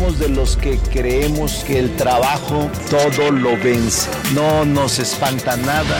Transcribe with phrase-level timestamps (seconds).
[0.00, 4.08] Somos de los que creemos que el trabajo todo lo vence.
[4.32, 5.98] No nos espanta nada.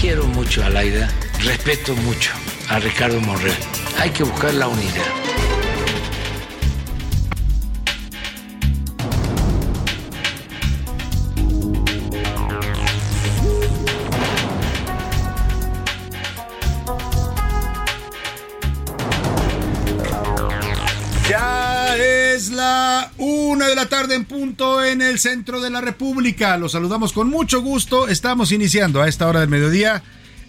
[0.00, 1.10] Quiero mucho a Laida,
[1.40, 2.30] respeto mucho
[2.68, 3.58] a Ricardo Monreal.
[3.98, 5.25] Hay que buscar la unidad.
[23.18, 26.56] Una de la tarde en punto en el centro de la República.
[26.56, 28.08] Los saludamos con mucho gusto.
[28.08, 30.02] Estamos iniciando a esta hora del mediodía.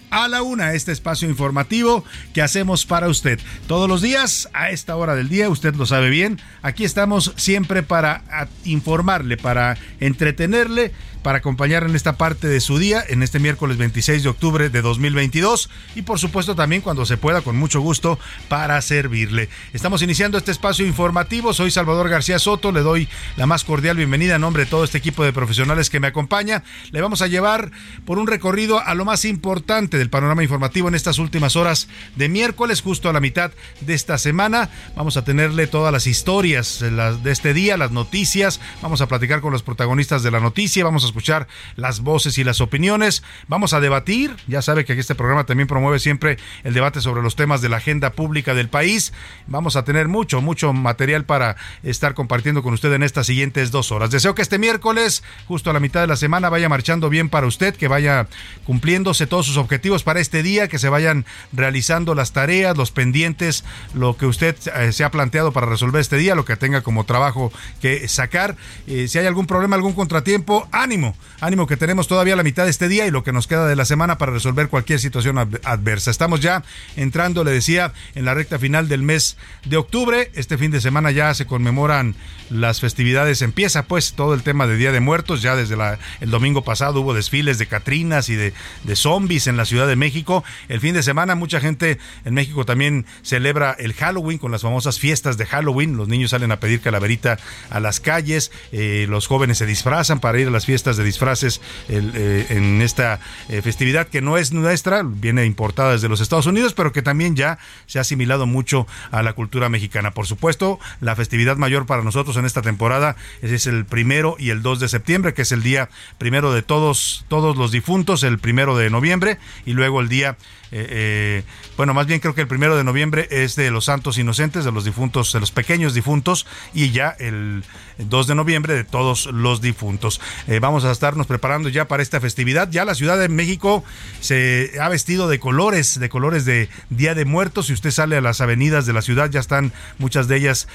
[0.10, 3.40] A la una, este espacio informativo que hacemos para usted.
[3.68, 7.84] Todos los días, a esta hora del día, usted lo sabe bien, aquí estamos siempre
[7.84, 8.24] para
[8.64, 10.94] informarle, para entretenerle,
[11.28, 14.82] para acompañarle en esta parte de su día, en este miércoles 26 de octubre de
[14.82, 18.18] 2022 y por supuesto también cuando se pueda, con mucho gusto,
[18.48, 19.50] para servirle.
[19.74, 24.36] Estamos iniciando este espacio informativo, soy Salvador García Soto, le doy la más cordial bienvenida
[24.36, 26.64] en nombre de todo este equipo de profesionales que me acompaña.
[26.92, 27.74] Le vamos a llevar
[28.06, 32.30] por un recorrido a lo más importante del panorama informativo en estas últimas horas de
[32.30, 33.52] miércoles, justo a la mitad
[33.82, 34.70] de esta semana.
[34.96, 39.52] Vamos a tenerle todas las historias de este día, las noticias, vamos a platicar con
[39.52, 43.80] los protagonistas de la noticia, vamos a escuchar las voces y las opiniones, vamos a
[43.80, 47.60] debatir, ya sabe que aquí este programa también promueve siempre el debate sobre los temas
[47.60, 49.14] de la agenda pública del país,
[49.48, 53.92] vamos a tener mucho, mucho material para estar compartiendo con usted en estas siguientes dos
[53.92, 54.12] horas.
[54.12, 57.48] Deseo que este miércoles, justo a la mitad de la semana, vaya marchando bien para
[57.48, 58.28] usted, que vaya
[58.64, 63.64] cumpliéndose todos sus objetivos para este día, que se vayan realizando las tareas, los pendientes,
[63.96, 67.06] lo que usted eh, se ha planteado para resolver este día, lo que tenga como
[67.06, 67.52] trabajo
[67.82, 68.56] que sacar.
[68.86, 71.07] Eh, si hay algún problema, algún contratiempo, ánimo,
[71.40, 73.76] ánimo que tenemos todavía la mitad de este día y lo que nos queda de
[73.76, 76.12] la semana para resolver cualquier situación ad- adversa.
[76.12, 76.64] Estamos ya
[76.96, 80.32] entrando, le decía, en la recta final del mes de octubre.
[80.34, 82.16] Este fin de semana ya se conmemoran
[82.50, 85.76] las festividades, empieza pues todo el tema de Día de Muertos, ya desde
[86.22, 88.54] el domingo pasado hubo desfiles de Catrinas y de,
[88.86, 90.46] de zombies en la Ciudad de México.
[90.70, 94.98] El fin de semana mucha gente en México también celebra el Halloween con las famosas
[94.98, 95.98] fiestas de Halloween.
[95.98, 97.38] Los niños salen a pedir calaverita
[97.70, 101.60] a las calles, eh, los jóvenes se disfrazan para ir a las fiestas de disfraces
[101.90, 106.74] eh, en esta eh, festividad que no es nuestra, viene importada desde los Estados Unidos,
[106.74, 110.12] pero que también ya se ha asimilado mucho a la cultura mexicana.
[110.12, 114.52] Por supuesto, la festividad mayor para nosotros en esta temporada es, es el primero y
[114.52, 118.40] el 2 de septiembre, que es el día primero de todos, todos los difuntos, el
[118.40, 120.38] primero de noviembre, y luego el día
[120.72, 121.44] eh, eh,
[121.78, 124.72] bueno, más bien creo que el primero de noviembre es de los santos inocentes, de
[124.72, 127.64] los difuntos, de los pequeños difuntos, y ya el
[127.98, 130.20] 2 de noviembre de todos los difuntos.
[130.48, 132.70] Eh, vamos a estarnos preparando ya para esta festividad.
[132.70, 133.84] Ya la Ciudad de México
[134.20, 137.68] se ha vestido de colores, de colores de Día de Muertos.
[137.68, 140.68] Si usted sale a las avenidas de la ciudad, ya están muchas de ellas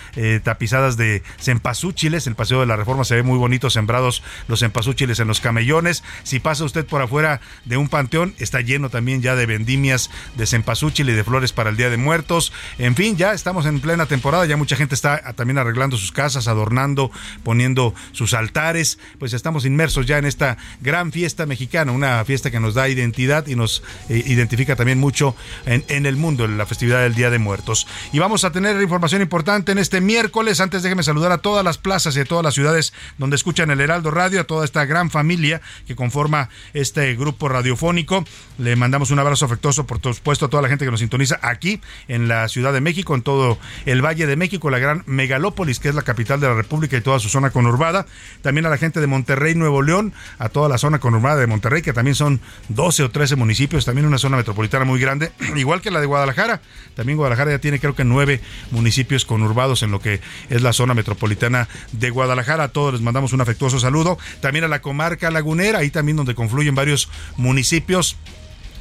[0.42, 2.26] tapizadas de cempasúchiles.
[2.26, 6.02] El Paseo de la Reforma se ve muy bonito, sembrados los cempasúchiles en los camellones.
[6.22, 10.46] Si pasa usted por afuera de un panteón, está lleno también ya de vendimias de
[10.46, 12.52] cempasúchil y de flores para el Día de Muertos.
[12.78, 16.46] En fin, ya estamos en plena temporada, ya mucha gente está también arreglando sus casas,
[16.46, 17.10] adornando,
[17.42, 18.98] poniendo sus altares.
[19.18, 23.46] Pues estamos inmersos ya en esta gran fiesta mexicana, una fiesta que nos da identidad
[23.48, 25.34] y nos eh, identifica también mucho
[25.66, 27.86] en, en, el mundo, en la festividad del Día de Muertos.
[28.12, 30.60] Y vamos a tener información importante en este miércoles.
[30.60, 33.80] Antes déjeme saludar a todas las plazas y a todas las ciudades donde escuchan el
[33.80, 38.24] Heraldo Radio, a toda esta gran familia que conforma este grupo radiofónico.
[38.58, 41.80] Le mandamos un abrazo afectuoso, por supuesto, a toda la gente que nos sintoniza aquí
[42.08, 45.88] en la Ciudad de México, en todo el Valle de México, la gran megalópolis que
[45.88, 48.06] es la capital de la República y toda su zona conurbada.
[48.42, 51.82] También a la gente de Monterrey, Nuevo León, a toda la zona conurbada de Monterrey,
[51.82, 55.90] que también son 12 o 13 municipios, también una zona metropolitana muy grande, igual que
[55.90, 56.60] la de Guadalajara.
[56.94, 58.40] También Guadalajara ya tiene creo que nueve
[58.70, 60.20] municipios conurbados en lo que
[60.50, 62.64] es la zona metropolitana de Guadalajara.
[62.64, 64.18] A todos les mandamos un afectuoso saludo.
[64.40, 68.16] También a la comarca lagunera, ahí también donde confluyen varios municipios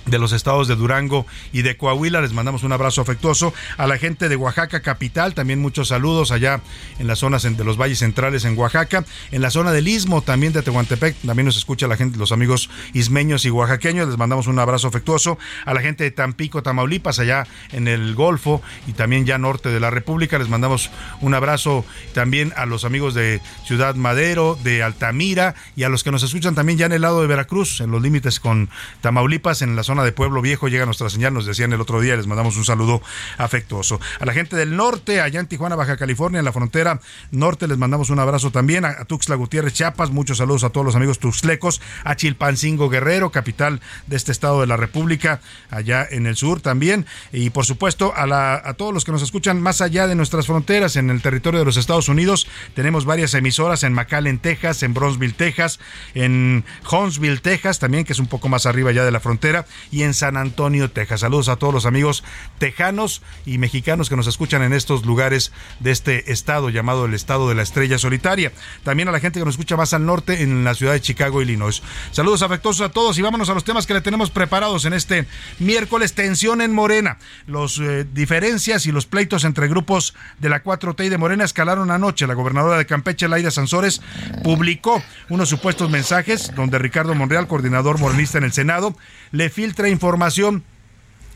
[0.05, 2.21] de los estados de Durango y de Coahuila.
[2.21, 3.53] Les mandamos un abrazo afectuoso.
[3.77, 6.61] A la gente de Oaxaca capital, también muchos saludos allá
[6.99, 9.05] en las zonas de los valles centrales en Oaxaca.
[9.31, 12.69] En la zona del Istmo, también de Tehuantepec, también nos escucha la gente, los amigos
[12.93, 14.07] ismeños y oaxaqueños.
[14.07, 15.37] Les mandamos un abrazo afectuoso.
[15.65, 19.79] A la gente de Tampico, Tamaulipas, allá en el Golfo y también ya norte de
[19.79, 20.39] la República.
[20.39, 20.89] Les mandamos
[21.21, 26.11] un abrazo también a los amigos de Ciudad Madero, de Altamira y a los que
[26.11, 28.69] nos escuchan también ya en el lado de Veracruz, en los límites con
[29.01, 32.15] Tamaulipas, en la zona de Pueblo Viejo llega nuestra señal, nos decían el otro día,
[32.15, 33.01] les mandamos un saludo
[33.37, 33.99] afectuoso.
[34.19, 37.01] A la gente del norte, allá en Tijuana, Baja California, en la frontera
[37.31, 38.85] norte, les mandamos un abrazo también.
[38.85, 41.81] A, Tuxtla Gutiérrez, Chiapas, muchos saludos a todos los amigos tuxtlecos.
[42.05, 47.05] A Chilpancingo Guerrero, capital de este estado de la República, allá en el sur también.
[47.33, 50.47] Y por supuesto, a, la, a todos los que nos escuchan más allá de nuestras
[50.47, 54.93] fronteras, en el territorio de los Estados Unidos, tenemos varias emisoras en McAllen, Texas, en
[54.93, 55.79] Bronzeville, Texas,
[56.13, 60.03] en Huntsville, Texas, también, que es un poco más arriba ya de la frontera y
[60.03, 61.21] en San Antonio, Texas.
[61.21, 62.23] Saludos a todos los amigos
[62.59, 67.49] tejanos y mexicanos que nos escuchan en estos lugares de este estado llamado el estado
[67.49, 68.51] de la estrella solitaria.
[68.83, 71.41] También a la gente que nos escucha más al norte en la ciudad de Chicago,
[71.41, 71.81] Illinois.
[72.11, 75.25] Saludos afectuosos a todos y vámonos a los temas que le tenemos preparados en este
[75.59, 76.13] miércoles.
[76.13, 77.17] Tensión en Morena.
[77.47, 81.91] Los eh, diferencias y los pleitos entre grupos de la 4T y de Morena escalaron
[81.91, 82.27] anoche.
[82.27, 84.01] La gobernadora de Campeche, Laida Sansores,
[84.43, 88.95] publicó unos supuestos mensajes donde Ricardo Monreal, coordinador morenista en el Senado,
[89.31, 90.63] le filtra información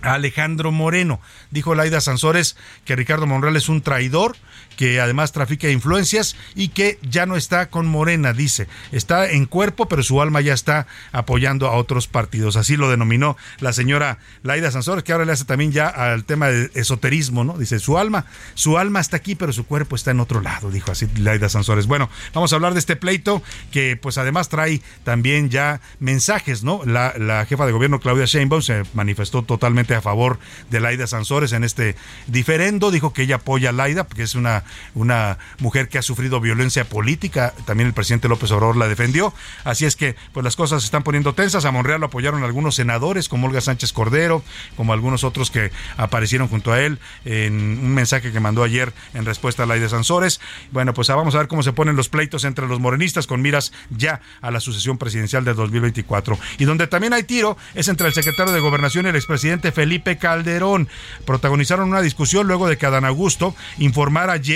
[0.01, 1.19] a Alejandro Moreno.
[1.51, 2.55] Dijo Laida Sansores
[2.85, 4.35] que Ricardo Monreal es un traidor,
[4.75, 8.67] que además trafica influencias y que ya no está con Morena, dice.
[8.91, 12.55] Está en cuerpo, pero su alma ya está apoyando a otros partidos.
[12.55, 16.47] Así lo denominó la señora Laida Sansores, que ahora le hace también ya al tema
[16.47, 17.57] de esoterismo, ¿no?
[17.57, 20.91] Dice, su alma, su alma está aquí, pero su cuerpo está en otro lado, dijo
[20.91, 21.87] así Laida Sansores.
[21.87, 23.41] Bueno, vamos a hablar de este pleito
[23.71, 26.81] que pues además trae también ya mensajes, ¿no?
[26.85, 30.39] La, la jefa de gobierno Claudia Sheinbaum se manifestó totalmente a favor
[30.69, 31.95] de Laida Sansores en este
[32.27, 34.63] diferendo, dijo que ella apoya a Laida porque es una
[34.93, 37.53] una mujer que ha sufrido violencia política.
[37.65, 39.33] También el presidente López Obrador la defendió.
[39.63, 41.65] Así es que, pues las cosas se están poniendo tensas.
[41.65, 44.43] A Monreal lo apoyaron algunos senadores, como Olga Sánchez Cordero,
[44.75, 49.25] como algunos otros que aparecieron junto a él en un mensaje que mandó ayer en
[49.25, 50.39] respuesta a la de Sansores.
[50.71, 53.71] Bueno, pues vamos a ver cómo se ponen los pleitos entre los morenistas con miras
[53.89, 56.37] ya a la sucesión presidencial de 2024.
[56.57, 60.17] Y donde también hay tiro es entre el secretario de Gobernación y el expresidente Felipe
[60.17, 60.87] Calderón.
[61.25, 64.54] Protagonizaron una discusión luego de que Adán Augusto informara ayer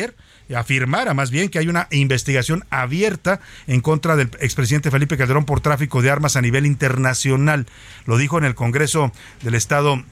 [0.56, 5.62] afirmara más bien que hay una investigación abierta en contra del expresidente Felipe Calderón por
[5.62, 7.68] tráfico de armas a nivel internacional.
[8.06, 9.12] Lo dijo en el Congreso
[9.44, 10.04] del Estado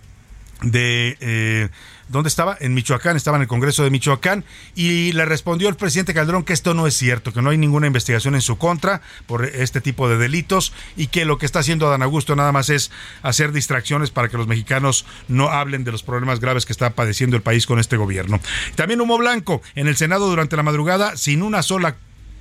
[0.61, 1.69] de eh,
[2.09, 2.55] ¿Dónde estaba?
[2.59, 4.45] En Michoacán, estaba en el Congreso de Michoacán
[4.75, 7.87] y le respondió el presidente Calderón que esto no es cierto, que no hay ninguna
[7.87, 11.85] investigación en su contra por este tipo de delitos y que lo que está haciendo
[11.87, 12.91] Adán Augusto nada más es
[13.23, 17.35] hacer distracciones para que los mexicanos no hablen de los problemas graves que está padeciendo
[17.35, 18.39] el país con este gobierno.
[18.75, 21.97] También humo blanco en el Senado durante la madrugada sin una sola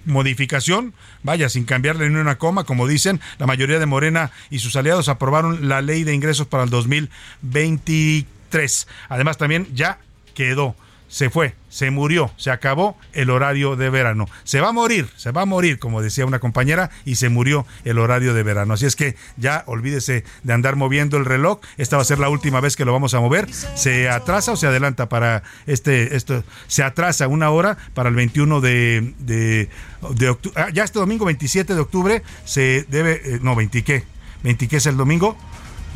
[0.06, 4.76] modificación, vaya, sin cambiarle ni una coma, como dicen, la mayoría de Morena y sus
[4.76, 8.88] aliados aprobaron la ley de ingresos para el 2024 3.
[9.08, 9.98] Además, también ya
[10.34, 10.74] quedó,
[11.16, 14.28] se fue, se murió, se acabó el horario de verano.
[14.44, 17.64] Se va a morir, se va a morir, como decía una compañera, y se murió
[17.86, 18.74] el horario de verano.
[18.74, 21.60] Así es que ya olvídese de andar moviendo el reloj.
[21.78, 23.50] Esta va a ser la última vez que lo vamos a mover.
[23.50, 26.44] ¿Se atrasa o se adelanta para este, esto?
[26.66, 30.62] Se atrasa una hora para el 21 de, de, octubre.
[30.62, 34.04] Ah, ya este domingo 27 de octubre se debe, eh, no, 20 qué,
[34.42, 35.34] 20 qué es el domingo.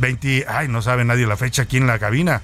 [0.00, 2.40] 20, ay, no sabe nadie la fecha aquí en la cabina.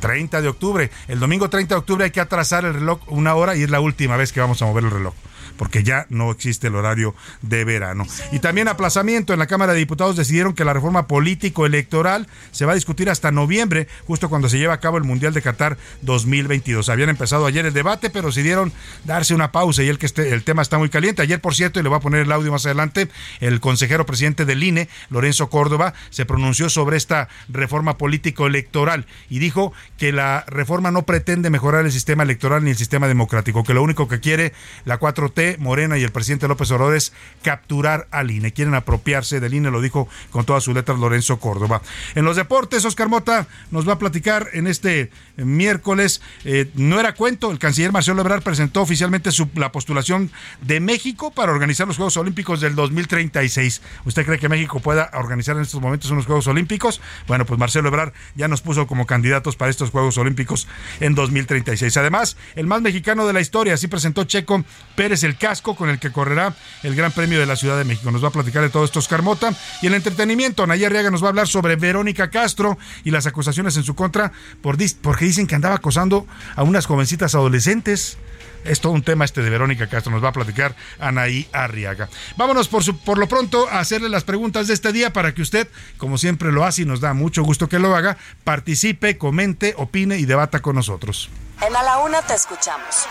[0.00, 0.90] 30 ah, de octubre.
[1.08, 3.80] El domingo 30 de octubre hay que atrasar el reloj una hora y es la
[3.80, 5.14] última vez que vamos a mover el reloj.
[5.56, 8.06] Porque ya no existe el horario de verano.
[8.32, 12.72] Y también aplazamiento en la Cámara de Diputados decidieron que la reforma político-electoral se va
[12.72, 16.88] a discutir hasta noviembre, justo cuando se lleva a cabo el Mundial de Qatar 2022.
[16.88, 18.72] Habían empezado ayer el debate, pero decidieron
[19.04, 21.22] darse una pausa y el que el tema está muy caliente.
[21.22, 23.08] Ayer, por cierto, y le voy a poner el audio más adelante,
[23.40, 29.72] el consejero presidente del INE, Lorenzo Córdoba, se pronunció sobre esta reforma político-electoral y dijo
[29.98, 33.82] que la reforma no pretende mejorar el sistema electoral ni el sistema democrático, que lo
[33.82, 34.52] único que quiere
[34.84, 36.94] la 4T, Morena y el presidente López Obrador
[37.42, 38.52] capturar al INE.
[38.52, 41.82] Quieren apropiarse del INE, lo dijo con todas sus letras Lorenzo Córdoba.
[42.14, 46.20] En los deportes, Oscar Mota nos va a platicar en este miércoles.
[46.44, 51.30] Eh, no era cuento, el canciller Marcelo Ebrard presentó oficialmente su, la postulación de México
[51.30, 53.82] para organizar los Juegos Olímpicos del 2036.
[54.04, 57.00] ¿Usted cree que México pueda organizar en estos momentos unos Juegos Olímpicos?
[57.26, 60.68] Bueno, pues Marcelo Ebrard ya nos puso como candidatos para estos Juegos Olímpicos
[61.00, 61.96] en 2036.
[61.96, 65.98] Además, el más mexicano de la historia, así presentó Checo Pérez el casco con el
[65.98, 68.10] que correrá el Gran Premio de la Ciudad de México.
[68.10, 69.52] Nos va a platicar de todo esto Oscar Mota.
[69.82, 73.76] Y el entretenimiento, Nayar Riaga nos va a hablar sobre Verónica Castro y las acusaciones
[73.76, 76.26] en su contra por, porque dicen que andaba acosando
[76.56, 78.18] a unas jovencitas adolescentes.
[78.64, 82.08] Es todo un tema este de Verónica Castro, nos va a platicar Anaí Arriaga.
[82.36, 85.68] Vámonos por, por lo pronto a hacerle las preguntas de este día para que usted,
[85.98, 90.18] como siempre lo hace y nos da mucho gusto que lo haga, participe, comente, opine
[90.18, 91.28] y debata con nosotros.
[91.60, 93.06] En A la Una te escuchamos.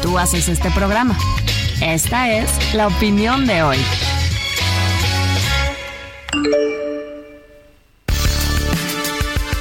[0.00, 1.16] Tú haces este programa.
[1.80, 3.78] Esta es la opinión de hoy.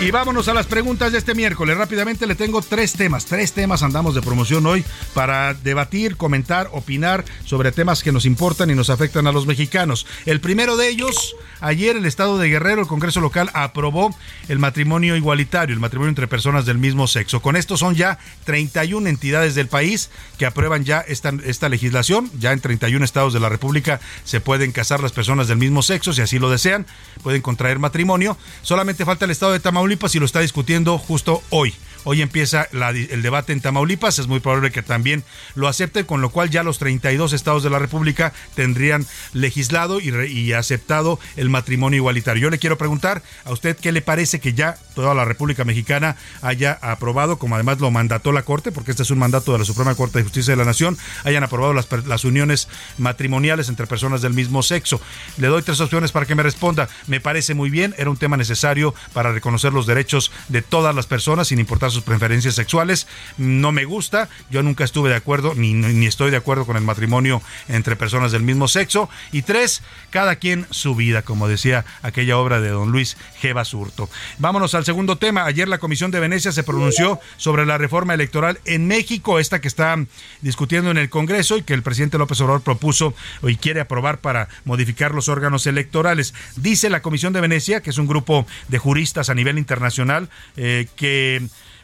[0.02, 1.78] Y vámonos a las preguntas de este miércoles.
[1.78, 3.28] Rápidamente le tengo tres temas.
[3.28, 8.72] Tres temas andamos de promoción hoy para debatir, comentar, opinar sobre temas que nos importan
[8.72, 10.08] y nos afectan a los mexicanos.
[10.26, 14.10] El primero de ellos, ayer el Estado de Guerrero, el Congreso local, aprobó
[14.48, 17.44] el matrimonio igualitario, el matrimonio entre personas del mismo sexo.
[17.44, 22.32] Con esto son ya 31 entidades del país que aprueban ya esta, esta legislación.
[22.40, 26.12] Ya en 31 estados de la República se pueden casar las personas del mismo sexo,
[26.12, 26.88] si así lo desean,
[27.22, 28.36] pueden contraer matrimonio.
[28.64, 31.74] Solamente falta el Estado de Tamaulipas y lo está discutiendo justo hoy.
[32.04, 36.32] Hoy empieza el debate en Tamaulipas, es muy probable que también lo acepte, con lo
[36.32, 42.44] cual ya los 32 estados de la República tendrían legislado y, aceptado el matrimonio igualitario.
[42.44, 46.16] Yo le quiero preguntar a usted qué le parece que ya toda la República Mexicana
[46.42, 49.66] haya aprobado, como además lo mandató la Corte, porque este es un mandato de la
[49.66, 52.68] Suprema Corte de Justicia de la Nación, hayan aprobado las, las uniones
[52.98, 55.00] matrimoniales entre personas del mismo sexo.
[55.38, 56.90] Le doy tres opciones para que me responda.
[57.08, 61.06] Me parece muy bien, era un tema necesario para reconocer los derechos de todas las
[61.06, 63.08] personas sin importar sus preferencias sexuales.
[63.38, 66.84] No me gusta, yo nunca estuve de acuerdo ni, ni estoy de acuerdo con el
[66.84, 69.10] matrimonio entre personas del mismo sexo.
[69.32, 73.54] Y tres, cada quien su vida, como decía aquella obra de don Luis G.
[73.54, 74.10] Basurto.
[74.38, 75.46] Vámonos al segundo tema.
[75.46, 79.68] Ayer la Comisión de Venecia se pronunció sobre la reforma electoral en México, esta que
[79.68, 79.98] está
[80.42, 84.48] discutiendo en el Congreso y que el presidente López Obrador propuso y quiere aprobar para
[84.66, 86.34] modificar los órganos electorales.
[86.56, 90.88] Dice la Comisión de Venecia, que es un grupo de juristas a nivel internacional, eh,
[90.96, 91.42] que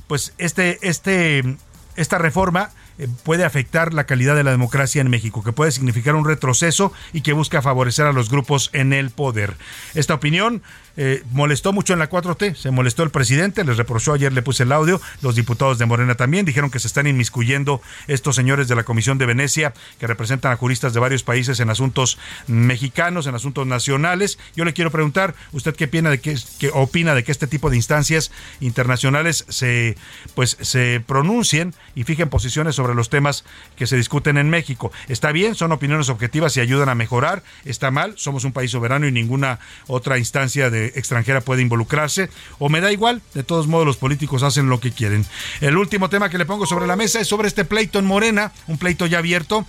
[0.07, 1.57] pues este, este,
[1.95, 2.71] esta reforma
[3.23, 7.21] puede afectar la calidad de la democracia en México, que puede significar un retroceso y
[7.21, 9.55] que busca favorecer a los grupos en el poder.
[9.93, 10.61] Esta opinión
[10.99, 14.63] eh, molestó mucho en la 4T, se molestó el presidente, les reprochó, ayer le puse
[14.63, 18.75] el audio, los diputados de Morena también dijeron que se están inmiscuyendo estos señores de
[18.75, 23.35] la Comisión de Venecia, que representan a juristas de varios países en asuntos mexicanos, en
[23.35, 24.39] asuntos nacionales.
[24.55, 27.69] Yo le quiero preguntar, ¿usted qué opina de que, qué opina de que este tipo
[27.69, 29.97] de instancias internacionales se,
[30.33, 33.43] pues, se pronuncien y fijen posiciones sobre los temas
[33.75, 34.91] que se discuten en México?
[35.07, 35.55] ¿Está bien?
[35.55, 37.43] ¿Son opiniones objetivas y ayudan a mejorar?
[37.65, 38.13] ¿Está mal?
[38.17, 42.29] Somos un país soberano y ninguna otra instancia de extranjera puede involucrarse,
[42.59, 45.25] o me da igual, de todos modos los políticos hacen lo que quieren.
[45.61, 48.51] El último tema que le pongo sobre la mesa es sobre este pleito en Morena,
[48.67, 49.65] un pleito ya abierto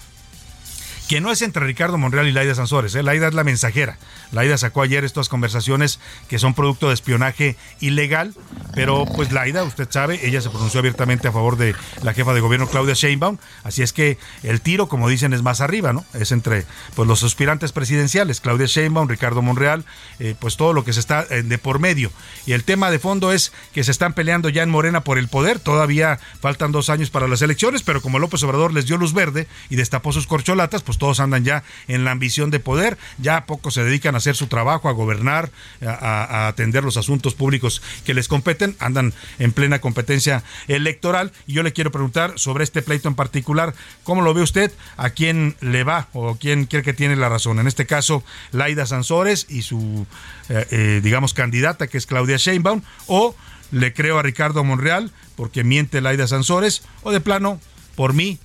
[1.08, 2.94] que no es entre Ricardo Monreal y Laida Sansores.
[2.94, 3.02] ¿eh?
[3.02, 3.98] Laida es la mensajera.
[4.30, 8.34] Laida sacó ayer estas conversaciones que son producto de espionaje ilegal,
[8.74, 12.40] pero pues Laida, usted sabe, ella se pronunció abiertamente a favor de la jefa de
[12.40, 16.04] gobierno Claudia Sheinbaum, así es que el tiro, como dicen, es más arriba, ¿no?
[16.12, 19.86] Es entre pues los aspirantes presidenciales, Claudia Sheinbaum, Ricardo Monreal,
[20.18, 22.12] eh, pues todo lo que se está eh, de por medio.
[22.44, 25.28] Y el tema de fondo es que se están peleando ya en Morena por el
[25.28, 29.14] poder, todavía faltan dos años para las elecciones, pero como López Obrador les dio luz
[29.14, 33.46] verde y destapó sus corcholatas, pues todos andan ya en la ambición de poder, ya
[33.46, 35.50] pocos se dedican a hacer su trabajo, a gobernar,
[35.86, 41.32] a, atender los asuntos públicos que les competen, andan en plena competencia electoral.
[41.46, 43.74] Y yo le quiero preguntar sobre este pleito en particular,
[44.04, 44.72] ¿cómo lo ve usted?
[44.96, 47.58] ¿A quién le va o quién cree que tiene la razón?
[47.58, 50.06] En este caso, Laida Sansores y su,
[50.48, 53.34] eh, eh, digamos, candidata, que es Claudia Sheinbaum, o
[53.70, 57.60] le creo a Ricardo Monreal porque miente Laida Sansores, o de plano,
[57.94, 58.38] por mí,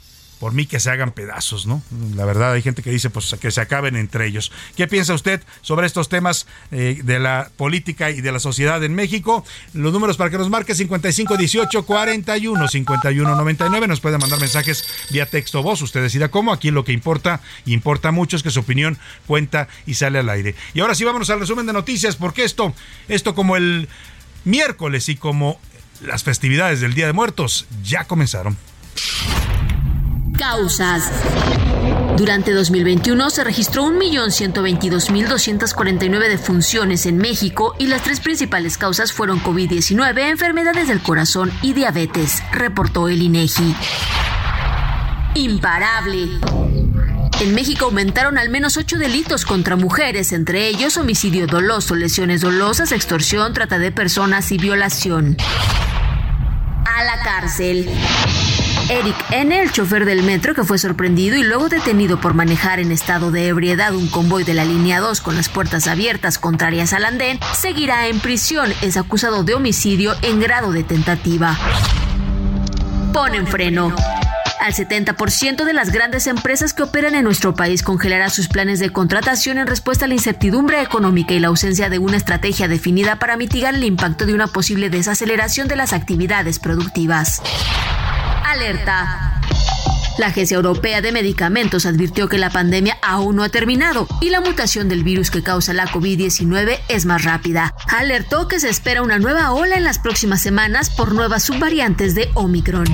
[0.43, 1.81] por mí que se hagan pedazos, ¿no?
[2.17, 4.51] La verdad, hay gente que dice pues que se acaben entre ellos.
[4.75, 8.93] ¿Qué piensa usted sobre estos temas eh, de la política y de la sociedad en
[8.93, 9.45] México?
[9.73, 13.87] Los números para que nos marque 55 18 41 51 99.
[13.87, 15.81] Nos puede mandar mensajes vía texto voz.
[15.81, 16.51] Usted decida cómo.
[16.51, 20.55] Aquí lo que importa, importa mucho, es que su opinión cuenta y sale al aire.
[20.73, 22.75] Y ahora sí, vámonos al resumen de noticias, porque esto,
[23.07, 23.87] esto como el
[24.43, 25.57] miércoles y como
[26.01, 28.57] las festividades del Día de Muertos ya comenzaron.
[30.43, 31.09] Causas.
[32.17, 40.29] Durante 2021 se registró 1.122.249 defunciones en México y las tres principales causas fueron COVID-19,
[40.29, 43.73] enfermedades del corazón y diabetes, reportó el INEGI.
[45.35, 46.27] Imparable.
[47.39, 52.91] En México aumentaron al menos ocho delitos contra mujeres, entre ellos homicidio doloso, lesiones dolosas,
[52.91, 55.37] extorsión, trata de personas y violación.
[56.85, 57.89] A la cárcel.
[58.89, 62.91] Eric N., el chofer del metro que fue sorprendido y luego detenido por manejar en
[62.91, 67.05] estado de ebriedad un convoy de la línea 2 con las puertas abiertas contrarias al
[67.05, 68.73] andén, seguirá en prisión.
[68.81, 71.57] Es acusado de homicidio en grado de tentativa.
[73.13, 73.95] Ponen freno.
[74.63, 78.91] Al 70% de las grandes empresas que operan en nuestro país congelará sus planes de
[78.91, 83.35] contratación en respuesta a la incertidumbre económica y la ausencia de una estrategia definida para
[83.35, 87.41] mitigar el impacto de una posible desaceleración de las actividades productivas.
[88.45, 89.41] Alerta.
[90.17, 94.39] La Agencia Europea de Medicamentos advirtió que la pandemia aún no ha terminado y la
[94.39, 97.75] mutación del virus que causa la COVID-19 es más rápida.
[97.89, 102.29] Alertó que se espera una nueva ola en las próximas semanas por nuevas subvariantes de
[102.33, 102.85] Omicron.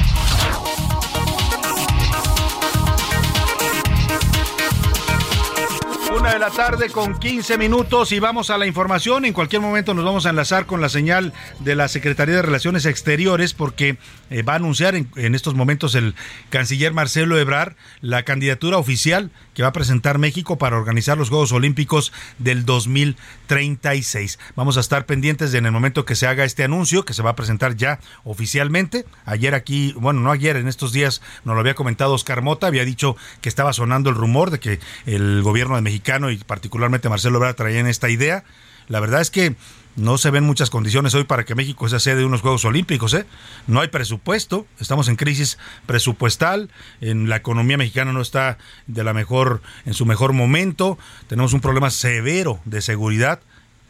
[6.52, 9.26] Tarde con 15 minutos y vamos a la información.
[9.26, 12.86] En cualquier momento nos vamos a enlazar con la señal de la Secretaría de Relaciones
[12.86, 13.98] Exteriores porque
[14.30, 16.16] eh, va a anunciar en, en, estos momentos el
[16.50, 21.52] canciller Marcelo Ebrar la candidatura oficial que va a presentar México para organizar los Juegos
[21.52, 24.40] Olímpicos del 2036.
[24.56, 27.22] Vamos a estar pendientes de en el momento que se haga este anuncio, que se
[27.22, 29.06] va a presentar ya oficialmente.
[29.26, 32.86] Ayer aquí, bueno, no ayer, en estos días nos lo había comentado Oscar Mota, había
[32.86, 37.38] dicho que estaba sonando el rumor de que el gobierno de mexicano y particularmente Marcelo
[37.38, 38.44] Ebrard traían esta idea.
[38.88, 39.56] La verdad es que
[39.96, 43.14] no se ven muchas condiciones hoy para que México sea sede de unos Juegos Olímpicos.
[43.14, 43.26] ¿eh?
[43.68, 46.70] No hay presupuesto, estamos en crisis presupuestal,
[47.02, 51.62] en la economía mexicana no está de la mejor, en su mejor momento, tenemos un
[51.62, 53.42] problema severo de seguridad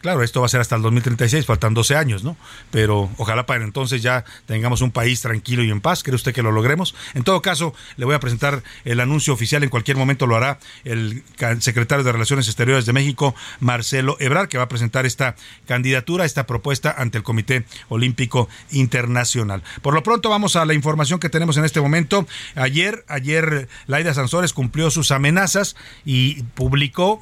[0.02, 2.38] Claro, esto va a ser hasta el 2036, faltan 12 años, ¿no?
[2.72, 6.04] Pero ojalá para entonces ya tengamos un país tranquilo y en paz.
[6.04, 6.96] ¿Cree usted que lo logremos?
[7.16, 9.62] En todo caso, le voy a presentar el anuncio oficial.
[9.64, 11.24] En cualquier momento lo hará el
[11.60, 15.36] secretario de Relaciones Exteriores de México, Marcelo Ebrard, que va a presentar esta
[15.68, 19.64] candidatura, esta propuesta ante el Comité Olímpico Internacional.
[19.82, 22.26] Por lo pronto, vamos a la información que tenemos en este momento.
[22.56, 27.22] Ayer, ayer, Laida Sansores cumplió sus amenazas y publicó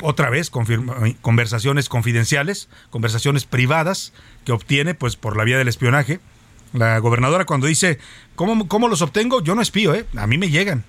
[0.00, 4.12] otra vez conversaciones confidenciales, conversaciones privadas
[4.44, 6.20] que obtiene pues por la vía del espionaje.
[6.72, 7.98] La gobernadora cuando dice,
[8.34, 9.42] ¿cómo, cómo los obtengo?
[9.42, 10.06] Yo no espío, ¿eh?
[10.16, 10.84] a mí me llegan,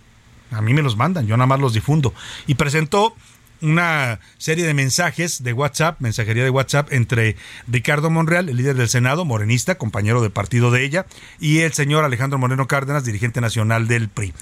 [0.51, 2.13] a mí me los mandan, yo nada más los difundo.
[2.47, 3.15] Y presentó
[3.63, 8.89] una serie de mensajes de WhatsApp, mensajería de WhatsApp entre Ricardo Monreal, el líder del
[8.89, 11.05] Senado, morenista, compañero de partido de ella,
[11.39, 14.33] y el señor Alejandro Moreno Cárdenas, dirigente nacional del PRI.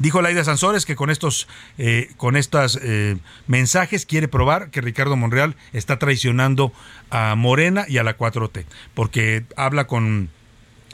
[0.00, 1.46] Dijo Laida Sansores que con estos,
[1.78, 6.72] eh, con estos eh, mensajes quiere probar que Ricardo Monreal está traicionando
[7.10, 10.30] a Morena y a la 4T, porque habla con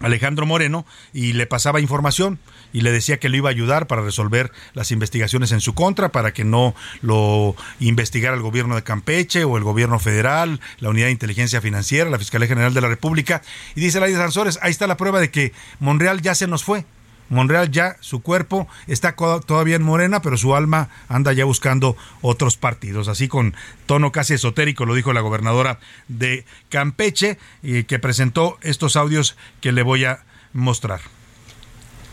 [0.01, 2.38] Alejandro Moreno y le pasaba información
[2.73, 6.11] y le decía que lo iba a ayudar para resolver las investigaciones en su contra,
[6.11, 11.07] para que no lo investigara el gobierno de Campeche o el gobierno federal, la Unidad
[11.07, 13.43] de Inteligencia Financiera, la Fiscalía General de la República.
[13.75, 16.85] Y dice Laida Sansores, ahí está la prueba de que Monreal ya se nos fue.
[17.31, 22.57] Monreal ya, su cuerpo está todavía en Morena, pero su alma anda ya buscando otros
[22.57, 23.07] partidos.
[23.07, 23.55] Así con
[23.87, 25.79] tono casi esotérico lo dijo la gobernadora
[26.09, 31.01] de Campeche, y que presentó estos audios que le voy a mostrar.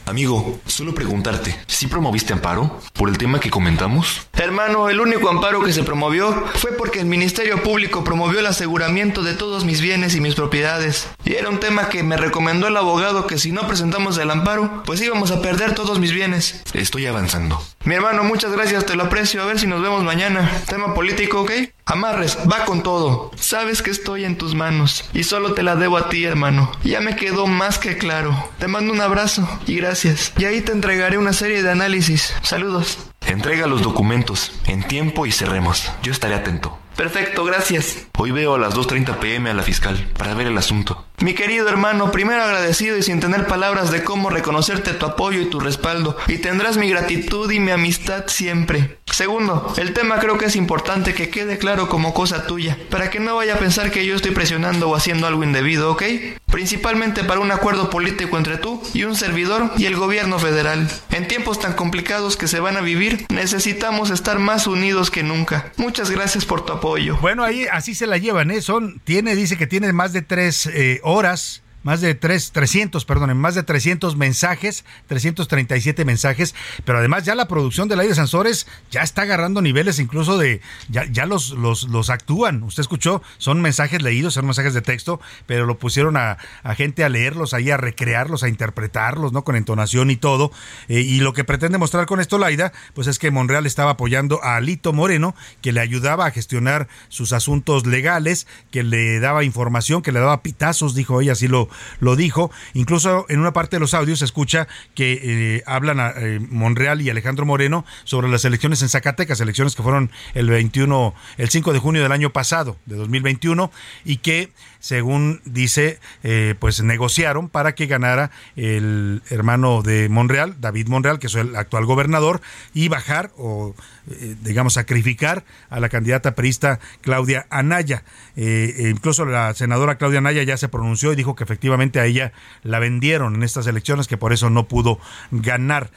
[0.08, 4.26] Amigo, solo preguntarte, ¿sí promoviste amparo por el tema que comentamos?
[4.32, 9.22] Hermano, el único amparo que se promovió fue porque el Ministerio Público promovió el aseguramiento
[9.22, 11.10] de todos mis bienes y mis propiedades.
[11.26, 14.82] Y era un tema que me recomendó el abogado que si no presentamos el amparo,
[14.86, 16.62] pues íbamos a perder todos mis bienes.
[16.74, 17.62] Estoy avanzando.
[17.84, 19.42] Mi hermano, muchas gracias, te lo aprecio.
[19.42, 20.50] A ver si nos vemos mañana.
[20.70, 21.52] Tema político, ¿ok?
[21.86, 23.32] Amarres, va con todo.
[23.38, 26.70] Sabes que estoy en tus manos y solo te la debo a ti, hermano.
[26.84, 28.50] Ya me quedó más que claro.
[28.60, 29.97] Te mando un abrazo y gracias.
[30.38, 32.34] Y ahí te entregaré una serie de análisis.
[32.42, 33.00] Saludos.
[33.26, 35.92] Entrega los documentos en tiempo y cerremos.
[36.04, 36.78] Yo estaré atento.
[36.96, 38.08] Perfecto, gracias.
[38.18, 41.07] Hoy veo a las 2.30 pm a la fiscal para ver el asunto.
[41.20, 45.50] Mi querido hermano, primero agradecido y sin tener palabras de cómo reconocerte tu apoyo y
[45.50, 49.00] tu respaldo, y tendrás mi gratitud y mi amistad siempre.
[49.12, 53.20] Segundo, el tema creo que es importante que quede claro como cosa tuya, para que
[53.20, 56.04] no vaya a pensar que yo estoy presionando o haciendo algo indebido, ¿ok?
[56.52, 60.88] Principalmente para un acuerdo político entre tú y un servidor y el gobierno federal.
[61.10, 65.72] En tiempos tan complicados que se van a vivir, necesitamos estar más unidos que nunca.
[65.78, 67.18] Muchas gracias por tu apoyo.
[67.18, 68.62] Bueno, ahí así se la llevan, ¿eh?
[68.62, 73.38] Son, tiene, dice que tiene más de tres eh, horas más de 3, 300, perdón,
[73.38, 78.68] más de 300 mensajes, 337 mensajes, pero además ya la producción de la de Sansores
[78.92, 83.62] ya está agarrando niveles incluso de, ya, ya los, los, los actúan, usted escuchó, son
[83.62, 87.72] mensajes leídos, son mensajes de texto, pero lo pusieron a, a gente a leerlos, ahí
[87.72, 89.46] a recrearlos, a interpretarlos, ¿no?
[89.46, 90.52] Con entonación y todo,
[90.90, 94.44] eh, y lo que pretende mostrar con esto Laida, pues es que Monreal estaba apoyando
[94.44, 100.02] a Alito Moreno, que le ayudaba a gestionar sus asuntos legales, que le daba información,
[100.02, 102.52] que le daba pitazos, dijo ella, así lo, lo dijo.
[102.74, 107.02] Incluso en una parte de los audios se escucha que eh, hablan a eh, Monreal
[107.02, 111.74] y Alejandro Moreno sobre las elecciones en Zacatecas, elecciones que fueron el 21, el 5
[111.74, 113.72] de junio del año pasado, de 2021,
[114.06, 120.88] y que según dice, eh, pues negociaron para que ganara el hermano de Monreal, David
[120.88, 122.42] Monreal, que es el actual gobernador,
[122.74, 123.76] y bajar o,
[124.10, 128.04] eh, digamos, sacrificar a la candidata perista Claudia Anaya.
[128.36, 132.32] Eh, incluso la senadora Claudia Anaya ya se pronunció y dijo que efectivamente a ella
[132.64, 135.00] la vendieron en estas elecciones, que por eso no pudo
[135.32, 135.92] ganar.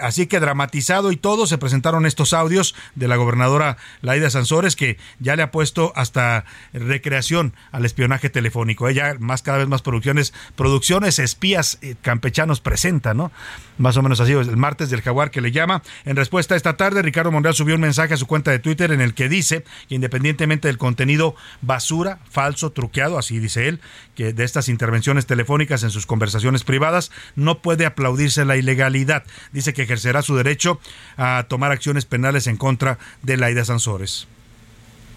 [0.00, 4.98] Así que dramatizado y todo, se presentaron estos audios de la gobernadora Laida Sansores, que
[5.18, 8.88] ya le ha puesto hasta recreación al espionaje telefónico.
[8.88, 13.32] Ella más cada vez más producciones, producciones espías eh, campechanos presenta, ¿no?
[13.78, 15.82] Más o menos así, el martes del jaguar que le llama.
[16.04, 18.92] En respuesta a esta tarde, Ricardo Monreal subió un mensaje a su cuenta de Twitter
[18.92, 23.80] en el que dice que independientemente del contenido basura, falso, truqueado, así dice él,
[24.14, 29.24] que de estas intervenciones telefónicas en sus conversaciones privadas, no puede aplaudirse la ilegalidad.
[29.56, 30.78] Dice que ejercerá su derecho
[31.16, 34.28] a tomar acciones penales en contra de Laida Sansores.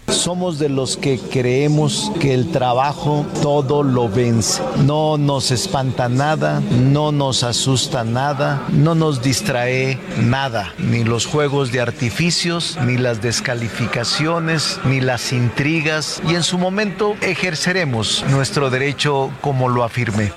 [0.08, 4.62] Somos de los que creemos que el trabajo todo lo vence.
[4.78, 11.70] No nos espanta nada, no nos asusta nada, no nos distrae nada, ni los juegos
[11.70, 19.30] de artificios, ni las descalificaciones, ni las intrigas, y en su momento ejerceremos nuestro derecho
[19.42, 20.32] como lo afirmé.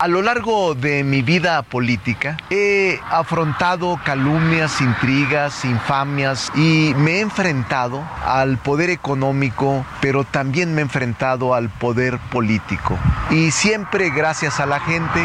[0.00, 7.20] A lo largo de mi vida política he afrontado calumnias, intrigas, infamias y me he
[7.20, 12.96] enfrentado al poder económico, pero también me he enfrentado al poder político.
[13.28, 15.22] Y siempre gracias a la gente,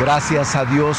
[0.00, 0.96] gracias a Dios,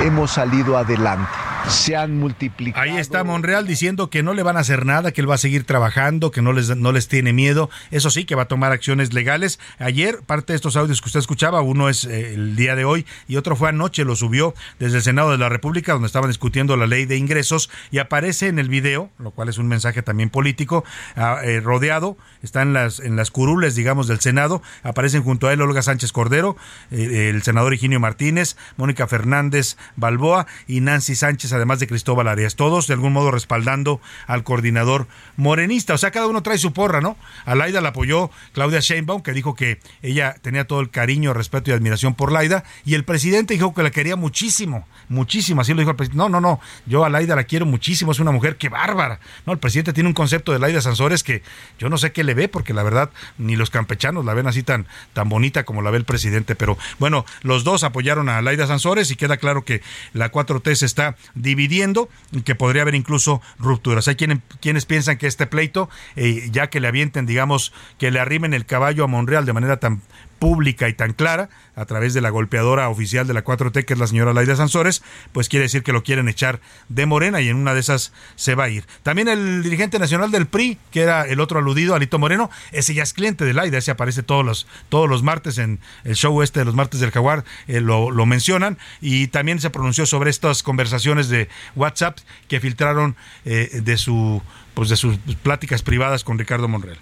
[0.00, 2.82] hemos salido adelante se han multiplicado.
[2.82, 5.38] Ahí está Monreal diciendo que no le van a hacer nada, que él va a
[5.38, 7.70] seguir trabajando, que no les, no les tiene miedo.
[7.90, 9.58] Eso sí, que va a tomar acciones legales.
[9.78, 13.06] Ayer, parte de estos audios que usted escuchaba, uno es eh, el día de hoy
[13.26, 16.76] y otro fue anoche, lo subió desde el Senado de la República, donde estaban discutiendo
[16.76, 20.30] la ley de ingresos y aparece en el video, lo cual es un mensaje también
[20.30, 20.84] político,
[21.16, 24.62] ah, eh, rodeado, está en las, en las curules, digamos, del Senado.
[24.82, 26.56] Aparecen junto a él Olga Sánchez Cordero,
[26.90, 32.56] eh, el senador Higinio Martínez, Mónica Fernández Balboa y Nancy Sánchez además de Cristóbal Arias,
[32.56, 35.94] todos de algún modo respaldando al coordinador morenista.
[35.94, 37.16] O sea, cada uno trae su porra, ¿no?
[37.44, 41.70] A Laida la apoyó Claudia Sheinbaum, que dijo que ella tenía todo el cariño, respeto
[41.70, 45.80] y admiración por Laida, y el presidente dijo que la quería muchísimo, muchísimo, así lo
[45.80, 46.18] dijo el presidente.
[46.18, 49.20] No, no, no, yo a Laida la quiero muchísimo, es una mujer que bárbara.
[49.46, 51.42] No, el presidente tiene un concepto de Laida Sansores que
[51.78, 54.62] yo no sé qué le ve, porque la verdad ni los campechanos la ven así
[54.62, 58.66] tan, tan bonita como la ve el presidente, pero bueno, los dos apoyaron a Laida
[58.66, 63.40] Sansores y queda claro que la 4T se está dividiendo y que podría haber incluso
[63.58, 64.08] rupturas.
[64.08, 68.20] Hay quienes, quienes piensan que este pleito, eh, ya que le avienten, digamos, que le
[68.20, 70.02] arrimen el caballo a Monreal de manera tan
[70.38, 73.98] pública y tan clara a través de la golpeadora oficial de la 4T, que es
[73.98, 77.56] la señora Laida Sansores, pues quiere decir que lo quieren echar de Morena y en
[77.56, 78.84] una de esas se va a ir.
[79.02, 83.02] También el dirigente nacional del PRI, que era el otro aludido, Alito Moreno, ese ya
[83.02, 86.60] es cliente de Laida, ese aparece todos los, todos los martes en el show este
[86.60, 90.62] de los martes del Jaguar, eh, lo, lo mencionan, y también se pronunció sobre estas
[90.62, 94.42] conversaciones de WhatsApp que filtraron eh, de su
[94.74, 96.98] pues de sus pláticas privadas con Ricardo Monreal.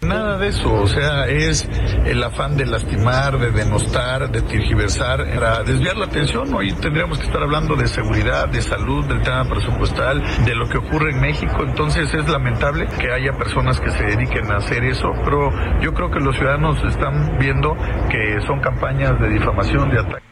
[0.00, 1.68] Nada de eso, o sea, es
[2.06, 6.54] el afán de lastimar, de denostar, de tergiversar, para desviar la atención.
[6.54, 10.78] Hoy tendríamos que estar hablando de seguridad, de salud, del tema presupuestal, de lo que
[10.78, 11.64] ocurre en México.
[11.66, 16.10] Entonces es lamentable que haya personas que se dediquen a hacer eso, pero yo creo
[16.12, 17.76] que los ciudadanos están viendo
[18.08, 20.27] que son campañas de difamación, de ataque.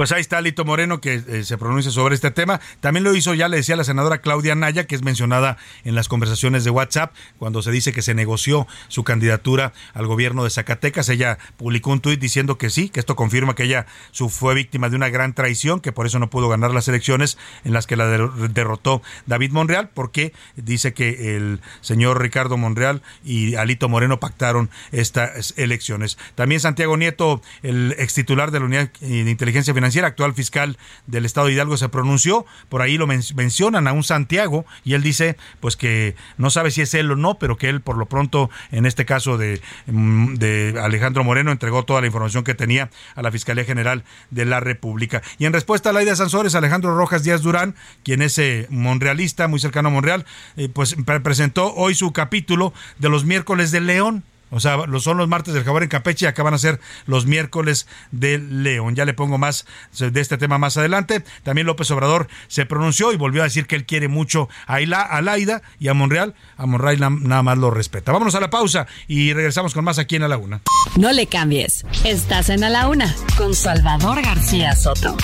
[0.00, 2.58] Pues ahí está Lito Moreno que eh, se pronuncia sobre este tema.
[2.80, 6.08] También lo hizo, ya le decía la senadora Claudia Naya, que es mencionada en las
[6.08, 11.10] conversaciones de WhatsApp, cuando se dice que se negoció su candidatura al gobierno de Zacatecas.
[11.10, 13.84] Ella publicó un tuit diciendo que sí, que esto confirma que ella
[14.30, 17.74] fue víctima de una gran traición, que por eso no pudo ganar las elecciones en
[17.74, 23.90] las que la derrotó David Monreal, porque dice que el señor Ricardo Monreal y Alito
[23.90, 26.16] Moreno pactaron estas elecciones.
[26.36, 31.24] También Santiago Nieto, el ex titular de la Unidad de Inteligencia Financiera, actual fiscal del
[31.24, 35.36] Estado de Hidalgo, se pronunció, por ahí lo mencionan a un Santiago y él dice
[35.60, 38.50] pues que no sabe si es él o no, pero que él por lo pronto
[38.70, 40.36] en este caso de, mm,
[40.80, 45.22] Alejandro Moreno entregó toda la información que tenía a la Fiscalía General de la República.
[45.38, 47.74] Y en respuesta a la idea de Sansores, Alejandro Rojas Díaz Durán,
[48.04, 50.26] quien es eh, monrealista, muy cercano a Monreal,
[50.56, 54.24] eh, pues presentó hoy su capítulo de los miércoles de León.
[54.50, 57.86] O sea, son los martes del Jaguar en Campeche y acaban a ser los miércoles
[58.10, 58.96] del León.
[58.96, 59.66] Ya le pongo más
[59.98, 61.24] de este tema más adelante.
[61.42, 65.20] También López Obrador se pronunció y volvió a decir que él quiere mucho a, a
[65.22, 66.34] Laida y a Monreal.
[66.56, 68.12] A Monreal nada más lo respeta.
[68.12, 70.60] Vámonos a la pausa y regresamos con más aquí en A la Una.
[70.96, 71.84] No le cambies.
[72.04, 75.16] Estás en A la Una con Salvador García Soto.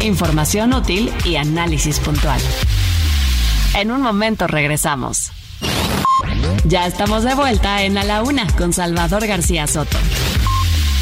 [0.00, 2.40] Información útil y análisis puntual.
[3.74, 5.32] En un momento regresamos.
[6.64, 9.98] Ya estamos de vuelta en A la Una con Salvador García Soto.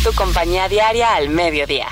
[0.03, 1.89] Tu compañía diaria al mediodía.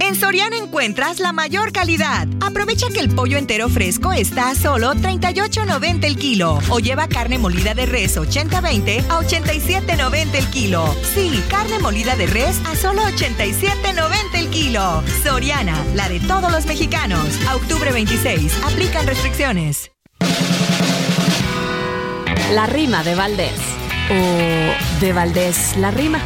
[0.00, 2.26] En Soriana encuentras la mayor calidad.
[2.40, 7.38] Aprovecha que el pollo entero fresco está a solo 38.90 el kilo o lleva carne
[7.38, 10.96] molida de res 80-20 a 87.90 el kilo.
[11.14, 15.04] Sí, carne molida de res a solo 87.90 el kilo.
[15.22, 17.28] Soriana, la de todos los mexicanos.
[17.48, 19.92] A octubre 26, aplican restricciones.
[22.54, 23.58] La rima de Valdés.
[24.10, 26.20] O de Valdés la rima.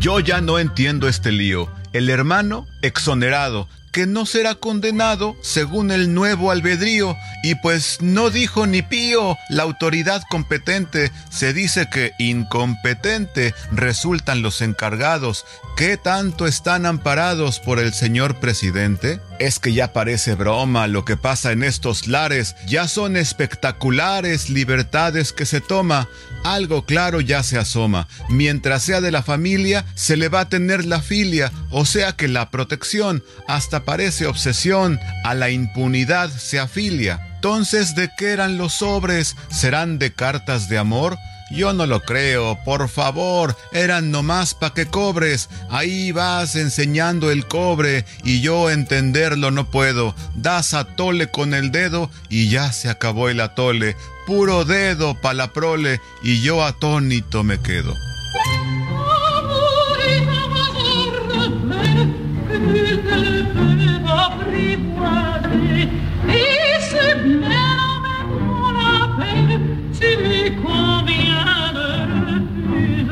[0.00, 1.70] Yo ya no entiendo este lío.
[1.92, 8.66] El hermano exonerado, que no será condenado según el nuevo albedrío, y pues no dijo
[8.66, 15.46] ni pío, la autoridad competente se dice que incompetente resultan los encargados,
[15.76, 19.20] ¿qué tanto están amparados por el señor presidente?
[19.38, 25.32] Es que ya parece broma lo que pasa en estos lares, ya son espectaculares libertades
[25.32, 26.08] que se toma,
[26.44, 30.84] algo claro ya se asoma, mientras sea de la familia se le va a tener
[30.84, 37.20] la filia, o sea que la protección hasta parece obsesión, a la impunidad se afilia.
[37.34, 39.36] Entonces, ¿de qué eran los sobres?
[39.50, 41.18] ¿Serán de cartas de amor?
[41.54, 45.48] Yo no lo creo, por favor, eran nomás pa' que cobres.
[45.70, 50.16] Ahí vas enseñando el cobre y yo entenderlo no puedo.
[50.34, 53.96] Das atole con el dedo y ya se acabó el atole.
[54.26, 57.94] Puro dedo pa' la prole y yo atónito me quedo.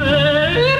[0.08, 0.71] away.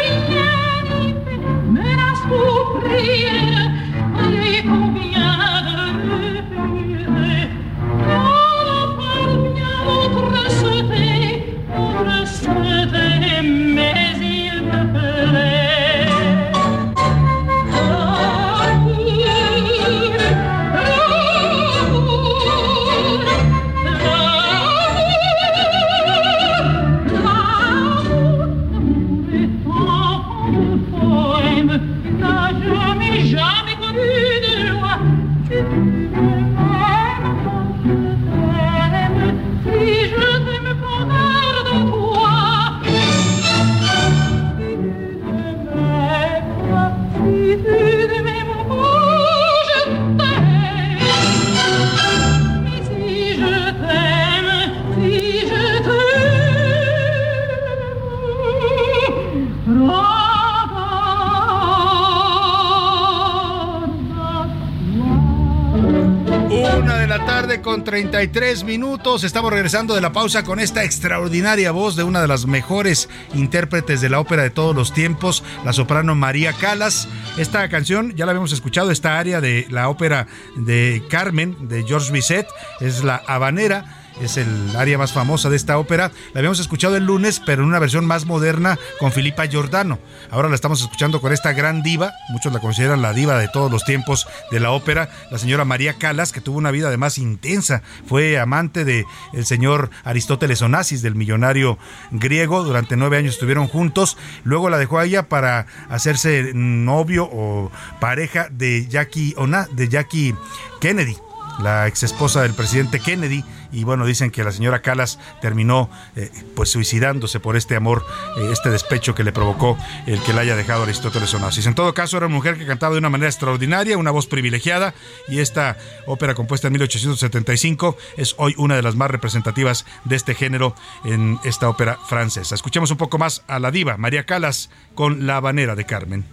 [67.63, 69.25] Con 33 minutos.
[69.25, 74.01] Estamos regresando de la pausa con esta extraordinaria voz de una de las mejores intérpretes
[74.01, 77.09] de la ópera de todos los tiempos, la soprano María Calas.
[77.39, 82.13] Esta canción ya la habíamos escuchado, esta área de la ópera de Carmen de George
[82.13, 82.47] Bizet,
[82.81, 86.13] es la habanera es el área más famosa de esta ópera.
[86.33, 89.99] La habíamos escuchado el lunes, pero en una versión más moderna con Filipa Giordano.
[90.31, 93.71] Ahora la estamos escuchando con esta gran diva, muchos la consideran la diva de todos
[93.71, 97.83] los tiempos de la ópera, la señora María Calas, que tuvo una vida además intensa.
[98.07, 101.79] Fue amante del el señor Aristóteles Onassis, del millonario
[102.11, 102.65] griego.
[102.65, 104.17] Durante nueve años estuvieron juntos.
[104.45, 107.71] Luego la dejó a ella para hacerse novio o
[108.01, 110.35] pareja de Jackie, Ona, de Jackie
[110.81, 111.17] Kennedy
[111.61, 116.31] la ex esposa del presidente Kennedy y bueno dicen que la señora Calas terminó eh,
[116.55, 118.05] pues suicidándose por este amor
[118.37, 121.67] eh, este despecho que le provocó el que la haya dejado Aristóteles Onassis.
[121.67, 124.95] En todo caso era una mujer que cantaba de una manera extraordinaria una voz privilegiada
[125.29, 130.35] y esta ópera compuesta en 1875 es hoy una de las más representativas de este
[130.35, 132.55] género en esta ópera francesa.
[132.55, 136.25] Escuchemos un poco más a la diva María Calas con La Habanera de Carmen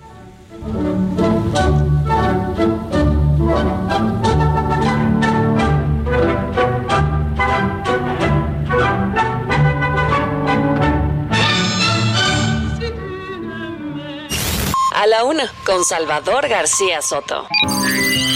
[15.19, 17.45] la una, con Salvador García Soto.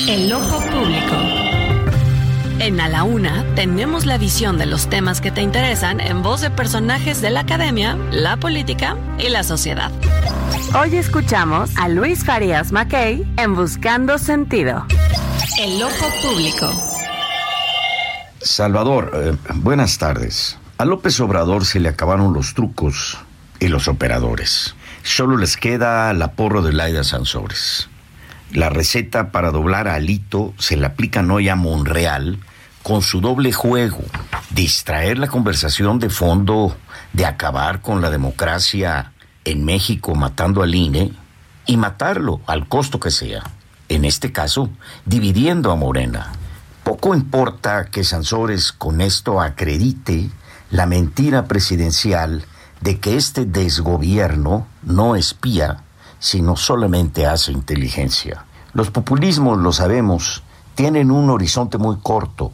[0.10, 1.16] El ojo público.
[2.60, 6.42] En A la Una tenemos la visión de los temas que te interesan en voz
[6.42, 9.92] de personajes de la academia, la política y la sociedad.
[10.78, 14.86] Hoy escuchamos a Luis Farías Mackey en Buscando Sentido.
[15.58, 16.70] El ojo público.
[18.42, 20.58] Salvador, eh, buenas tardes.
[20.78, 23.18] A López Obrador se le acabaron los trucos
[23.62, 24.76] y los operadores.
[25.04, 27.90] Solo les queda la porro de Laida Sansores.
[28.54, 32.40] La receta para doblar a Alito se le aplican hoy a Monreal
[32.84, 34.02] con su doble juego,
[34.52, 36.78] distraer la conversación de fondo
[37.12, 39.12] de acabar con la democracia
[39.44, 41.12] en México matando al INE
[41.66, 43.44] y matarlo al costo que sea.
[43.90, 44.70] En este caso,
[45.06, 46.32] dividiendo a Morena.
[46.86, 50.30] Poco importa que Sansores con esto acredite
[50.72, 52.46] la mentira presidencial
[52.80, 55.84] de que este desgobierno no espía,
[56.20, 58.46] sino solamente hace inteligencia.
[58.74, 60.44] Los populismos, lo sabemos,
[60.76, 62.52] tienen un horizonte muy corto,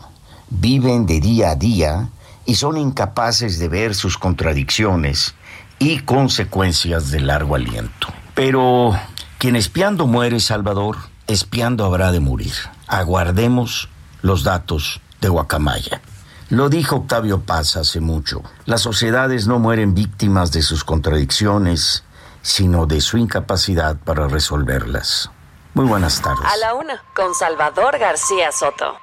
[0.49, 2.09] viven de día a día
[2.45, 5.35] y son incapaces de ver sus contradicciones
[5.77, 8.07] y consecuencias de largo aliento.
[8.35, 8.97] Pero
[9.37, 12.53] quien espiando muere, Salvador, espiando habrá de morir.
[12.87, 13.87] Aguardemos
[14.21, 16.01] los datos de Guacamaya.
[16.49, 18.41] Lo dijo Octavio Paz hace mucho.
[18.65, 22.03] Las sociedades no mueren víctimas de sus contradicciones,
[22.49, 25.29] sino de su incapacidad para resolverlas.
[25.75, 26.43] Muy buenas tardes.
[26.45, 28.97] A la una, con Salvador García Soto.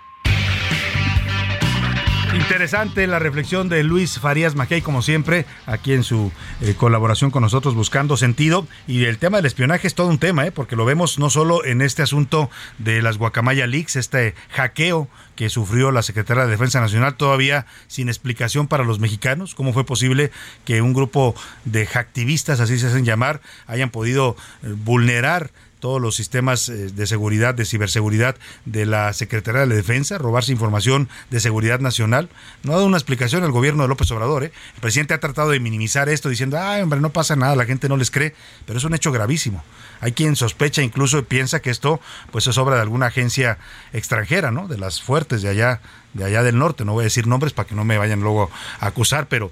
[2.34, 7.42] Interesante la reflexión de Luis Farías Mackey, como siempre, aquí en su eh, colaboración con
[7.42, 8.66] nosotros buscando sentido.
[8.86, 10.52] Y el tema del espionaje es todo un tema, ¿eh?
[10.52, 15.50] porque lo vemos no solo en este asunto de las Guacamaya Leaks, este hackeo que
[15.50, 19.54] sufrió la Secretaría de Defensa Nacional, todavía sin explicación para los mexicanos.
[19.54, 20.30] ¿Cómo fue posible
[20.64, 21.34] que un grupo
[21.64, 27.06] de hacktivistas, así se hacen llamar, hayan podido eh, vulnerar todos los sistemas eh, de
[27.06, 32.28] seguridad, de ciberseguridad de la Secretaría de la Defensa, robarse información de seguridad nacional.
[32.62, 34.44] No ha dado una explicación el gobierno de López Obrador.
[34.44, 34.52] ¿eh?
[34.74, 37.88] El presidente ha tratado de minimizar esto diciendo, ay, hombre, no pasa nada, la gente
[37.88, 38.34] no les cree,
[38.66, 39.62] pero es un hecho gravísimo.
[40.00, 43.58] Hay quien sospecha, incluso piensa que esto pues es obra de alguna agencia
[43.92, 44.68] extranjera, ¿no?
[44.68, 45.80] De las fuertes de allá,
[46.12, 46.84] de allá del norte.
[46.84, 49.50] No voy a decir nombres para que no me vayan luego a acusar, pero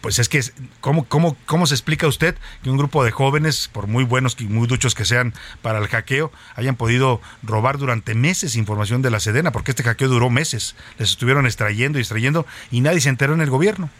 [0.00, 0.42] pues es que,
[0.80, 4.44] ¿cómo, cómo, ¿cómo se explica usted que un grupo de jóvenes, por muy buenos y
[4.44, 9.20] muy duchos que sean para el hackeo, hayan podido robar durante meses información de la
[9.20, 9.52] Sedena?
[9.52, 10.74] Porque este hackeo duró meses.
[10.98, 13.90] Les estuvieron extrayendo y extrayendo y nadie se enteró en el gobierno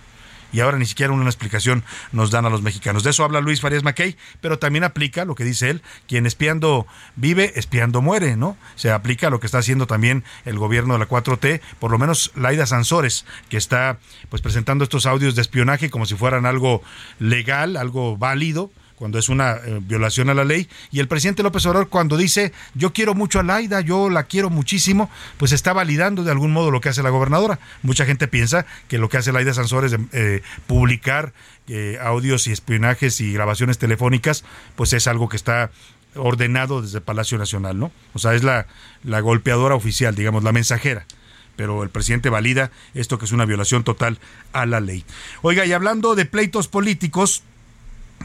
[0.52, 3.02] y ahora ni siquiera una explicación nos dan a los mexicanos.
[3.02, 6.86] De eso habla Luis Farías Mackey, pero también aplica lo que dice él, quien espiando
[7.16, 8.56] vive, espiando muere, ¿no?
[8.76, 12.32] Se aplica lo que está haciendo también el gobierno de la 4T, por lo menos
[12.34, 16.82] Laida Sansores, que está pues presentando estos audios de espionaje como si fueran algo
[17.18, 20.68] legal, algo válido, cuando es una eh, violación a la ley.
[20.92, 24.50] Y el presidente López Obrador cuando dice yo quiero mucho a Laida, yo la quiero
[24.50, 25.08] muchísimo,
[25.38, 27.58] pues está validando de algún modo lo que hace la gobernadora.
[27.82, 31.32] Mucha gente piensa que lo que hace Laida Sansores de eh, publicar
[31.66, 34.44] eh, audios y espionajes y grabaciones telefónicas,
[34.76, 35.70] pues es algo que está
[36.14, 37.92] ordenado desde Palacio Nacional, ¿no?
[38.12, 38.66] O sea, es la,
[39.02, 41.06] la golpeadora oficial, digamos, la mensajera
[41.56, 44.18] pero el presidente valida esto que es una violación total
[44.54, 45.04] a la ley.
[45.42, 47.42] Oiga, y hablando de pleitos políticos,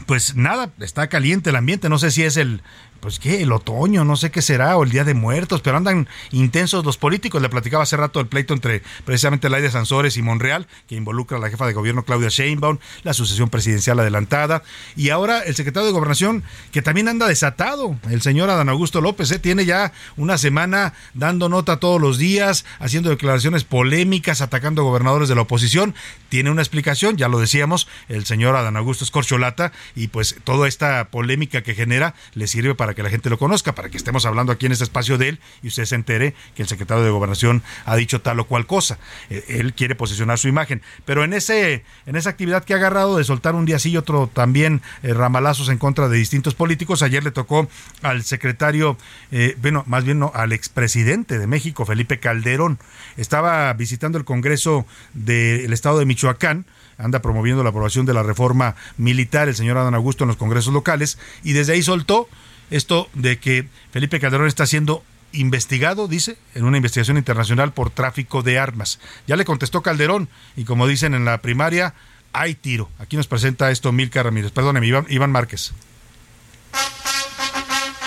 [0.04, 1.88] pues nada, está caliente el ambiente.
[1.88, 2.62] No sé si es el,
[3.00, 6.08] pues qué, el otoño, no sé qué será, o el Día de Muertos, pero andan
[6.30, 7.42] intensos los políticos.
[7.42, 11.40] Le platicaba hace rato el pleito entre precisamente Laida Sansores y Monreal, que involucra a
[11.40, 14.62] la jefa de gobierno Claudia Sheinbaum, la sucesión presidencial adelantada,
[14.96, 19.30] y ahora el secretario de Gobernación, que también anda desatado, el señor Adán Augusto López,
[19.30, 19.38] ¿eh?
[19.38, 25.34] tiene ya una semana dando nota todos los días, haciendo declaraciones polémicas, atacando gobernadores de
[25.34, 25.94] la oposición.
[26.28, 30.68] Tiene una explicación, ya lo decíamos, el señor Adán Augusto es corcholata, y pues toda
[30.68, 34.26] esta polémica que genera le sirve para que la gente lo conozca, para que estemos
[34.26, 37.10] hablando aquí en este espacio de él y usted se entere que el secretario de
[37.10, 38.98] Gobernación ha dicho tal o cual cosa.
[39.30, 40.82] Eh, él quiere posicionar su imagen.
[41.04, 43.96] Pero en ese en esa actividad que ha agarrado de soltar un día sí y
[43.96, 47.68] otro también eh, ramalazos en contra de distintos políticos, ayer le tocó
[48.02, 48.96] al secretario,
[49.30, 52.78] eh, bueno, más bien no, al expresidente de México, Felipe Calderón.
[53.16, 56.66] Estaba visitando el Congreso del Estado de Michoacán
[56.98, 60.72] anda promoviendo la aprobación de la reforma militar, el señor Adán Augusto en los congresos
[60.72, 62.28] locales, y desde ahí soltó
[62.70, 65.02] esto de que Felipe Calderón está siendo
[65.32, 68.98] investigado, dice, en una investigación internacional por tráfico de armas.
[69.26, 71.94] Ya le contestó Calderón y como dicen en la primaria,
[72.32, 72.88] hay tiro.
[72.98, 74.52] Aquí nos presenta esto Milka Ramírez.
[74.52, 75.72] Perdóneme, Iván, Iván Márquez.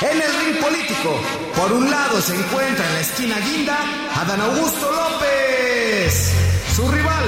[0.01, 1.21] En el ring político,
[1.55, 3.77] por un lado se encuentra en la esquina guinda
[4.15, 6.33] Adán Augusto López.
[6.73, 7.25] Su rival,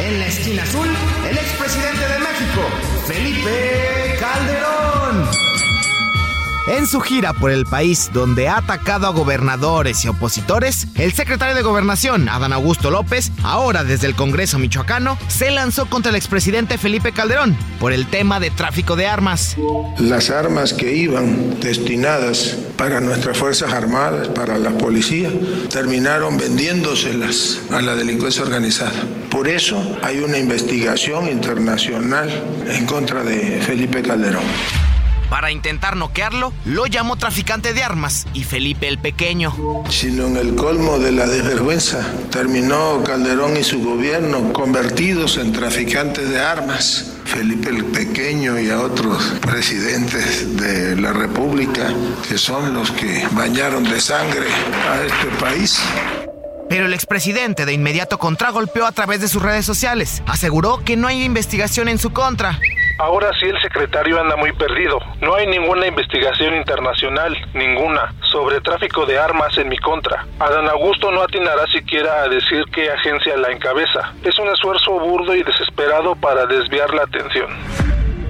[0.00, 0.88] en la esquina azul,
[1.30, 2.62] el expresidente de México,
[3.06, 5.47] Felipe Calderón.
[6.68, 11.54] En su gira por el país, donde ha atacado a gobernadores y opositores, el secretario
[11.54, 16.76] de Gobernación, Adán Augusto López, ahora desde el Congreso michoacano, se lanzó contra el expresidente
[16.76, 19.56] Felipe Calderón por el tema de tráfico de armas.
[19.98, 25.30] Las armas que iban destinadas para nuestras Fuerzas Armadas, para la policía,
[25.72, 29.04] terminaron vendiéndoselas a la delincuencia organizada.
[29.30, 32.28] Por eso hay una investigación internacional
[32.68, 34.44] en contra de Felipe Calderón.
[35.30, 39.54] Para intentar noquearlo, lo llamó traficante de armas y Felipe el Pequeño.
[39.90, 42.00] Sino en el colmo de la desvergüenza,
[42.30, 47.14] terminó Calderón y su gobierno convertidos en traficantes de armas.
[47.26, 51.92] Felipe el Pequeño y a otros presidentes de la República,
[52.26, 54.46] que son los que bañaron de sangre
[54.90, 55.78] a este país.
[56.70, 60.22] Pero el expresidente de inmediato contragolpeó a través de sus redes sociales.
[60.26, 62.60] Aseguró que no hay investigación en su contra.
[62.98, 64.98] Ahora sí el secretario anda muy perdido.
[65.20, 70.26] No hay ninguna investigación internacional, ninguna, sobre tráfico de armas en mi contra.
[70.40, 74.12] Adán Augusto no atinará siquiera a decir qué agencia la encabeza.
[74.24, 77.48] Es un esfuerzo burdo y desesperado para desviar la atención.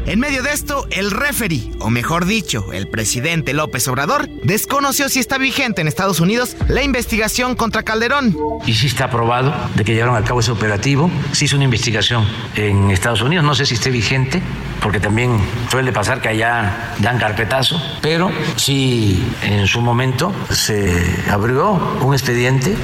[0.07, 5.21] En medio de esto, el referee, o mejor dicho, el presidente López Obrador, desconoció si
[5.21, 8.37] está vigente en Estados Unidos la investigación contra Calderón.
[8.67, 11.11] Y sí está aprobado de que llevaron a cabo ese operativo.
[11.33, 12.27] Se hizo una investigación
[12.57, 13.45] en Estados Unidos.
[13.45, 14.43] No sé si esté vigente,
[14.81, 15.39] porque también
[15.71, 22.77] suele pasar que allá dan carpetazo, pero sí en su momento se abrió un expediente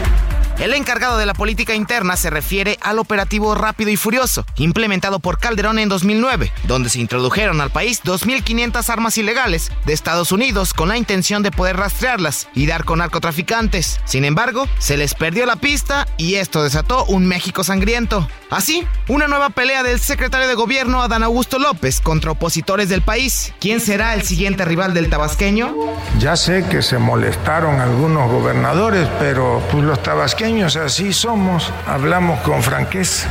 [0.59, 5.39] el encargado de la política interna se refiere al operativo Rápido y Furioso, implementado por
[5.39, 10.89] Calderón en 2009, donde se introdujeron al país 2.500 armas ilegales de Estados Unidos con
[10.89, 14.01] la intención de poder rastrearlas y dar con narcotraficantes.
[14.05, 18.29] Sin embargo, se les perdió la pista y esto desató un México sangriento.
[18.55, 23.53] Así, una nueva pelea del secretario de gobierno Adán Augusto López contra opositores del país.
[23.59, 25.75] ¿Quién será el siguiente rival del tabasqueño?
[26.21, 32.63] Ya sé que se molestaron algunos gobernadores, pero pues los tabasqueños así somos, hablamos con
[32.63, 33.27] franqueza.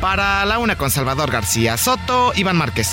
[0.00, 2.92] Para la una con Salvador García Soto, Iván Márquez.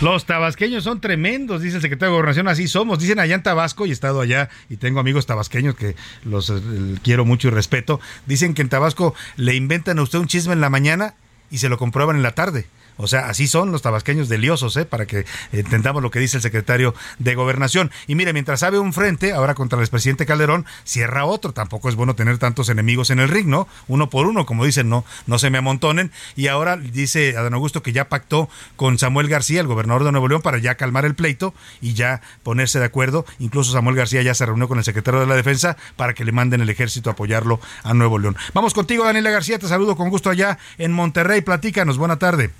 [0.00, 3.00] Los tabasqueños son tremendos, dice el secretario de Gobernación, así somos.
[3.00, 6.54] Dicen allá en Tabasco, y he estado allá y tengo amigos tabasqueños que los eh,
[7.02, 8.00] quiero mucho y respeto.
[8.24, 11.14] Dicen que en Tabasco le inventan a usted un chisme en la mañana
[11.50, 12.66] y se lo comprueban en la tarde.
[12.98, 14.84] O sea, así son los tabasqueños deliosos, ¿eh?
[14.84, 17.90] para que entendamos lo que dice el secretario de Gobernación.
[18.06, 21.52] Y mire, mientras sabe un frente, ahora contra el expresidente Calderón, cierra otro.
[21.52, 23.68] Tampoco es bueno tener tantos enemigos en el ring, ¿no?
[23.86, 26.10] Uno por uno, como dicen, no, no se me amontonen.
[26.36, 30.28] Y ahora dice Adán Augusto que ya pactó con Samuel García, el gobernador de Nuevo
[30.28, 33.24] León, para ya calmar el pleito y ya ponerse de acuerdo.
[33.38, 36.32] Incluso Samuel García ya se reunió con el secretario de la Defensa para que le
[36.32, 38.36] manden el ejército a apoyarlo a Nuevo León.
[38.54, 41.40] Vamos contigo, Daniela García, te saludo con gusto allá en Monterrey.
[41.40, 42.50] Platícanos, buena tarde.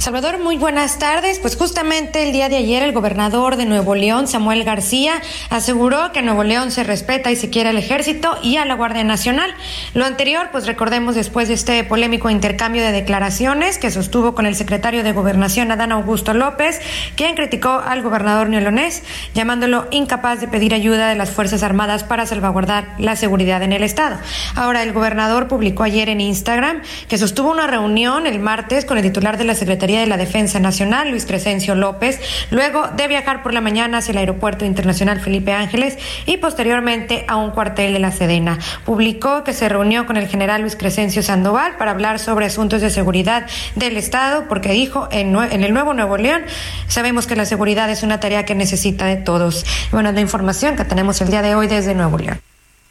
[0.00, 1.40] Salvador, muy buenas tardes.
[1.40, 5.20] Pues justamente el día de ayer el gobernador de Nuevo León, Samuel García,
[5.50, 9.02] aseguró que Nuevo León se respeta y se quiere al ejército y a la Guardia
[9.02, 9.52] Nacional.
[9.94, 14.54] Lo anterior, pues recordemos después de este polémico intercambio de declaraciones que sostuvo con el
[14.54, 16.80] secretario de Gobernación, Adán Augusto López,
[17.16, 19.02] quien criticó al gobernador neolonés,
[19.34, 23.82] llamándolo incapaz de pedir ayuda de las Fuerzas Armadas para salvaguardar la seguridad en el
[23.82, 24.16] Estado.
[24.54, 29.02] Ahora, el gobernador publicó ayer en Instagram que sostuvo una reunión el martes con el
[29.02, 32.20] titular de la Secretaría De la Defensa Nacional, Luis Crescencio López,
[32.50, 37.36] luego de viajar por la mañana hacia el Aeropuerto Internacional Felipe Ángeles y posteriormente a
[37.36, 38.58] un cuartel de la Sedena.
[38.84, 42.90] Publicó que se reunió con el general Luis Crescencio Sandoval para hablar sobre asuntos de
[42.90, 46.42] seguridad del Estado, porque dijo en el nuevo Nuevo León,
[46.86, 49.64] sabemos que la seguridad es una tarea que necesita de todos.
[49.90, 52.38] Bueno, la información que tenemos el día de hoy desde Nuevo León.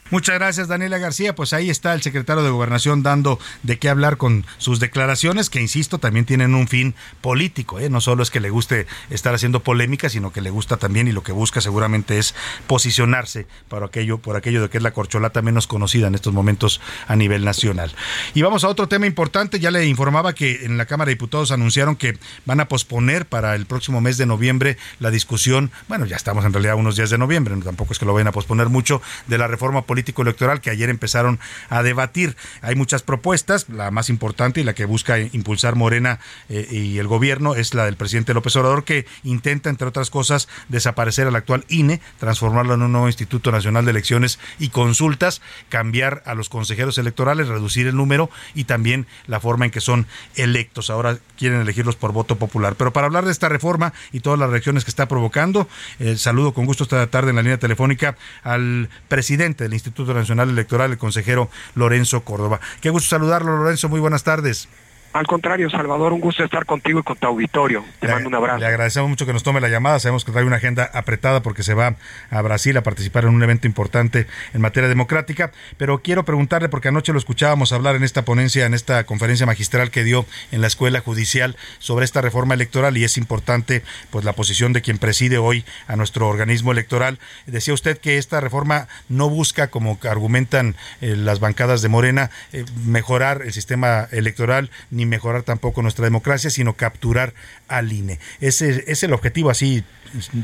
[0.10, 1.36] Muchas gracias, Daniela García.
[1.36, 5.60] Pues ahí está el secretario de Gobernación dando de qué hablar con sus declaraciones, que
[5.60, 7.78] insisto, también tienen un fin político.
[7.80, 7.90] ¿eh?
[7.90, 11.12] No solo es que le guste estar haciendo polémica, sino que le gusta también y
[11.12, 12.36] lo que busca seguramente es
[12.68, 16.80] posicionarse por aquello, por aquello de que es la corcholata menos conocida en estos momentos
[17.08, 17.94] a nivel nacional.
[18.34, 19.60] Y vamos a otro tema importante.
[19.60, 23.56] Ya le informaba que en la Cámara de Diputados anunciaron que van a posponer para
[23.56, 25.70] el próximo mes de noviembre la discusión.
[25.90, 28.28] Bueno, ya estamos en realidad unos días de noviembre, no, tampoco es que lo vayan
[28.28, 31.40] a posponer mucho, de la reforma política político electoral que ayer empezaron
[31.70, 32.36] a debatir.
[32.62, 36.20] Hay muchas propuestas, la más importante y la que busca impulsar Morena
[36.50, 40.50] eh, y el gobierno es la del presidente López Obrador que intenta, entre otras cosas,
[40.70, 46.22] desaparecer al actual INE, transformarlo en un nuevo Instituto Nacional de Elecciones y Consultas, cambiar
[46.28, 50.92] a los consejeros electorales, reducir el número y también la forma en que son electos.
[50.92, 52.76] Ahora quieren elegirlos por voto popular.
[52.76, 55.68] Pero para hablar de esta reforma y todas las reacciones que está provocando,
[55.98, 60.14] eh, saludo con gusto esta tarde en la línea telefónica al presidente del Instituto Instituto
[60.14, 62.60] Nacional Electoral, el consejero Lorenzo Córdoba.
[62.82, 63.90] Qué gusto saludarlo, Lorenzo.
[63.90, 64.68] Muy buenas tardes.
[65.14, 67.84] Al contrario, Salvador, un gusto estar contigo y con tu auditorio.
[68.00, 68.60] Te mando un abrazo.
[68.60, 70.00] Le agradecemos mucho que nos tome la llamada.
[70.00, 71.96] Sabemos que trae una agenda apretada porque se va
[72.30, 75.52] a Brasil a participar en un evento importante en materia democrática.
[75.78, 79.92] Pero quiero preguntarle, porque anoche lo escuchábamos hablar en esta ponencia, en esta conferencia magistral
[79.92, 84.34] que dio en la Escuela Judicial sobre esta reforma electoral y es importante pues la
[84.34, 87.20] posición de quien preside hoy a nuestro organismo electoral.
[87.46, 92.66] Decía usted que esta reforma no busca, como argumentan eh, las bancadas de Morena, eh,
[92.86, 97.34] mejorar el sistema electoral ni mejorar tampoco nuestra democracia, sino capturar
[97.70, 98.20] al INE.
[98.42, 99.84] ¿Ese es el objetivo así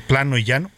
[0.08, 0.72] plano y llano?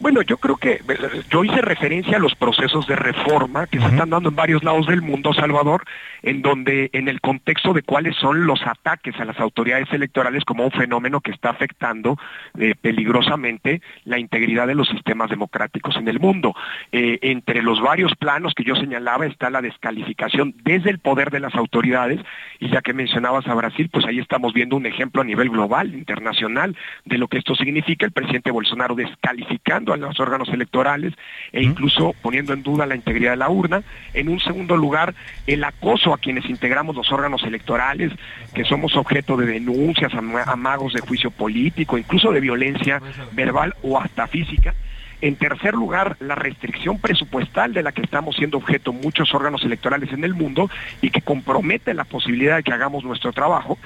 [0.00, 0.82] Bueno, yo creo que
[1.30, 4.86] yo hice referencia a los procesos de reforma que se están dando en varios lados
[4.86, 5.84] del mundo, Salvador,
[6.24, 10.64] en donde en el contexto de cuáles son los ataques a las autoridades electorales como
[10.64, 12.16] un fenómeno que está afectando
[12.58, 16.54] eh, peligrosamente la integridad de los sistemas democráticos en el mundo.
[16.92, 21.40] Eh, entre los varios planos que yo señalaba está la descalificación desde el poder de
[21.40, 22.20] las autoridades
[22.58, 25.94] y ya que mencionabas a Brasil, pues ahí estamos viendo un ejemplo a nivel global,
[25.94, 31.12] internacional, de lo que esto significa, el presidente Bolsonaro descalificando a los órganos electorales
[31.52, 33.82] e incluso poniendo en duda la integridad de la urna.
[34.14, 35.14] En un segundo lugar,
[35.46, 38.12] el acoso a quienes integramos los órganos electorales,
[38.54, 43.00] que somos objeto de denuncias, amagos de juicio político, incluso de violencia
[43.32, 44.74] verbal o hasta física.
[45.20, 50.12] En tercer lugar, la restricción presupuestal de la que estamos siendo objeto muchos órganos electorales
[50.12, 50.68] en el mundo
[51.00, 53.78] y que compromete la posibilidad de que hagamos nuestro trabajo.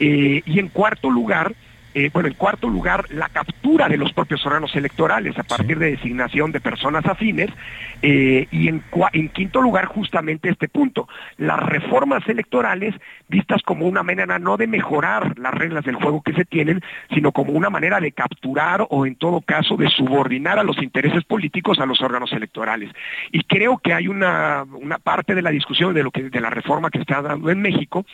[0.00, 1.54] Eh, y en cuarto lugar,
[1.98, 5.90] eh, bueno, en cuarto lugar, la captura de los propios órganos electorales a partir de
[5.90, 7.50] designación de personas afines.
[8.02, 12.94] Eh, y en, en, quinto lugar, justamente este punto, las reformas electorales
[13.26, 16.82] vistas como una manera no de mejorar las reglas del juego que se tienen,
[17.12, 21.24] sino como una manera de capturar o en todo caso de subordinar a los intereses
[21.24, 22.92] políticos a los órganos electorales.
[23.32, 26.50] Y creo que hay una, una parte de la discusión de, lo que, de la
[26.50, 28.06] reforma que está dando en México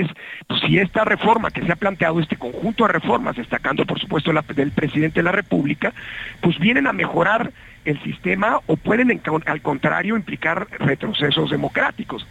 [0.00, 0.08] es
[0.46, 4.32] pues, si esta reforma que se ha planteado, este conjunto de reformas, destacando por supuesto
[4.32, 5.92] la del presidente de la República,
[6.40, 7.52] pues vienen a mejorar
[7.84, 12.26] el sistema o pueden al contrario implicar retrocesos democráticos.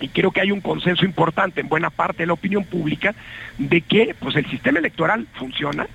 [0.00, 3.14] Y creo que hay un consenso importante en buena parte de la opinión pública
[3.58, 5.86] de que pues el sistema electoral funciona.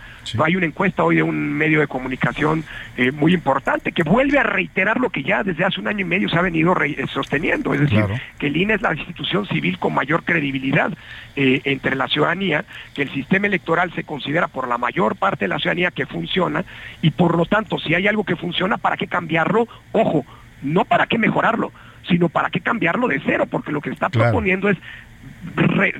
[0.43, 2.63] Hay una encuesta hoy de un medio de comunicación
[2.97, 6.05] eh, muy importante que vuelve a reiterar lo que ya desde hace un año y
[6.05, 8.05] medio se ha venido eh, sosteniendo, es decir,
[8.39, 10.91] que el INE es la institución civil con mayor credibilidad
[11.35, 15.49] eh, entre la ciudadanía, que el sistema electoral se considera por la mayor parte de
[15.49, 16.63] la ciudadanía que funciona
[17.01, 19.67] y por lo tanto si hay algo que funciona, ¿para qué cambiarlo?
[19.91, 20.25] Ojo,
[20.61, 21.71] no para qué mejorarlo,
[22.07, 24.77] sino para qué cambiarlo de cero, porque lo que está proponiendo es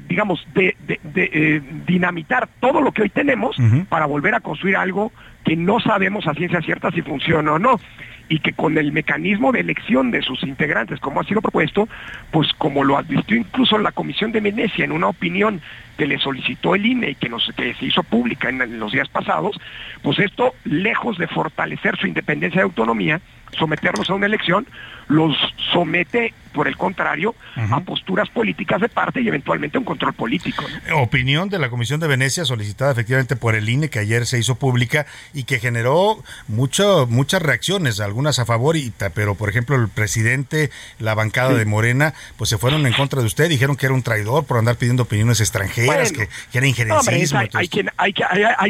[0.08, 3.56] digamos, de, eh, dinamitar todo lo que hoy tenemos
[3.90, 5.12] para volver a construir algo
[5.44, 7.80] que no sabemos a ciencia cierta si funciona o no
[8.30, 11.90] y que con el mecanismo de elección de sus integrantes, como ha sido propuesto,
[12.32, 15.62] pues como lo advirtió incluso la Comisión de Venecia en una opinión
[15.98, 19.08] que le solicitó el INE y que, nos, que se hizo pública en, los días
[19.10, 19.60] pasados,
[20.02, 23.22] pues esto, lejos de fortalecer su independencia y autonomía,
[23.58, 24.66] someterlos a una elección,
[25.08, 25.38] los
[25.72, 30.64] somete, por el contrario, a posturas políticas de parte y eventualmente a un control político.
[30.96, 34.56] Opinión de la Comisión de Venecia solicitada efectivamente por el INE que ayer se hizo
[34.56, 39.90] pública y que generó mucho, muchas reacciones, algunas a favor, y, pero por ejemplo el
[39.90, 43.96] presidente, la bancada de Morena, pues se fueron en contra de usted, dijeron que era
[43.96, 47.40] un traidor por andar pidiendo opiniones extranjeras extranjeras, que, era injerencismo.
[47.40, 48.14] hay, hay, quien, hay,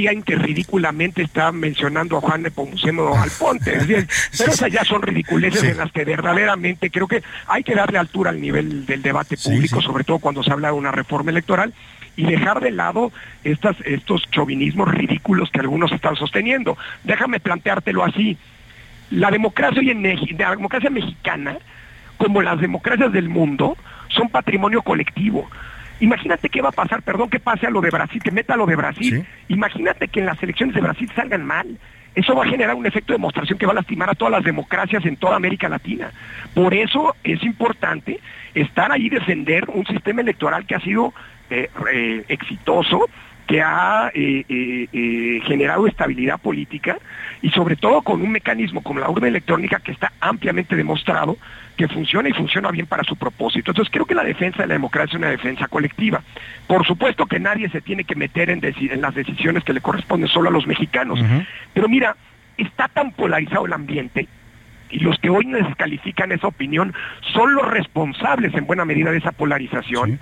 [0.07, 3.78] hay, que ridículamente está mencionando a Juan Nepomuceno Alponte,
[4.38, 8.32] pero esas ya son ridiculeces en las que verdaderamente creo que hay que darle altura
[8.32, 11.74] al nivel del debate público, sobre todo cuando se habla de una reforma electoral
[12.16, 13.11] y dejar de lado
[13.43, 16.78] estas, estos chauvinismos ridículos que algunos están sosteniendo.
[17.03, 18.38] Déjame planteártelo así.
[19.09, 20.03] La democracia, hoy en
[20.38, 21.57] la democracia mexicana,
[22.18, 23.78] como las democracias del mundo,
[24.09, 25.49] son patrimonio colectivo.
[26.03, 28.65] Imagínate qué va a pasar, perdón que pase a lo de Brasil, que meta lo
[28.65, 29.25] de Brasil.
[29.47, 31.77] Imagínate que en las elecciones de Brasil salgan mal.
[32.13, 34.43] Eso va a generar un efecto de demostración que va a lastimar a todas las
[34.43, 36.11] democracias en toda América Latina.
[36.53, 38.19] Por eso es importante
[38.53, 41.13] estar ahí defender un sistema electoral que ha sido
[41.49, 43.09] eh, eh, exitoso,
[43.47, 46.97] que ha eh, generado estabilidad política
[47.41, 51.37] y sobre todo con un mecanismo como la urna electrónica que está ampliamente demostrado
[51.76, 53.71] que funciona y funciona bien para su propósito.
[53.71, 56.21] Entonces creo que la defensa de la democracia es una defensa colectiva.
[56.67, 60.30] Por supuesto que nadie se tiene que meter en, en las decisiones que le corresponden
[60.30, 61.19] solo a los mexicanos.
[61.74, 62.15] Pero mira,
[62.57, 64.28] está tan polarizado el ambiente
[64.89, 66.93] y los que hoy descalifican esa opinión
[67.34, 70.19] son los responsables en buena medida de esa polarización,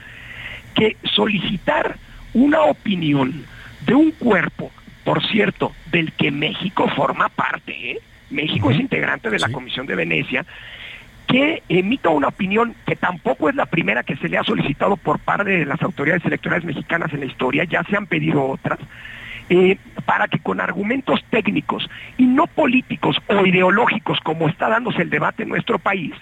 [0.74, 1.98] que solicitar
[2.34, 3.46] una opinión
[3.86, 4.72] de un cuerpo,
[5.04, 8.00] por cierto, del que México forma parte, ¿eh?
[8.30, 10.46] México es integrante de la Comisión de Venecia,
[11.32, 15.18] que emita una opinión que tampoco es la primera que se le ha solicitado por
[15.20, 18.80] parte de las autoridades electorales mexicanas en la historia, ya se han pedido otras,
[19.50, 25.10] eh, para que con argumentos técnicos y no políticos o ideológicos como está dándose el
[25.10, 26.14] debate en nuestro país,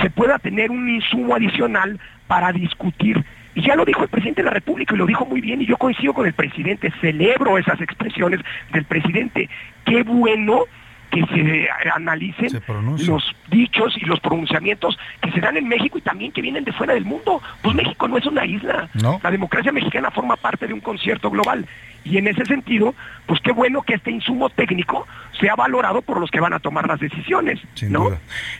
[0.00, 3.22] se pueda tener un insumo adicional para discutir.
[3.54, 5.66] Y ya lo dijo el presidente de la República y lo dijo muy bien y
[5.66, 8.40] yo coincido con el presidente, celebro esas expresiones
[8.72, 9.50] del presidente.
[9.84, 10.64] Qué bueno
[11.10, 12.62] que se analicen
[13.06, 16.72] los dichos y los pronunciamientos que se dan en México y también que vienen de
[16.72, 17.42] fuera del mundo.
[17.62, 18.88] Pues México no es una isla.
[19.22, 21.66] La democracia mexicana forma parte de un concierto global.
[22.04, 22.94] Y en ese sentido,
[23.26, 25.06] pues qué bueno que este insumo técnico
[25.38, 27.60] sea valorado por los que van a tomar las decisiones.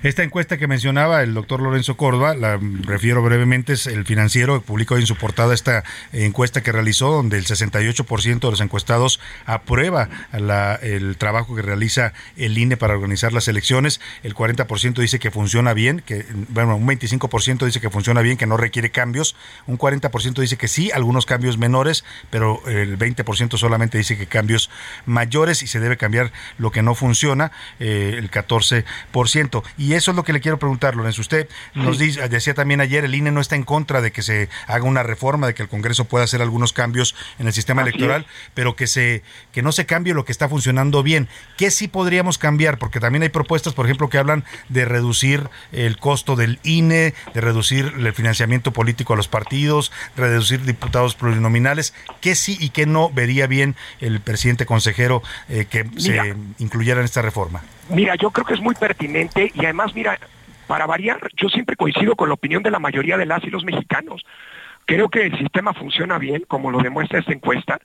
[0.02, 4.96] Esta encuesta que mencionaba el doctor Lorenzo Córdoba, la refiero brevemente, es el financiero, publicó
[4.96, 11.16] en su portada esta encuesta que realizó, donde el 68% de los encuestados aprueba el
[11.18, 16.02] trabajo que realiza el INE para organizar las elecciones, el 40% dice que funciona bien,
[16.04, 19.36] que bueno, un 25% dice que funciona bien, que no requiere cambios,
[19.66, 24.70] un 40% dice que sí, algunos cambios menores, pero el 20% solamente dice que cambios
[25.06, 29.62] mayores y se debe cambiar lo que no funciona, eh, el 14%.
[29.78, 31.20] Y eso es lo que le quiero preguntar, Lorenzo.
[31.20, 34.48] Usted nos dice, decía también ayer, el INE no está en contra de que se
[34.66, 38.26] haga una reforma, de que el Congreso pueda hacer algunos cambios en el sistema electoral,
[38.54, 39.22] pero que, se,
[39.52, 41.28] que no se cambie lo que está funcionando bien.
[41.56, 42.78] ¿Qué sí podríamos cambiar?
[42.78, 47.40] Porque también hay propuestas, por ejemplo, que hablan de reducir el costo del INE, de
[47.40, 51.94] reducir el financiamiento político a los partidos, reducir diputados plurinominales.
[52.20, 57.04] ¿Qué sí y qué no vería bien el presidente consejero eh, que se incluyera en
[57.04, 57.62] esta reforma?
[57.88, 60.18] Mira, yo creo que es muy pertinente y además, mira,
[60.66, 63.64] para variar, yo siempre coincido con la opinión de la mayoría de las y los
[63.64, 64.24] mexicanos.
[64.86, 67.78] Creo que el sistema funciona bien, como lo demuestra esta encuesta,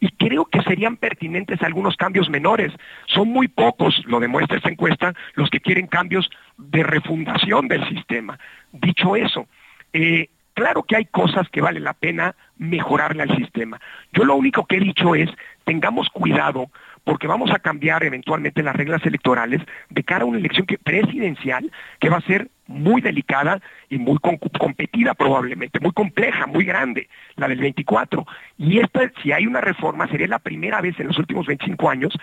[0.00, 2.72] y creo que serían pertinentes algunos cambios menores.
[3.06, 6.28] Son muy pocos, lo demuestra esta encuesta, los que quieren cambios
[6.58, 8.38] de refundación del sistema.
[8.72, 9.46] Dicho eso,
[9.92, 13.80] eh, claro que hay cosas que vale la pena mejorarle al sistema.
[14.12, 15.30] Yo lo único que he dicho es,
[15.64, 16.70] tengamos cuidado
[17.04, 22.08] porque vamos a cambiar eventualmente las reglas electorales de cara a una elección presidencial que
[22.08, 27.58] va a ser muy delicada y muy competida probablemente, muy compleja, muy grande, la del
[27.58, 28.24] 24.
[28.56, 32.16] Y esta, si hay una reforma, sería la primera vez en los últimos 25 años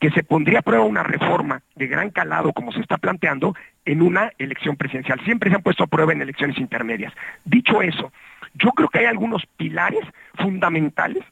[0.00, 4.02] que se pondría a prueba una reforma de gran calado, como se está planteando, en
[4.02, 5.20] una elección presidencial.
[5.24, 7.12] Siempre se han puesto a prueba en elecciones intermedias.
[7.44, 8.12] Dicho eso,
[8.54, 11.24] yo creo que hay algunos pilares fundamentales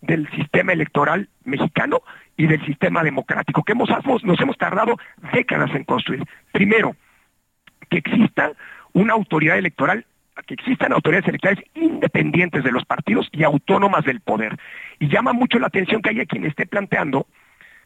[0.00, 2.02] del sistema electoral mexicano
[2.36, 3.90] y del sistema democrático que hemos,
[4.24, 4.96] nos hemos tardado
[5.32, 6.24] décadas en construir.
[6.52, 6.96] Primero,
[7.90, 8.52] que exista
[8.92, 10.06] una autoridad electoral
[10.46, 14.56] que existan autoridades electorales independientes de los partidos y autónomas del poder.
[14.98, 17.26] Y llama mucho la atención que haya quien esté planteando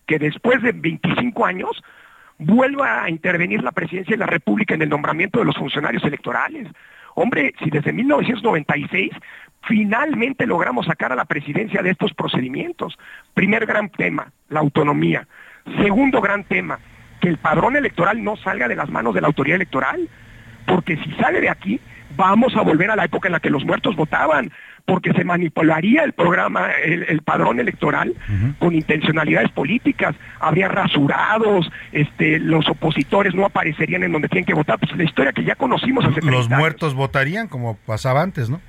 [0.07, 1.83] que después de 25 años
[2.39, 6.69] vuelva a intervenir la presidencia de la República en el nombramiento de los funcionarios electorales.
[7.15, 9.13] Hombre, si desde 1996
[9.67, 12.99] finalmente logramos sacar a la presidencia de estos procedimientos.
[13.35, 15.27] Primer gran tema, la autonomía.
[15.81, 16.79] Segundo gran tema,
[17.21, 20.09] que el padrón electoral no salga de las manos de la autoridad electoral,
[20.67, 21.81] porque si sale de aquí,
[22.17, 24.53] vamos a volver a la época en la que los muertos votaban,
[24.87, 28.15] porque se manipularía el programa, el, padrón electoral
[28.59, 34.79] con intencionalidades políticas, habría rasurados, este, los opositores no aparecerían en donde tienen que votar,
[34.79, 38.61] pues la historia que ya conocimos hace Los muertos votarían como pasaba antes, ¿no?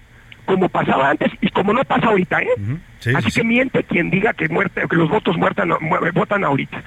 [0.46, 2.48] como pasaba antes y como no pasa ahorita, ¿eh?
[3.14, 5.70] Así que miente quien diga que, muerte, que los votos muertan,
[6.14, 6.84] votan ahorita.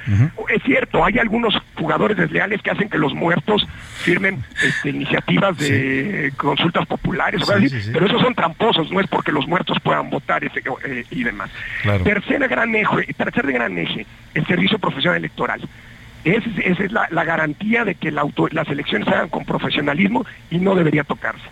[0.49, 3.67] Es cierto, hay algunos jugadores desleales que hacen que los muertos
[3.99, 7.43] firmen este, iniciativas de consultas populares,
[7.93, 11.51] pero esos son tramposos, no es porque los muertos puedan votar eh, y demás.
[12.05, 15.61] Tercer gran eje, tercer gran eje, el servicio profesional electoral.
[16.25, 21.05] esa es la, garantía de que las elecciones se hagan con profesionalismo y no debería
[21.05, 21.45] tocarse.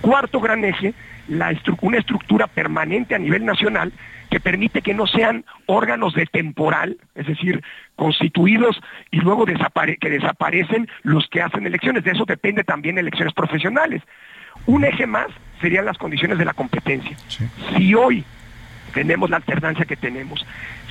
[0.00, 0.94] Cuarto gran eje,
[1.30, 3.92] una estructura permanente a nivel nacional
[4.30, 7.62] que permite que no sean órganos de temporal, es decir,
[7.96, 12.04] constituidos y luego que desaparecen los que hacen elecciones.
[12.04, 14.02] De eso depende también elecciones profesionales.
[14.66, 15.28] Un eje más
[15.60, 17.16] serían las condiciones de la competencia.
[17.76, 18.24] Si hoy
[18.94, 20.46] tenemos la alternancia que tenemos,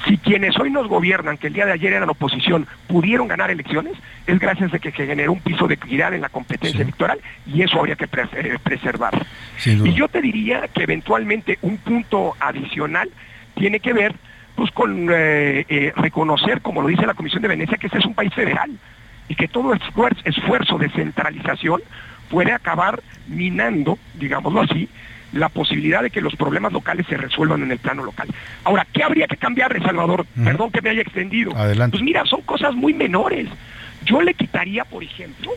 [0.07, 3.93] si quienes hoy nos gobiernan, que el día de ayer eran oposición, pudieron ganar elecciones,
[4.27, 7.61] es gracias a que se generó un piso de equidad en la competencia electoral y
[7.61, 9.25] eso habría que eh, preservar.
[9.65, 13.09] Y yo te diría que eventualmente un punto adicional
[13.55, 14.15] tiene que ver
[14.55, 18.05] pues con eh, eh, reconocer, como lo dice la Comisión de Venecia, que este es
[18.05, 18.71] un país federal
[19.27, 21.81] y que todo esfuerzo de centralización
[22.29, 24.89] puede acabar minando, digámoslo así,
[25.33, 28.27] la posibilidad de que los problemas locales se resuelvan en el plano local.
[28.63, 30.25] Ahora, ¿qué habría que cambiar, Salvador?
[30.43, 31.51] Perdón que me haya extendido.
[31.51, 33.47] Pues mira, son cosas muy menores.
[34.05, 35.51] Yo le quitaría, por ejemplo,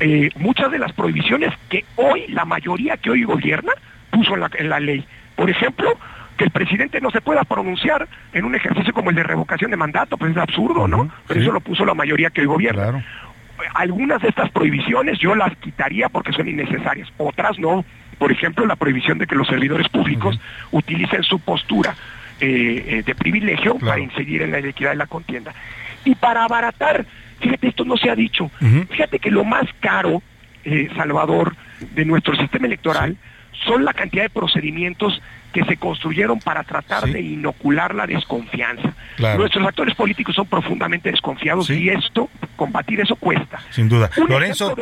[0.00, 3.72] eh, muchas de las prohibiciones que hoy, la mayoría que hoy gobierna,
[4.10, 5.04] puso en la, ley.
[5.36, 5.96] Por ejemplo,
[6.36, 9.76] que el presidente no se pueda pronunciar en un ejercicio como el de revocación de
[9.76, 11.10] mandato, pues es absurdo, ¿no?
[11.26, 13.04] Pero eso lo puso la mayoría que hoy gobierna.
[13.74, 17.84] Algunas de estas prohibiciones yo las quitaría porque son innecesarias, otras no
[18.24, 21.94] por ejemplo, la prohibición de que los servidores públicos utilicen su postura
[22.40, 25.52] eh, eh, de privilegio para incidir en la inequidad de la contienda.
[26.06, 27.04] Y para abaratar,
[27.40, 28.50] fíjate, esto no se ha dicho,
[28.88, 30.22] fíjate que lo más caro,
[30.64, 31.54] eh, Salvador,
[31.94, 33.14] de nuestro sistema electoral
[33.66, 35.20] son la cantidad de procedimientos
[35.54, 38.92] que se construyeron para tratar de inocular la desconfianza.
[39.18, 43.60] Nuestros actores políticos son profundamente desconfiados y esto, combatir eso cuesta.
[43.70, 44.10] Sin duda.
[44.28, 44.74] Lorenzo,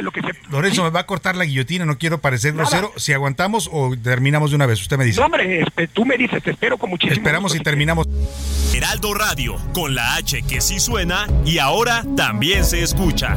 [0.50, 2.90] Lorenzo me va a cortar la guillotina, no quiero parecer grosero.
[2.96, 5.20] Si aguantamos o terminamos de una vez, usted me dice.
[5.20, 8.08] No, hombre, tú me dices, te espero con muchísimo Esperamos y terminamos.
[8.74, 13.36] Heraldo Radio, con la H que sí suena y ahora también se escucha.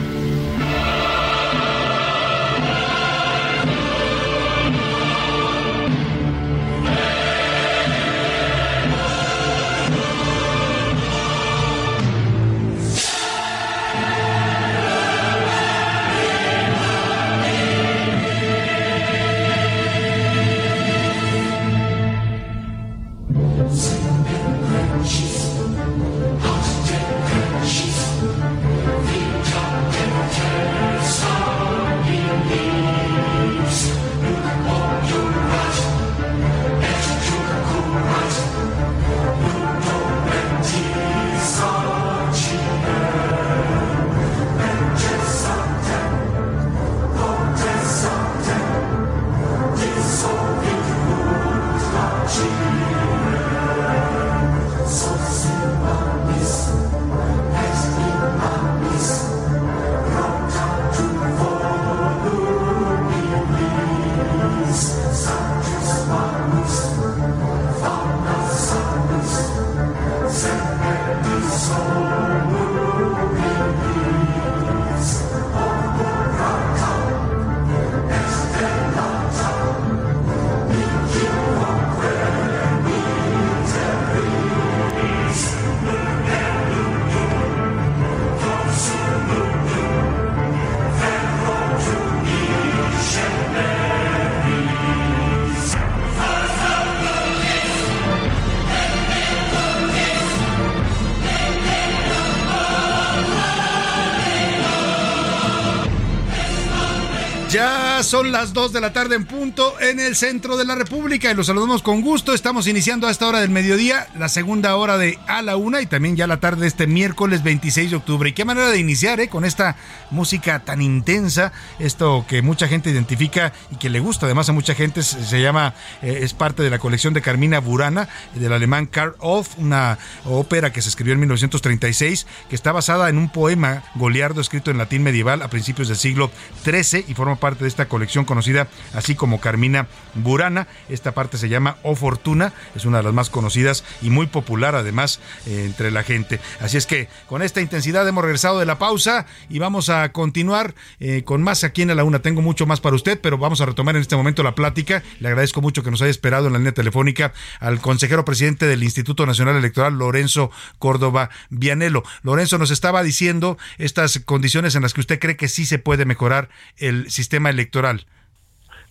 [108.11, 111.33] Son las 2 de la tarde en punto en el centro de la República y
[111.33, 112.33] los saludamos con gusto.
[112.33, 115.85] Estamos iniciando a esta hora del mediodía, la segunda hora de a la una y
[115.85, 118.29] también ya la tarde de este miércoles 26 de octubre.
[118.29, 119.29] Y qué manera de iniciar ¿eh?
[119.29, 119.77] con esta
[120.09, 124.75] música tan intensa, esto que mucha gente identifica y que le gusta además a mucha
[124.75, 129.15] gente, se, llama, eh, es parte de la colección de Carmina Burana, del alemán Karl
[129.19, 134.41] Off, una ópera que se escribió en 1936, que está basada en un poema goliardo
[134.41, 136.29] escrito en latín medieval a principios del siglo
[136.65, 140.67] XIII y forma parte de esta colección conocida así como Carmina Burana.
[140.89, 144.75] Esta parte se llama O Fortuna, es una de las más conocidas y muy popular
[144.75, 146.39] además eh, entre la gente.
[146.59, 150.75] Así es que con esta intensidad hemos regresado de la pausa y vamos a continuar
[150.99, 152.19] eh, con más aquí en la una.
[152.19, 155.03] Tengo mucho más para usted, pero vamos a retomar en este momento la plática.
[155.19, 158.83] Le agradezco mucho que nos haya esperado en la línea telefónica al consejero presidente del
[158.83, 162.03] Instituto Nacional Electoral, Lorenzo Córdoba Vianelo.
[162.23, 166.05] Lorenzo nos estaba diciendo estas condiciones en las que usted cree que sí se puede
[166.05, 167.90] mejorar el sistema electoral.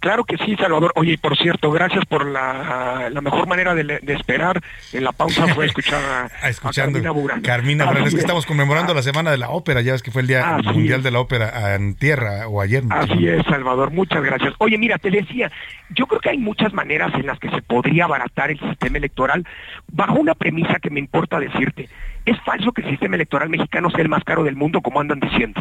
[0.01, 0.93] Claro que sí, Salvador.
[0.97, 4.59] Oye, por cierto, gracias por la, la mejor manera de, esperar.
[4.95, 7.43] En la pausa fue escuchar a, Escuchando Carmina Burana.
[7.43, 8.07] Carmina Burana.
[8.07, 10.57] Es que estamos conmemorando la Semana de la Ópera, ya ves que fue el Día
[10.65, 12.83] Mundial de la Ópera en tierra o ayer.
[12.89, 13.91] Así es, Salvador.
[13.91, 14.55] Muchas gracias.
[14.57, 15.53] Oye, mira, te decía,
[15.91, 19.47] yo creo que hay muchas maneras en las que se podría abaratar el sistema electoral
[19.93, 21.91] bajo una premisa que me importa decirte.
[22.25, 25.21] Es falso que el sistema electoral mexicano sea el más caro del mundo, como andan
[25.21, 25.61] diciendo.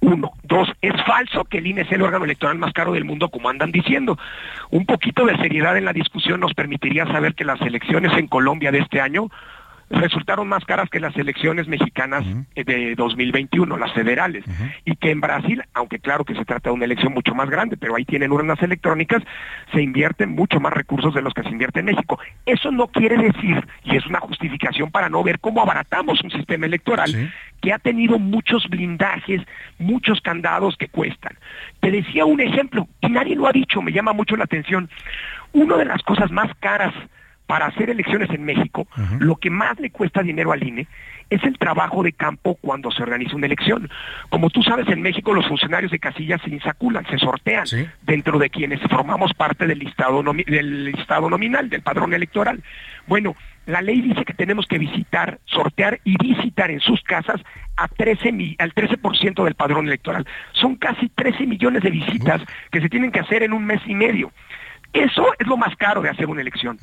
[0.00, 0.32] Uno.
[0.44, 3.48] Dos, es falso que el INE sea el órgano electoral más caro del mundo, como
[3.48, 4.18] andan diciendo.
[4.70, 8.72] Un poquito de seriedad en la discusión nos permitiría saber que las elecciones en Colombia
[8.72, 9.28] de este año
[9.90, 12.24] resultaron más caras que las elecciones mexicanas
[12.54, 14.44] de 2021, las federales,
[14.84, 17.76] y que en Brasil, aunque claro que se trata de una elección mucho más grande,
[17.76, 19.22] pero ahí tienen urnas electrónicas,
[19.72, 22.18] se invierten mucho más recursos de los que se invierte en México.
[22.46, 26.66] Eso no quiere decir, y es una justificación para no ver cómo abaratamos un sistema
[26.66, 29.42] electoral que ha tenido muchos blindajes,
[29.78, 31.36] muchos candados que cuestan.
[31.80, 34.88] Te decía un ejemplo, y nadie lo ha dicho, me llama mucho la atención.
[35.52, 36.94] Una de las cosas más caras
[37.50, 38.86] para hacer elecciones en México,
[39.18, 40.86] lo que más le cuesta dinero al INE
[41.30, 43.90] es el trabajo de campo cuando se organiza una elección.
[44.28, 47.64] Como tú sabes, en México los funcionarios de casillas se insaculan, se sortean
[48.02, 52.62] dentro de quienes formamos parte del listado, del listado nominal, del padrón electoral.
[53.08, 53.34] Bueno,
[53.66, 57.40] la ley dice que tenemos que visitar, sortear y visitar en sus casas
[57.76, 60.24] a 13 al 13% del padrón electoral.
[60.52, 63.94] Son casi 13 millones de visitas que se tienen que hacer en un mes y
[63.96, 64.30] medio.
[64.92, 66.78] Eso es lo más caro de hacer una elección.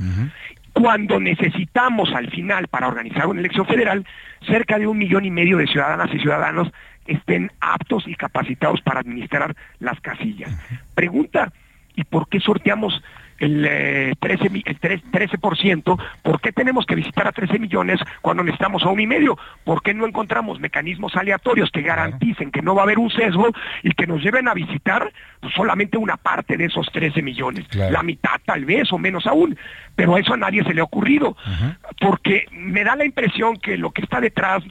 [0.74, 4.06] Cuando necesitamos al final para organizar una elección federal,
[4.46, 6.72] cerca de un millón y medio de ciudadanas y ciudadanos
[7.06, 10.52] estén aptos y capacitados para administrar las casillas.
[10.94, 11.52] Pregunta,
[11.96, 13.02] ¿y por qué sorteamos
[13.40, 18.84] el, 13, eh, el 13%, ¿por qué tenemos que visitar a 13 millones cuando necesitamos
[18.84, 19.38] a un y medio?
[19.64, 23.50] ¿Por qué no encontramos mecanismos aleatorios que garanticen que no va a haber un sesgo
[23.84, 27.66] y que nos lleven a visitar pues, solamente una parte de esos 13 millones?
[27.76, 29.58] La mitad tal vez o menos aún,
[29.96, 31.36] pero a eso a nadie se le ha ocurrido,
[32.00, 34.64] porque me da la impresión que lo que está detrás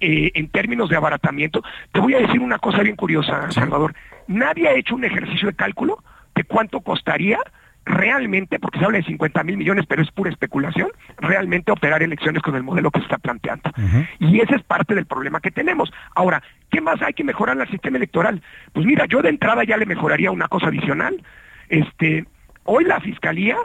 [0.00, 1.62] eh, en términos de abaratamiento,
[1.92, 3.94] te voy a decir una cosa bien curiosa, Salvador,
[4.26, 6.02] nadie ha hecho un ejercicio de cálculo
[6.34, 7.38] de cuánto costaría
[7.84, 12.42] realmente, porque se habla de 50 mil millones, pero es pura especulación, realmente operar elecciones
[12.42, 13.70] con el modelo que se está planteando.
[14.18, 15.92] Y ese es parte del problema que tenemos.
[16.14, 18.42] Ahora, ¿qué más hay que mejorar en el sistema electoral?
[18.72, 21.22] Pues mira, yo de entrada ya le mejoraría una cosa adicional.
[21.68, 22.24] Este,
[22.64, 23.56] hoy la Fiscalía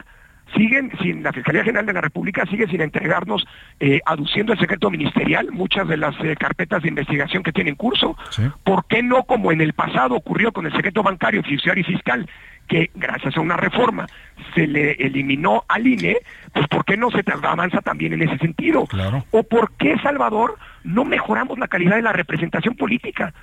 [0.55, 3.45] siguen sin, la Fiscalía General de la República sigue sin entregarnos,
[3.79, 8.17] eh, aduciendo el secreto ministerial, muchas de las eh, carpetas de investigación que tienen curso.
[8.63, 12.27] ¿Por qué no, como en el pasado ocurrió con el secreto bancario, fiduciario y fiscal,
[12.69, 14.07] que gracias a una reforma
[14.55, 16.17] se le eliminó al INE,
[16.53, 18.87] pues ¿por qué no se avanza también en ese sentido?
[19.31, 23.33] ¿O por qué, Salvador, no mejoramos la calidad de la representación política?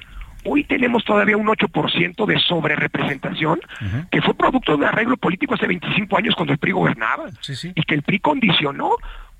[0.49, 3.59] Hoy tenemos todavía un 8% de sobrerepresentación,
[4.12, 7.27] que fue producto de un arreglo político hace 25 años cuando el PRI gobernaba,
[7.74, 8.93] y que el PRI condicionó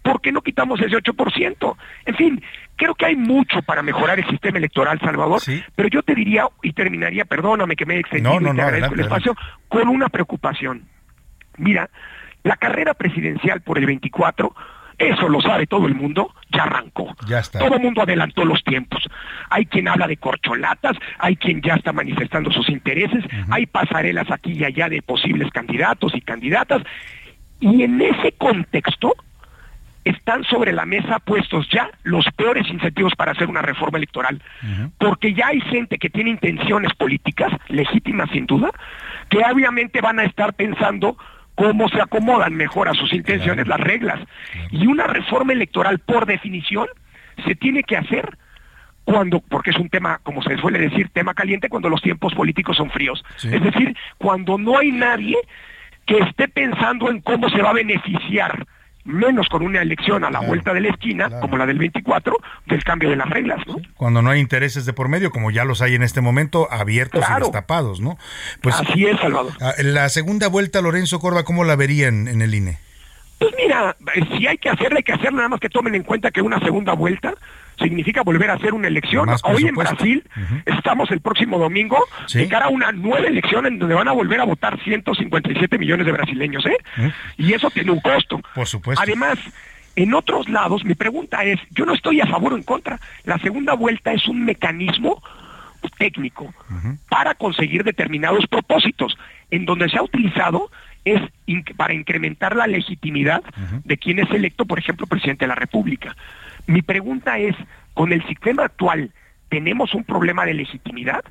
[0.07, 1.77] ¿por qué no quitamos ese 8%?
[2.07, 2.43] En fin,
[2.77, 5.43] creo que hay mucho para mejorar el sistema electoral, Salvador,
[5.75, 9.01] pero yo te diría, y terminaría, perdóname que me he extendido y te agradezco el
[9.01, 9.35] espacio,
[9.69, 10.85] con una preocupación.
[11.59, 11.91] Mira,
[12.45, 14.55] la carrera presidencial por el 24
[14.99, 17.15] eso lo sabe todo el mundo, ya arrancó.
[17.27, 17.59] Ya está.
[17.59, 19.03] Todo el mundo adelantó los tiempos.
[19.51, 24.53] Hay quien habla de corcholatas, hay quien ya está manifestando sus intereses, hay pasarelas aquí
[24.53, 26.83] y allá de posibles candidatos y candidatas.
[27.61, 29.15] Y en ese contexto,
[30.07, 34.41] están sobre la mesa puestos ya los peores incentivos para hacer una reforma electoral,
[34.99, 38.71] porque ya hay gente que tiene intenciones políticas, legítimas sin duda,
[39.29, 41.17] que obviamente van a estar pensando
[41.57, 44.21] cómo se acomodan mejor a sus intenciones las reglas.
[44.71, 46.87] Y una reforma electoral, por definición,
[47.45, 48.39] se tiene que hacer
[49.05, 52.77] cuando, porque es un tema, como se suele decir, tema caliente cuando los tiempos políticos
[52.77, 53.25] son fríos.
[53.43, 55.37] Es decir, cuando no hay nadie
[56.07, 58.67] que esté pensando en cómo se va a beneficiar
[59.07, 62.37] menos con una elección a la vuelta de la esquina, como la del 24,
[62.67, 63.77] del cambio de las reglas, ¿no?
[63.97, 67.25] Cuando no hay intereses de por medio, como ya los hay en este momento, abiertos
[67.29, 68.19] y destapados, ¿no?
[68.61, 69.53] Pues, Así es, Salvador.
[69.61, 72.79] Ah, la segunda vuelta, Lorenzo Corva, ¿cómo la verían en el INE?
[73.39, 73.97] Pues mira,
[74.37, 76.59] si hay que hacerla, hay que hacer nada más que tomen en cuenta que una
[76.61, 77.35] segunda vuelta
[77.79, 79.29] significa volver a hacer una elección.
[79.45, 80.25] Hoy en Brasil
[80.65, 81.99] estamos el próximo domingo
[82.33, 86.07] de cara a una nueva elección en donde van a volver a votar 157 millones
[86.07, 86.79] de brasileños, ¿eh?
[87.37, 88.41] Y eso tiene un costo.
[88.55, 89.03] Por supuesto.
[89.03, 89.39] Además,
[89.95, 93.01] en otros lados, mi pregunta es, yo no estoy a favor o en contra.
[93.25, 95.23] La segunda vuelta es un mecanismo
[95.99, 96.53] técnico
[97.09, 99.17] para conseguir determinados propósitos.
[99.51, 100.71] En donde se ha utilizado
[101.05, 101.23] es
[101.77, 103.43] para incrementar la legitimidad
[103.85, 106.17] de quien es electo, por ejemplo, presidente de la República.
[106.67, 107.55] Mi pregunta es,
[107.95, 109.11] ¿con el sistema actual
[109.49, 111.25] tenemos un problema de legitimidad?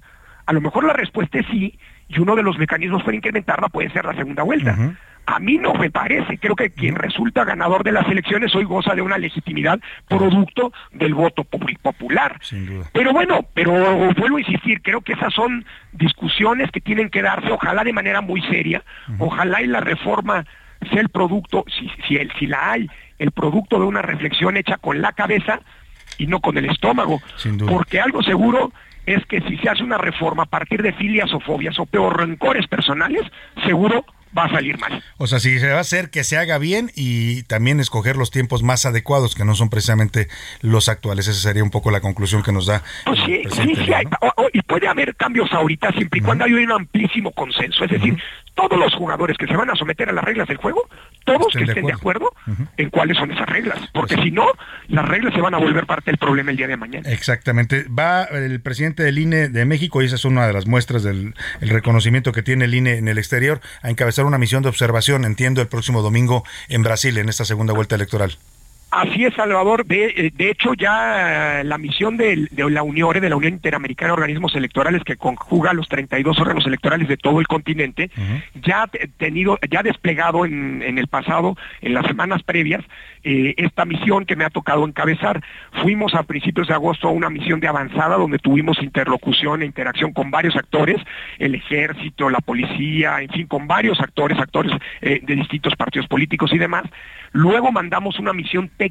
[0.45, 1.77] A lo mejor la respuesta es sí,
[2.07, 4.95] y uno de los mecanismos para incrementarla puede ser la segunda vuelta.
[5.27, 8.93] A mí no me parece, creo que quien resulta ganador de las elecciones hoy goza
[8.93, 12.39] de una legitimidad producto del voto popular.
[12.93, 13.73] Pero bueno, pero
[14.13, 18.21] vuelvo a insistir, creo que esas son discusiones que tienen que darse, ojalá de manera
[18.21, 18.83] muy seria,
[19.17, 20.45] ojalá y la reforma
[20.91, 22.87] sea el producto, si, si, el, si la hay,
[23.19, 25.61] el producto de una reflexión hecha con la cabeza
[26.17, 27.21] y no con el estómago.
[27.67, 28.71] Porque algo seguro
[29.05, 32.17] es que si se hace una reforma a partir de filias o fobias o peor
[32.17, 33.21] rencores personales,
[33.65, 34.05] seguro
[34.37, 35.01] va a salir mal.
[35.17, 38.31] O sea, si se va a hacer que se haga bien y también escoger los
[38.31, 40.27] tiempos más adecuados, que no son precisamente
[40.61, 41.27] los actuales.
[41.27, 42.83] Esa sería un poco la conclusión que nos da.
[43.05, 43.91] Pues sí, sí, sí
[44.53, 47.83] y puede haber cambios ahorita siempre y cuando haya un amplísimo consenso.
[47.83, 48.17] Es decir,
[48.55, 50.87] todos los jugadores que se van a someter a las reglas del juego,
[51.25, 52.33] todos que estén de acuerdo,
[52.77, 54.47] en cuáles son esas reglas, porque si no,
[54.87, 57.09] las reglas se van a volver parte del problema el día de mañana.
[57.09, 57.85] Exactamente.
[57.87, 61.35] Va el presidente del INE de México, y esa es una de las muestras del
[61.61, 65.61] reconocimiento que tiene el INE en el exterior, a encabezar una misión de observación, entiendo,
[65.61, 68.37] el próximo domingo en Brasil, en esta segunda vuelta electoral.
[68.95, 69.85] Así es, Salvador.
[69.85, 74.13] De, eh, de hecho, ya la misión de, la Unión, de la Unión Interamericana de
[74.13, 78.09] Organismos Electorales, que conjuga los 32 órganos electorales de todo el continente,
[78.63, 78.87] ya ha
[79.17, 82.85] tenido, ya desplegado en, el pasado, en las semanas previas,
[83.25, 85.43] eh, esta misión que me ha tocado encabezar.
[85.81, 90.13] Fuimos a principios de agosto a una misión de avanzada donde tuvimos interlocución e interacción
[90.13, 91.01] con varios actores,
[91.37, 94.71] el ejército, la policía, en fin, con varios actores, actores
[95.01, 96.85] eh, de distintos partidos políticos y demás.
[97.33, 98.84] Luego mandamos una misión técnica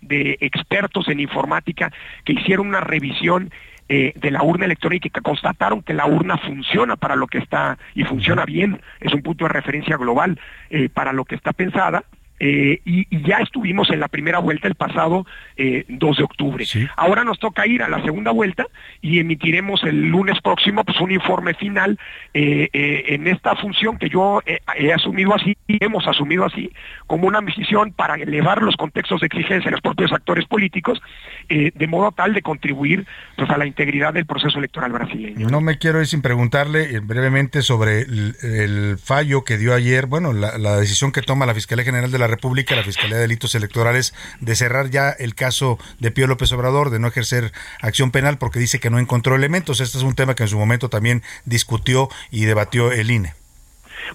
[0.00, 1.92] de expertos en informática
[2.24, 3.50] que hicieron una revisión
[3.88, 7.38] eh, de la urna electrónica y que constataron que la urna funciona para lo que
[7.38, 10.38] está y funciona bien, es un punto de referencia global
[10.70, 12.04] eh, para lo que está pensada.
[12.44, 15.24] Eh, y, ya estuvimos en la primera vuelta el pasado
[15.56, 16.64] 2 de octubre.
[16.96, 18.66] Ahora nos toca ir a la segunda vuelta
[19.00, 21.98] y emitiremos el lunes próximo pues, un informe final
[22.34, 26.72] en esta función que yo he asumido así, hemos asumido así,
[27.06, 31.00] como una misión para elevar los contextos de exigencia de los propios actores políticos,
[31.48, 35.48] eh, de modo tal de contribuir pues, a la integridad del proceso electoral brasileño.
[35.48, 40.32] No me quiero ir sin preguntarle eh, brevemente sobre el, fallo que dio ayer, bueno,
[40.32, 44.14] la, decisión que toma la Fiscalía General de la República, la Fiscalía de Delitos Electorales,
[44.40, 48.58] de cerrar ya el caso de Pío López Obrador, de no ejercer acción penal porque
[48.58, 49.80] dice que no encontró elementos.
[49.80, 53.34] Este es un tema que en su momento también discutió y debatió el INE.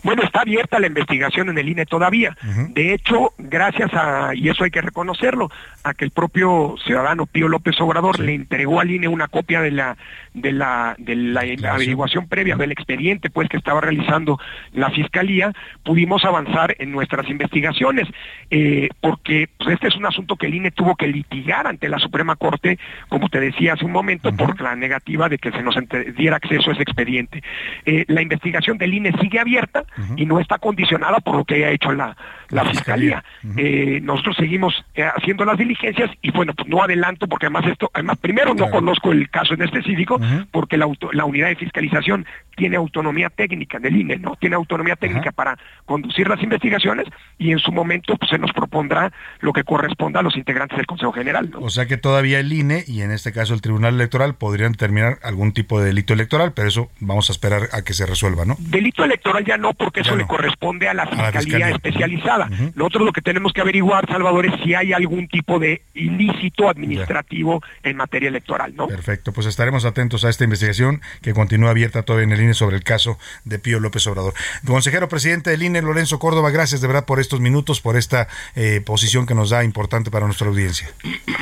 [0.04, 2.36] Bueno, está abierta la investigación en el INE todavía.
[2.70, 5.50] De hecho, gracias a, y eso hay que reconocerlo,
[5.84, 9.72] a que el propio ciudadano Pío López Obrador le entregó al INE una copia de
[9.72, 9.98] la
[10.38, 14.40] de la de la averiguación previa del expediente pues que estaba realizando
[14.74, 15.52] la fiscalía,
[15.84, 18.08] pudimos avanzar en nuestras investigaciones,
[18.50, 22.00] eh, porque pues, este es un asunto que el INE tuvo que litigar ante la
[22.00, 22.78] Suprema Corte,
[23.10, 25.76] como te decía hace un momento, por la negativa de que se nos
[26.16, 27.44] diera acceso a ese expediente.
[27.86, 29.84] Eh, la investigación del INE sigue abierta
[30.16, 32.16] y no está condicionada por lo que haya hecho la,
[32.50, 33.24] la, fiscalía.
[33.58, 34.86] Eh, nosotros seguimos
[35.16, 39.12] haciendo las diligencias y bueno, pues no adelanto porque además esto, además primero no conozco
[39.12, 40.20] el caso en específico
[40.52, 42.26] porque la, la unidad de fiscalización
[42.58, 44.36] tiene autonomía técnica del INE, ¿no?
[44.36, 47.06] Tiene autonomía técnica para conducir las investigaciones
[47.38, 49.12] y en su momento pues, se nos propondrá
[49.42, 51.52] lo que corresponda a los integrantes del Consejo General.
[51.60, 55.20] O sea que todavía el INE y en este caso el Tribunal Electoral podrían determinar
[55.22, 58.56] algún tipo de delito electoral, pero eso vamos a esperar a que se resuelva, ¿no?
[58.60, 62.50] Delito electoral ya no, porque eso le corresponde a la Fiscalía, Especializada.
[62.76, 67.62] Nosotros lo que tenemos que averiguar, Salvador, es si hay algún tipo de ilícito administrativo
[67.84, 68.88] en materia electoral, ¿no?
[68.88, 72.76] Perfecto, pues estaremos atentos a esta investigación que continúa abierta todavía en el INE sobre
[72.76, 74.34] el caso de Pío López Obrador.
[74.66, 78.82] Consejero presidente del INE, Lorenzo Córdoba, gracias de verdad por estos minutos, por esta eh,
[78.86, 80.90] posición que nos da importante para nuestra audiencia.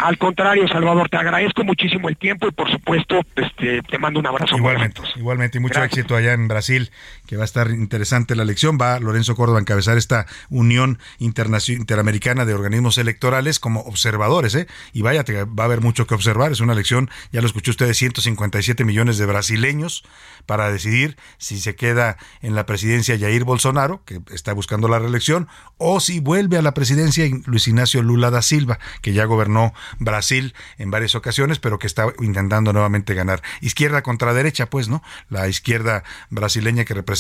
[0.03, 4.27] Al contrario, Salvador, te agradezco muchísimo el tiempo y por supuesto este, te mando un
[4.27, 4.57] abrazo.
[4.57, 6.91] Igualmente, igualmente y mucho éxito allá en Brasil,
[7.27, 8.77] que va a estar interesante la elección.
[8.79, 14.67] Va Lorenzo Córdoba a encabezar esta Unión Interamericana de Organismos Electorales como observadores, ¿eh?
[14.93, 16.51] Y vaya, va a haber mucho que observar.
[16.51, 20.03] Es una elección, ya lo escuchó usted, de 157 millones de brasileños
[20.45, 25.47] para decidir si se queda en la presidencia Jair Bolsonaro, que está buscando la reelección,
[25.77, 30.53] o si vuelve a la presidencia Luis Ignacio Lula da Silva, que ya gobernó Brasil
[30.77, 33.41] en varias ocasiones, pero que está intentando nuevamente ganar.
[33.61, 35.01] Izquierda contra derecha, pues, ¿no?
[35.29, 37.14] La izquierda brasileña que representa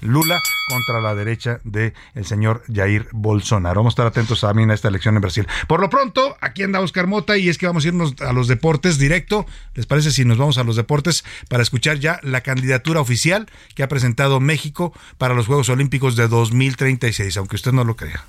[0.00, 3.80] Lula contra la derecha de el señor Jair Bolsonaro.
[3.80, 5.46] Vamos a estar atentos también a esta elección en Brasil.
[5.66, 8.48] Por lo pronto, aquí anda Oscar Mota y es que vamos a irnos a los
[8.48, 9.46] deportes directo.
[9.74, 13.82] ¿Les parece si nos vamos a los deportes para escuchar ya la candidatura oficial que
[13.82, 18.24] ha presentado México para los Juegos Olímpicos de 2036, aunque usted no lo crea?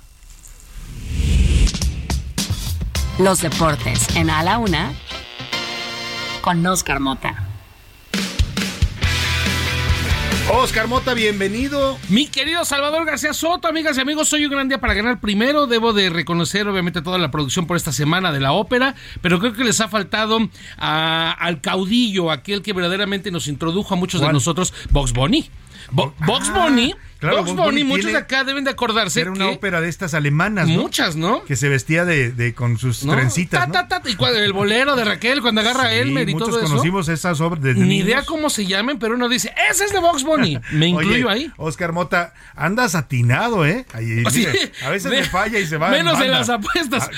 [3.18, 4.92] Los deportes en A la Una
[6.40, 7.49] con Oscar Mota.
[10.52, 11.96] Oscar Mota, bienvenido.
[12.08, 15.68] Mi querido Salvador García Soto, amigas y amigos, soy un gran día para ganar primero.
[15.68, 19.52] Debo de reconocer, obviamente, toda la producción por esta semana de la ópera, pero creo
[19.52, 20.38] que les ha faltado
[20.76, 25.48] al caudillo, aquel que verdaderamente nos introdujo a muchos de nosotros, Box Bunny.
[25.90, 29.20] Box ah, Bunny Claro, Box Bunny, muchos acá deben de acordarse.
[29.20, 30.80] Era una ópera de estas alemanas, ¿no?
[30.80, 31.44] Muchas, ¿no?
[31.44, 33.68] Que se vestía de, de con sus trencitas.
[33.68, 33.74] ¿no?
[34.06, 36.56] y el bolero de Raquel, cuando agarra a Elmer y todo eso.
[36.56, 40.00] Muchos conocimos esas obras Ni idea cómo se llamen, pero uno dice, ese es de
[40.00, 40.58] Box Bunny.
[40.72, 41.52] Me incluyo ahí.
[41.58, 43.84] Oscar Mota, andas atinado, ¿eh?
[43.92, 44.24] Ahí,
[44.84, 45.90] a veces le falla y se va.
[45.90, 47.10] Menos en, las apuestas.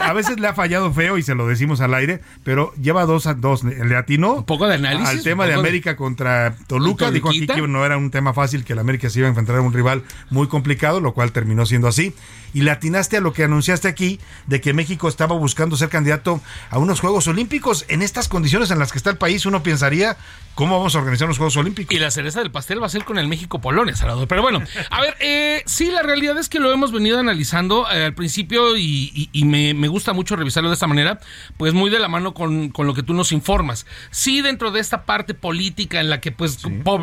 [0.00, 3.04] A, a, veces le ha fallado feo y se lo decimos al aire, pero lleva
[3.04, 3.62] dos a dos.
[3.62, 4.32] Le atinó.
[4.34, 5.08] Un poco de análisis.
[5.08, 7.12] Al tema de América contra Toluca.
[7.12, 9.56] Dijo aquí que no era un tema fácil, que el América se iba a enfrentar
[9.56, 12.14] a un rival muy complicado, lo cual terminó siendo así.
[12.52, 16.40] Y le atinaste a lo que anunciaste aquí, de que México estaba buscando ser candidato
[16.70, 17.84] a unos Juegos Olímpicos.
[17.88, 20.16] En estas condiciones en las que está el país, uno pensaría,
[20.54, 21.94] ¿cómo vamos a organizar los Juegos Olímpicos?
[21.94, 24.28] Y la cereza del pastel va a ser con el México-Polonia, Salvador.
[24.28, 28.06] Pero bueno, a ver, eh, sí, la realidad es que lo hemos venido analizando eh,
[28.06, 31.20] al principio y, me, gusta mucho revisarlo de esta manera,
[31.56, 33.86] pues muy de la mano con, lo que tú nos informas.
[34.10, 36.58] Sí, dentro de esta parte política en la que, pues,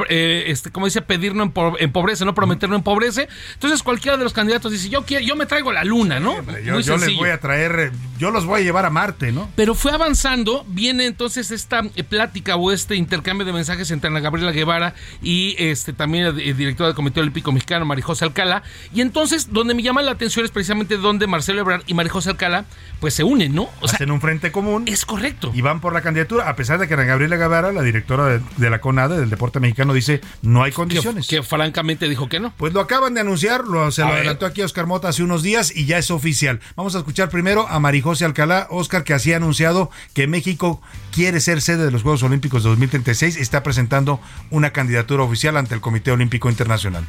[0.09, 3.27] eh, este, como dice, pedir no empobrece, no prometer no empobrece.
[3.53, 6.35] Entonces cualquiera de los candidatos dice, yo quiero, yo me traigo la luna, ¿no?
[6.63, 9.49] yo, les voy a traer, yo los voy a llevar a Marte, ¿no?
[9.55, 14.19] Pero fue avanzando, viene entonces esta eh, plática o este intercambio de mensajes entre Ana
[14.19, 18.63] Gabriela Guevara y este también el director del Comité Olímpico Mexicano, Marijose Alcala.
[18.93, 22.65] Y entonces, donde me llama la atención es precisamente donde Marcelo Ebrard y Marijose Alcala,
[22.99, 23.69] pues se unen, ¿no?
[23.81, 24.83] O Hacen un frente común.
[24.87, 25.51] Es correcto.
[25.53, 28.69] Y van por la candidatura, a pesar de que Ana Gabriela Guevara, la directora de,
[28.69, 31.27] la CONADE, del deporte mexicano, dice, no hay condiciones.
[31.27, 32.53] que francamente dijo que no.
[32.57, 35.71] Pues lo acaban de anunciar, lo, se lo adelantó aquí Oscar Mota hace unos días
[35.75, 36.59] y ya es oficial.
[36.75, 41.39] Vamos a escuchar primero a Marijose Alcalá, Oscar, que así ha anunciado que México quiere
[41.39, 44.19] ser sede de los Juegos Olímpicos de 2036, está presentando
[44.49, 47.05] una candidatura oficial ante el Comité Olímpico Internacional.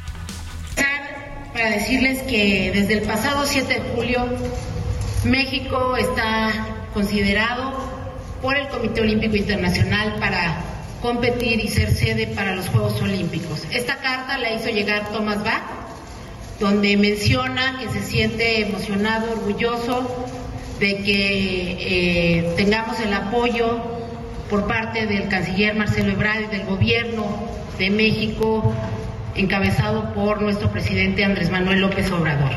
[1.51, 4.23] Para decirles que desde el pasado 7 de julio
[5.25, 7.73] México está considerado
[8.43, 10.61] por el Comité Olímpico Internacional para
[11.01, 13.65] competir y ser sede para los Juegos Olímpicos.
[13.71, 15.81] Esta carta la hizo llegar Thomas Bach,
[16.61, 20.27] donde menciona que se siente emocionado, orgulloso
[20.79, 23.81] de que eh, tengamos el apoyo
[24.47, 27.25] por parte del canciller Marcelo Ebrard y del gobierno
[27.79, 28.73] de México,
[29.35, 32.51] encabezado por nuestro presidente Andrés Manuel López Obrador.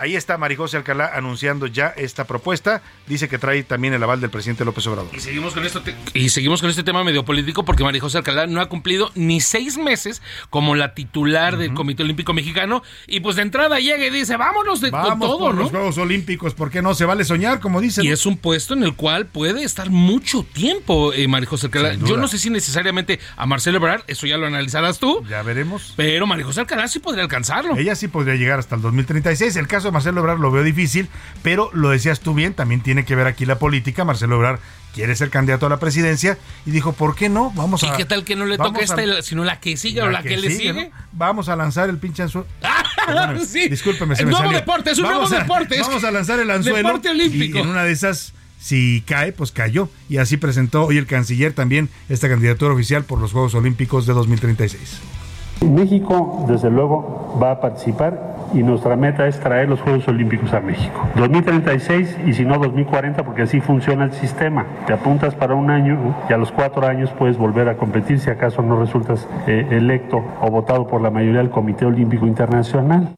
[0.00, 2.82] Ahí está Marijose Alcalá anunciando ya esta propuesta.
[3.06, 5.10] Dice que trae también el aval del presidente López Obrador.
[5.14, 5.82] Y seguimos con, esto
[6.14, 9.76] y seguimos con este tema medio político porque Marijose Alcalá no ha cumplido ni seis
[9.78, 12.82] meses como la titular del Comité Olímpico Mexicano.
[13.06, 16.54] Y pues de entrada llega y dice, vámonos de Vamos todo, por los Juegos Olímpicos,
[16.54, 16.94] ¿por qué no?
[16.94, 18.04] Se vale soñar, como dicen.
[18.04, 21.94] Y es un puesto en el cual puede estar mucho tiempo eh, Marijose Alcalá.
[21.94, 25.24] Yo no sé si necesariamente a Marcelo Ebrard, eso ya lo analizarás tú.
[25.28, 25.94] Ya veremos.
[25.96, 27.76] Pero Marijose Alcalá sí podría alcanzarlo.
[27.76, 29.56] Ella sí podría llegar hasta el 2036.
[29.56, 31.08] El caso Marcelo Ebrard lo veo difícil,
[31.42, 34.04] pero lo decías tú bien, también tiene que ver aquí la política.
[34.04, 34.60] Marcelo Ebrard
[34.94, 37.50] quiere ser candidato a la presidencia y dijo, ¿por qué no?
[37.54, 37.86] Vamos a...
[37.86, 40.36] ¿Y qué tal que no le toque esta, sino la que sigue o la que,
[40.36, 40.90] le sigue?
[41.12, 42.46] Vamos a lanzar el pinche anzuelo.
[43.46, 43.68] sí.
[43.68, 45.80] Discúlpeme, se un nuevo deporte, es un nuevo deporte.
[45.80, 46.88] Vamos a lanzar el anzuelo.
[46.88, 47.58] Deporte olímpico.
[47.58, 49.88] Y en una de esas si cae, pues cayó.
[50.08, 54.12] Y así presentó hoy el canciller también esta candidatura oficial por los Juegos Olímpicos de
[54.12, 55.00] 2036.
[55.66, 60.60] México, desde luego, va a participar y nuestra meta es traer los Juegos Olímpicos a
[60.60, 61.06] México.
[61.16, 64.66] 2036 y si no 2040 porque así funciona el sistema.
[64.86, 68.30] Te apuntas para un año y a los cuatro años puedes volver a competir si
[68.30, 73.14] acaso no resultas eh, electo o votado por la mayoría del Comité Olímpico Internacional.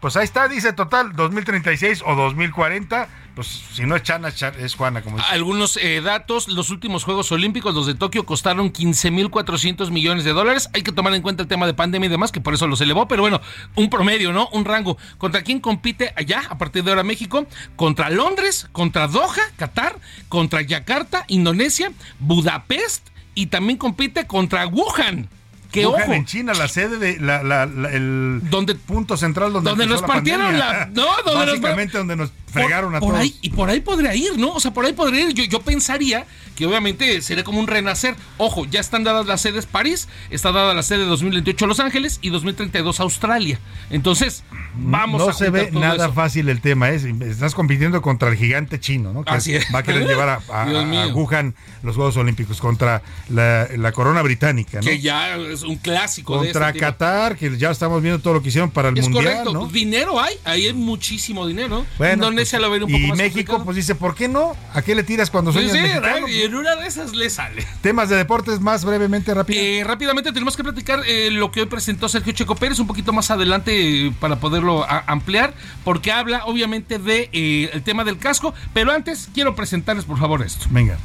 [0.00, 5.00] Pues ahí está, dice total 2036 o 2040 pues si no es Chana, es Juana,
[5.02, 10.32] como Algunos eh, datos, los últimos Juegos Olímpicos, los de Tokio, costaron 15.400 millones de
[10.32, 10.68] dólares.
[10.74, 12.80] Hay que tomar en cuenta el tema de pandemia y demás, que por eso los
[12.80, 13.40] elevó, pero bueno,
[13.74, 14.48] un promedio, ¿no?
[14.52, 14.98] Un rango.
[15.16, 17.46] ¿Contra quién compite allá, a partir de ahora México?
[17.76, 25.28] Contra Londres, contra Doha, Qatar, contra Yakarta, Indonesia, Budapest y también compite contra Wuhan
[25.72, 26.12] que ojo.
[26.12, 30.86] en China, la sede de la, el donde, punto central donde, donde nos partieron la,
[30.92, 33.20] no, donde Básicamente donde nos fregaron a por todos.
[33.20, 34.52] Ahí, y por ahí podría ir, ¿no?
[34.52, 35.34] O sea, por ahí podría ir.
[35.34, 36.26] Yo, yo pensaría
[36.56, 38.14] que obviamente sería como un renacer.
[38.38, 42.30] Ojo, ya están dadas las sedes París, está dada la sede 2028 Los Ángeles y
[42.30, 43.58] 2032 Australia.
[43.90, 44.44] Entonces,
[44.74, 47.00] vamos no a No se ve nada fácil el tema, ¿eh?
[47.22, 49.24] Estás compitiendo contra el gigante chino, ¿no?
[49.24, 49.66] Que Así es.
[49.74, 54.78] Va a querer llevar a, a, Wuhan los Juegos Olímpicos contra la, la, corona británica,
[54.78, 54.86] ¿no?
[54.86, 56.36] Que ya es un clásico.
[56.36, 59.08] Contra de este Qatar, que ya estamos viendo todo lo que hicieron para el es
[59.08, 59.52] Mundial, correcto.
[59.52, 59.66] ¿no?
[59.66, 61.84] Dinero hay, ahí hay muchísimo dinero.
[61.98, 63.64] Bueno, Indonesia lo ve un poco y más México, complicado.
[63.64, 64.56] pues dice, ¿por qué no?
[64.74, 66.28] ¿A qué le tiras cuando sueñas sí, mexicano?
[66.28, 67.66] y en una de esas le sale.
[67.80, 69.60] Temas de deportes más brevemente, rápido.
[69.60, 73.12] Eh, rápidamente tenemos que platicar eh, lo que hoy presentó Sergio Checo Pérez, un poquito
[73.12, 75.54] más adelante eh, para poderlo ampliar,
[75.84, 80.42] porque habla obviamente de eh, el tema del casco, pero antes quiero presentarles por favor
[80.42, 80.66] esto.
[80.70, 80.98] Venga.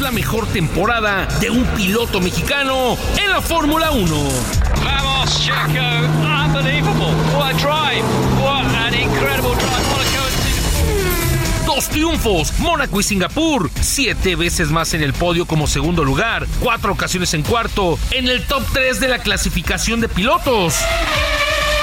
[0.00, 4.28] La mejor temporada de un piloto mexicano en la Fórmula 1.
[4.84, 5.60] Vamos, Checo.
[6.44, 7.12] Unbelievable.
[7.36, 8.04] What a drive.
[8.42, 9.86] What an incredible drive.
[9.92, 10.10] What a.
[11.66, 16.92] Dos triunfos, Mónaco y Singapur, siete veces más en el podio como segundo lugar, cuatro
[16.92, 20.74] ocasiones en cuarto, en el top 3 de la clasificación de pilotos.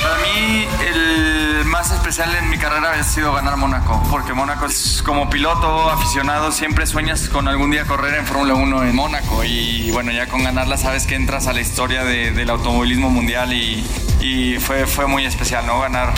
[0.03, 5.01] Para mí el más especial en mi carrera ha sido ganar Mónaco, porque Mónaco es
[5.05, 9.91] como piloto aficionado, siempre sueñas con algún día correr en Fórmula 1 en Mónaco y
[9.91, 13.85] bueno, ya con ganarla sabes que entras a la historia de- del automovilismo mundial y,
[14.21, 15.79] y fue, fue muy especial, ¿no?
[15.81, 16.13] Ganar.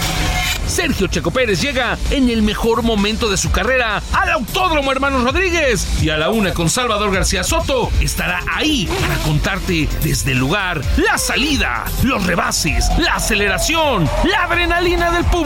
[0.67, 5.87] Sergio Checo Pérez llega en el mejor momento de su carrera al Autódromo Hermanos Rodríguez
[6.03, 10.79] y a la una con Salvador García Soto estará ahí para contarte desde el lugar
[10.97, 15.38] la salida, los rebases, la aceleración, la adrenalina del público.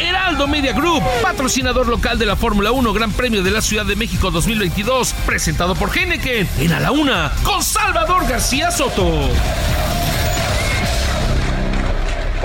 [0.00, 3.94] Heraldo Media Group, patrocinador local de la Fórmula 1 Gran Premio de la Ciudad de
[3.94, 9.30] México 2022, presentado por Heineken en A la Una con Salvador García Soto.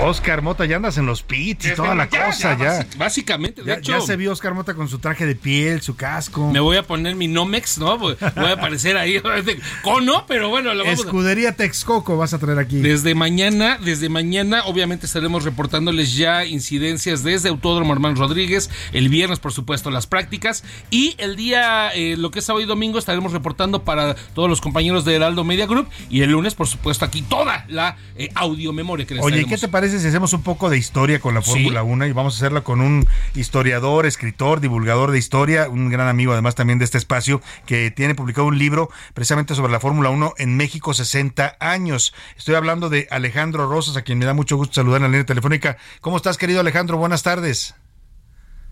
[0.02, 3.68] Oscar Mota, ya andas en los pits y toda la ya, cosa, ya, Básicamente, de
[3.68, 3.92] Ya, hecho.
[3.92, 6.50] ya se vio Oscar Mota con su traje de piel, su casco.
[6.50, 7.98] Me voy a poner mi Nomex, ¿no?
[7.98, 9.20] Voy a aparecer ahí
[9.82, 12.78] con no, pero bueno, lo vamos a- Escudería Texcoco vas a traer aquí.
[12.80, 18.70] Desde mañana, desde mañana, obviamente estaremos reportándoles ya incidencias desde Autódromo Hermanos Rodríguez.
[18.92, 20.64] El viernes, por supuesto, las prácticas.
[20.90, 24.60] Y el día, eh, lo que es sábado y domingo, estaremos reportando para todos los
[24.60, 25.88] compañeros de Heraldo Media Group.
[26.10, 29.68] Y el lunes, por supuesto, aquí toda la eh, audiomemoria que les Oye, ¿qué te
[29.68, 32.62] parece si hacemos un poco de historia con la Fórmula 1 y vamos a hacerla
[32.62, 37.42] con un historiador, escritor, divulgador de historia, un gran amigo además también de este espacio
[37.66, 42.14] que tiene publicado un libro precisamente sobre la Fórmula 1 en México 60 años.
[42.36, 45.26] Estoy hablando de Alejandro Rosas, a quien me da mucho gusto saludar en la línea
[45.26, 45.76] telefónica.
[46.00, 46.96] ¿Cómo estás, querido Alejandro?
[46.96, 47.74] Buenas tardes.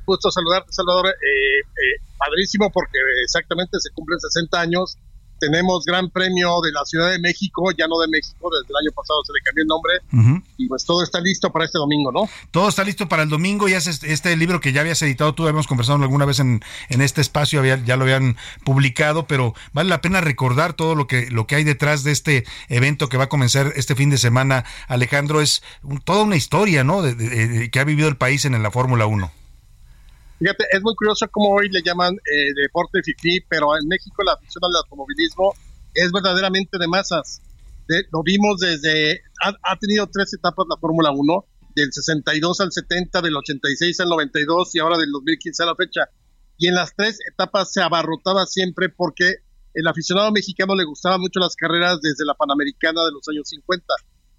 [0.06, 1.08] gusto saludarte, Salvador.
[1.08, 4.96] Eh, eh, padrísimo porque exactamente se cumplen 60 años.
[5.40, 8.92] Tenemos Gran Premio de la Ciudad de México, ya no de México, desde el año
[8.94, 10.42] pasado se le cambió el nombre.
[10.58, 12.28] Y pues todo está listo para este domingo, ¿no?
[12.50, 13.68] Todo está listo para el domingo.
[13.68, 16.60] Ya es este libro que ya habías editado, tú habíamos conversado alguna vez en,
[16.90, 21.06] en este espacio, había- ya lo habían publicado, pero vale la pena recordar todo lo
[21.06, 24.18] que, lo que hay detrás de este evento que va a comenzar este fin de
[24.18, 24.64] semana.
[24.88, 27.02] Alejandro, es un- toda una historia, ¿no?
[27.02, 29.32] De- de- de- que ha vivido el país en la Fórmula 1.
[30.40, 34.32] Fíjate, es muy curioso cómo hoy le llaman eh, deporte fifí, pero en México la
[34.32, 35.54] afición al automovilismo
[35.94, 37.42] es verdaderamente de masas.
[37.86, 41.44] De- lo vimos desde, ha, ha tenido tres etapas la Fórmula 1,
[41.76, 46.08] del 62 al 70, del 86 al 92 y ahora del 2015 a la fecha.
[46.56, 49.36] Y en las tres etapas se abarrotaba siempre porque
[49.74, 53.84] el aficionado mexicano le gustaban mucho las carreras desde la Panamericana de los años 50.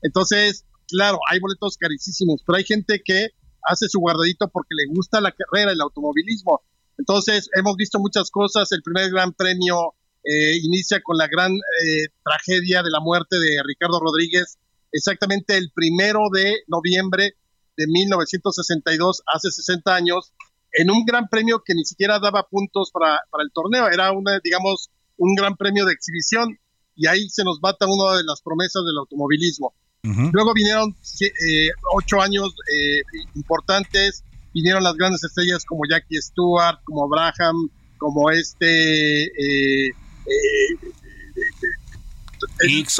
[0.02, 3.30] Entonces, claro, hay boletos carísimos, pero hay gente que
[3.64, 6.62] hace su guardadito porque le gusta la carrera, el automovilismo.
[6.98, 8.72] Entonces, hemos visto muchas cosas.
[8.72, 13.58] El primer gran premio eh, inicia con la gran eh, tragedia de la muerte de
[13.66, 14.60] Ricardo Rodríguez,
[14.92, 17.36] exactamente el primero de noviembre
[17.76, 20.34] de 1962, hace 60 años,
[20.74, 23.88] en un gran premio que ni siquiera daba puntos para, para el torneo.
[23.88, 26.58] Era una, digamos, un gran premio de exhibición
[26.96, 29.74] y ahí se nos mata una de las promesas del automovilismo.
[30.04, 33.02] Luego vinieron eh, ocho años eh,
[33.36, 37.70] importantes, vinieron las grandes estrellas como Jackie Stewart, como Braham,
[38.00, 39.92] como este, eh,
[40.26, 40.78] eh,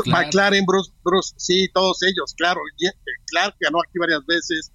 [0.06, 2.62] McLaren, Bruce, Bruce, sí, todos ellos, claro.
[3.26, 4.72] Clark ganó aquí varias veces.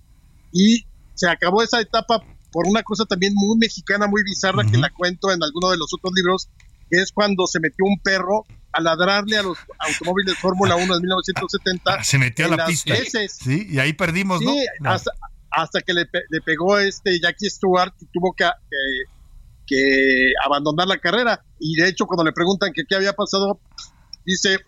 [0.52, 0.84] Y
[1.14, 5.30] se acabó esa etapa por una cosa también muy mexicana, muy bizarra, que la cuento
[5.30, 6.48] en alguno de los otros libros,
[6.90, 11.00] que es cuando se metió un perro a ladrarle a los automóviles Fórmula 1 de
[11.00, 11.94] 1970.
[11.94, 12.94] Ah, se metió a la pista.
[13.28, 14.52] Sí, y ahí perdimos, ¿no?
[15.50, 16.06] Hasta, que le,
[16.44, 18.44] pegó este Jackie Stewart y tuvo que,
[19.66, 21.42] que, abandonar la carrera.
[21.58, 23.58] Y de hecho, cuando le preguntan que qué había pasado,
[24.26, 24.58] dice,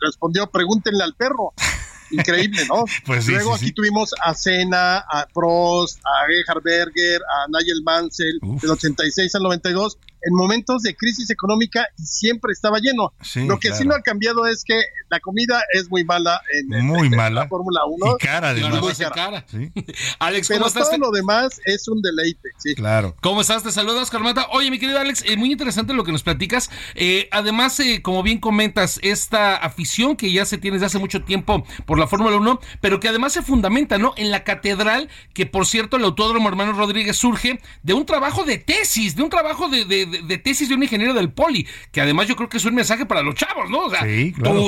[0.00, 1.52] respondió, pregúntenle al perro.
[2.12, 2.84] Increíble, ¿no?
[3.06, 8.70] Pues Luego aquí tuvimos a Senna, a Prost, a Gerhard Berger, a Nigel Mansell, del
[8.70, 13.12] 86 al 92, en momentos de crisis económica y siempre estaba lleno.
[13.46, 17.10] Lo que sí no ha cambiado es que la comida es muy mala en, muy
[17.10, 17.42] mala.
[17.42, 18.16] la Fórmula 1.
[18.18, 19.44] Y cara, de muy cara.
[20.18, 22.48] Alex, Pero todo lo demás es un deleite.
[22.58, 22.74] Sí.
[22.74, 23.14] Claro.
[23.20, 23.62] ¿Cómo estás?
[23.62, 24.48] Te saludas, Carmata.
[24.52, 26.70] Oye, mi querido Alex, eh, muy interesante lo que nos platicas.
[26.94, 31.22] Eh, además, eh, como bien comentas, esta afición que ya se tiene desde hace mucho
[31.24, 34.14] tiempo por la Fórmula 1, pero que además se fundamenta, ¿no?
[34.16, 38.58] En la catedral, que por cierto, el Autódromo Hermano Rodríguez surge de un trabajo de
[38.58, 40.06] tesis, de un trabajo de de,
[40.38, 43.22] tesis de un ingeniero del poli, que además yo creo que es un mensaje para
[43.22, 43.86] los chavos, ¿no?
[43.86, 44.06] O sea,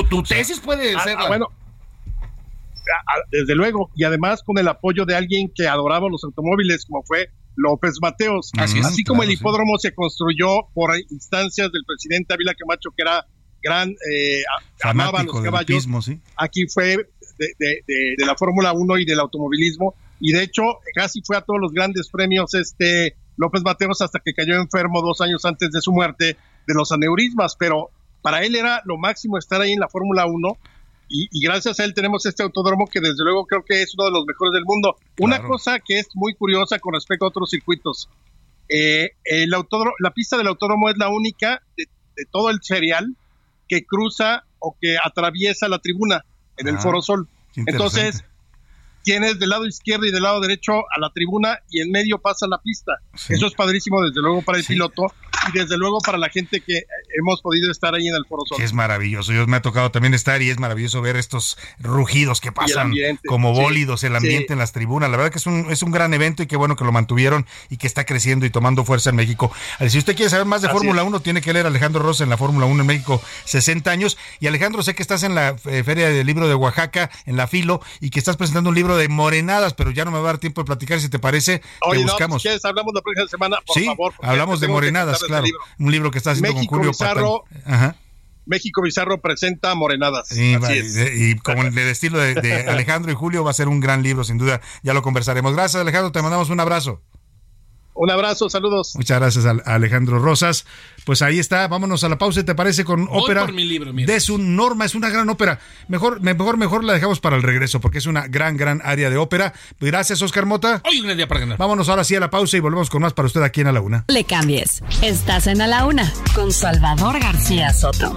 [0.08, 1.16] tu, tesis puede ah, ser...
[1.18, 1.48] Ah, bueno,
[3.30, 7.30] desde luego, y además con el apoyo de alguien que adoraba los automóviles, como fue
[7.56, 8.50] López Mateos.
[8.56, 13.26] Así, como el hipódromo se construyó por instancias del presidente Ávila Camacho, que era
[13.62, 14.42] gran, eh,
[14.82, 15.88] amaba los caballos.
[16.36, 16.96] Aquí fue
[17.38, 20.62] de, de la Fórmula 1 y del automovilismo, y de hecho
[20.94, 25.20] casi fue a todos los grandes premios este López Mateos hasta que cayó enfermo dos
[25.20, 26.36] años antes de su muerte
[26.66, 27.90] de los aneurismas, pero
[28.22, 30.58] para él era lo máximo estar ahí en la Fórmula 1
[31.08, 34.10] y, gracias a él tenemos este autódromo que desde luego creo que es uno de
[34.10, 34.96] los mejores del mundo.
[35.20, 38.08] Una cosa que es muy curiosa con respecto a otros circuitos,
[38.68, 41.86] eh, el autódromo, la pista del autódromo es la única de,
[42.30, 43.16] todo el serial
[43.68, 46.24] que cruza o que atraviesa la tribuna
[46.56, 47.28] en el ah, Foro Sol.
[47.54, 48.24] Entonces,
[49.04, 52.46] tienes del lado izquierdo y del lado derecho a la tribuna y en medio pasa
[52.48, 52.92] la pista.
[53.28, 55.06] Eso es padrísimo desde luego para el piloto
[55.48, 56.84] y desde luego para la gente que
[57.18, 58.60] hemos podido estar ahí en el Foro Sol.
[58.60, 62.50] Es maravilloso, yo me ha tocado también estar y es maravilloso ver estos rugidos que
[62.50, 62.92] pasan
[63.26, 65.10] como bólidos, el ambiente en las tribunas.
[65.10, 67.46] La verdad que es un, es un gran evento y qué bueno que lo mantuvieron
[67.70, 69.52] y que está creciendo y tomando fuerza en México.
[69.88, 72.30] Si usted quiere saber más de Fórmula 1, tiene que leer a Alejandro Rosa en
[72.30, 74.16] la Fórmula 1 en México, 60 años.
[74.40, 77.46] Y Alejandro, sé que estás en la eh, Feria del Libro de Oaxaca, en la
[77.46, 80.32] Filo, y que estás presentando un libro de morenadas, pero ya no me va a
[80.32, 81.62] dar tiempo de platicar si te parece.
[81.82, 82.42] Oye, te buscamos.
[82.42, 84.14] Pues, hablamos la próxima semana, por sí, favor.
[84.22, 85.46] Hablamos de morenadas, claro.
[85.78, 87.44] Un libro que está haciendo con Julio Bizarro,
[88.46, 90.30] México Bizarro presenta Morenadas.
[90.36, 94.22] y, y, como el estilo de Alejandro y Julio va a ser un gran libro,
[94.24, 94.60] sin duda.
[94.82, 95.54] Ya lo conversaremos.
[95.54, 96.12] Gracias, Alejandro.
[96.12, 97.00] Te mandamos un abrazo.
[97.94, 98.94] Un abrazo, saludos.
[98.96, 100.66] Muchas gracias a Alejandro Rosas.
[101.04, 102.84] Pues ahí está, vámonos a la pausa, ¿te parece?
[102.84, 105.60] Con ópera de su norma, es una gran ópera.
[105.88, 109.16] Mejor, mejor, mejor la dejamos para el regreso, porque es una gran, gran área de
[109.16, 109.52] ópera.
[109.80, 110.82] Gracias, Oscar Mota.
[110.84, 111.58] Hoy un día para ganar.
[111.58, 113.72] Vámonos ahora sí a la pausa y volvemos con más para usted aquí en A
[113.72, 114.04] la Una.
[114.08, 114.82] Le cambies.
[115.02, 118.14] Estás en A la Una con Salvador García Soto.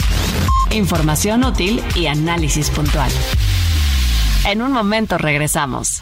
[0.71, 3.11] Información útil y análisis puntual.
[4.45, 6.01] En un momento regresamos.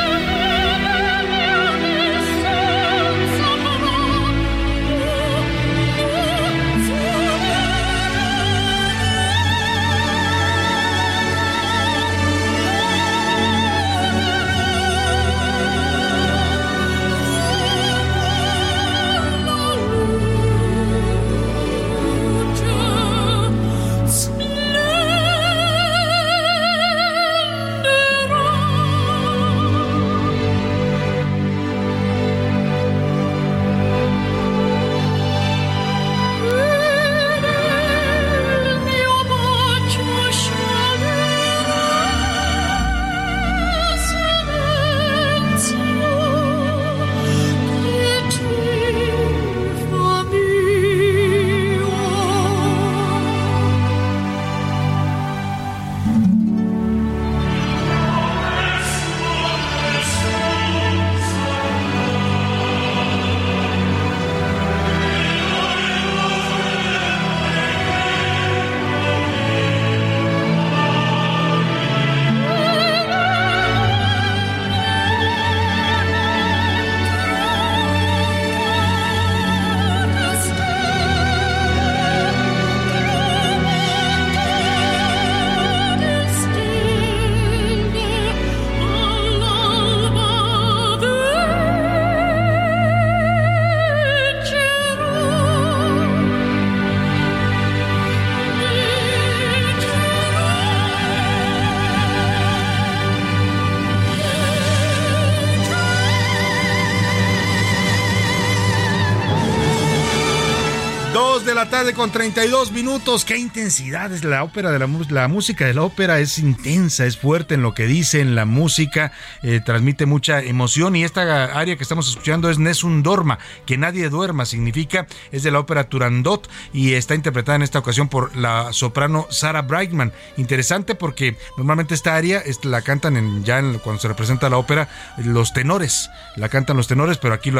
[111.81, 113.25] Tarde con 32 minutos.
[113.25, 117.17] Qué intensidad es la ópera de la, la música de la ópera es intensa, es
[117.17, 121.75] fuerte en lo que dice, en la música, eh, transmite mucha emoción y esta área
[121.77, 126.47] que estamos escuchando es Nessun Dorma, que nadie duerma significa, es de la ópera Turandot
[126.71, 130.13] y está interpretada en esta ocasión por la soprano Sarah Brightman.
[130.37, 134.87] Interesante porque normalmente esta área la cantan ya cuando se representa la ópera
[135.17, 137.51] los tenores, la cantan los tenores, pero aquí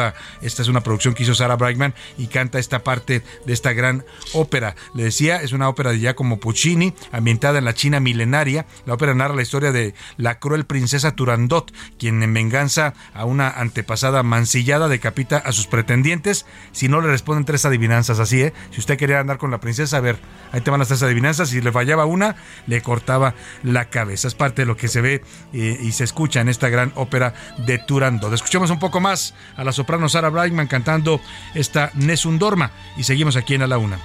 [0.42, 4.04] esta es una producción que hizo Sarah Brightman y canta esta parte de esta gran
[4.32, 4.74] ópera.
[4.94, 8.66] Le decía, es una ópera de ya como Puccini, ambientada en la China milenaria.
[8.86, 13.48] La ópera narra la historia de la cruel princesa Turandot, quien en venganza a una
[13.50, 18.18] antepasada mancillada decapita a sus pretendientes si no le responden tres adivinanzas.
[18.18, 18.52] Así, ¿eh?
[18.70, 20.18] Si usted quería andar con la princesa, a ver,
[20.52, 21.50] ahí te van las tres adivinanzas.
[21.50, 22.36] Si le fallaba una,
[22.66, 24.28] le cortaba la cabeza.
[24.28, 25.22] Es parte de lo que se ve
[25.52, 27.34] eh, y se escucha en esta gran ópera
[27.66, 28.32] de Turandot.
[28.32, 31.20] Escuchemos un poco más a la soprano Sarah Brightman cantando
[31.54, 33.98] esta Nessun Dorma y seguimos aquí en A la Una.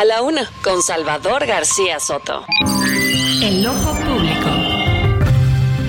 [0.00, 2.46] A la una, con Salvador García Soto.
[3.42, 4.48] El ojo público.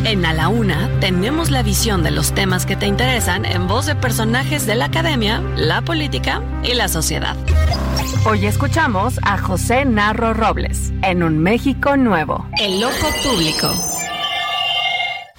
[0.04, 3.86] En A la Una tenemos la visión de los temas que te interesan en voz
[3.86, 7.38] de personajes de la academia, la política y la sociedad.
[8.26, 12.46] Hoy escuchamos a José Narro Robles en Un México Nuevo.
[12.60, 13.74] El ojo público.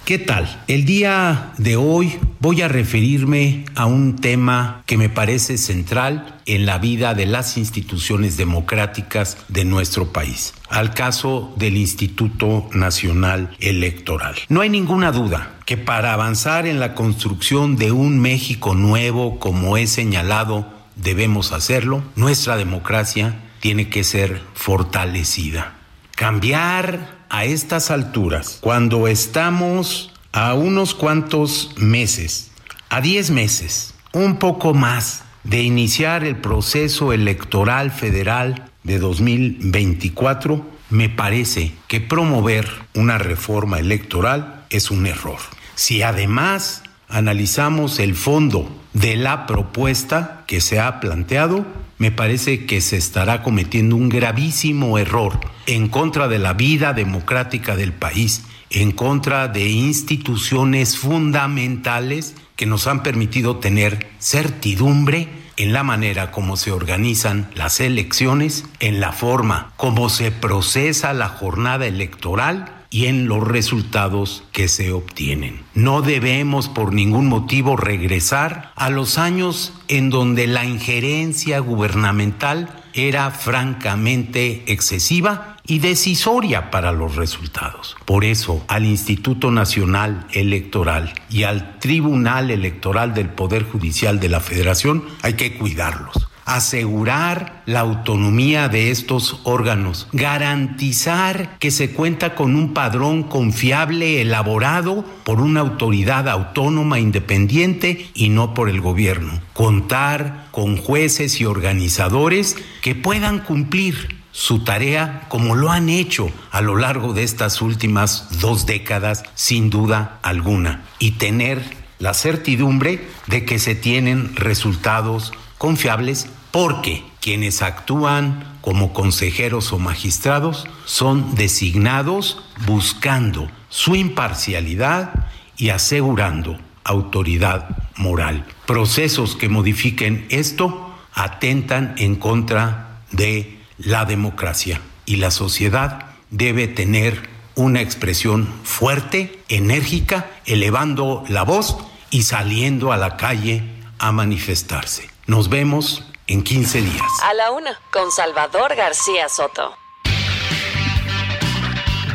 [0.03, 0.49] ¿Qué tal?
[0.67, 6.65] El día de hoy voy a referirme a un tema que me parece central en
[6.65, 14.35] la vida de las instituciones democráticas de nuestro país, al caso del Instituto Nacional Electoral.
[14.49, 19.77] No hay ninguna duda que para avanzar en la construcción de un México nuevo, como
[19.77, 20.67] he señalado,
[20.97, 25.75] debemos hacerlo, nuestra democracia tiene que ser fortalecida.
[26.17, 32.51] Cambiar a estas alturas, cuando estamos a unos cuantos meses,
[32.89, 41.07] a 10 meses, un poco más de iniciar el proceso electoral federal de 2024, me
[41.09, 45.39] parece que promover una reforma electoral es un error.
[45.75, 51.65] Si además analizamos el fondo de la propuesta que se ha planteado,
[51.99, 57.75] me parece que se estará cometiendo un gravísimo error en contra de la vida democrática
[57.75, 58.43] del país,
[58.73, 66.57] en contra de instituciones fundamentales que nos han permitido tener certidumbre en la manera como
[66.57, 73.27] se organizan las elecciones, en la forma como se procesa la jornada electoral y en
[73.27, 75.61] los resultados que se obtienen.
[75.73, 83.31] No debemos por ningún motivo regresar a los años en donde la injerencia gubernamental era
[83.31, 87.95] francamente excesiva y decisoria para los resultados.
[88.05, 94.39] Por eso, al Instituto Nacional Electoral y al Tribunal Electoral del Poder Judicial de la
[94.39, 102.55] Federación hay que cuidarlos asegurar la autonomía de estos órganos, garantizar que se cuenta con
[102.55, 110.47] un padrón confiable elaborado por una autoridad autónoma independiente y no por el gobierno, contar
[110.51, 116.75] con jueces y organizadores que puedan cumplir su tarea como lo han hecho a lo
[116.75, 121.61] largo de estas últimas dos décadas, sin duda alguna, y tener
[121.99, 130.67] la certidumbre de que se tienen resultados confiables porque quienes actúan como consejeros o magistrados
[130.85, 135.27] son designados buscando su imparcialidad
[135.57, 138.45] y asegurando autoridad moral.
[138.65, 147.29] Procesos que modifiquen esto atentan en contra de la democracia y la sociedad debe tener
[147.55, 151.77] una expresión fuerte, enérgica, elevando la voz
[152.09, 153.63] y saliendo a la calle
[153.99, 155.12] a manifestarse.
[155.25, 157.01] Nos vemos en 15 días.
[157.23, 159.73] A la una, con Salvador García Soto.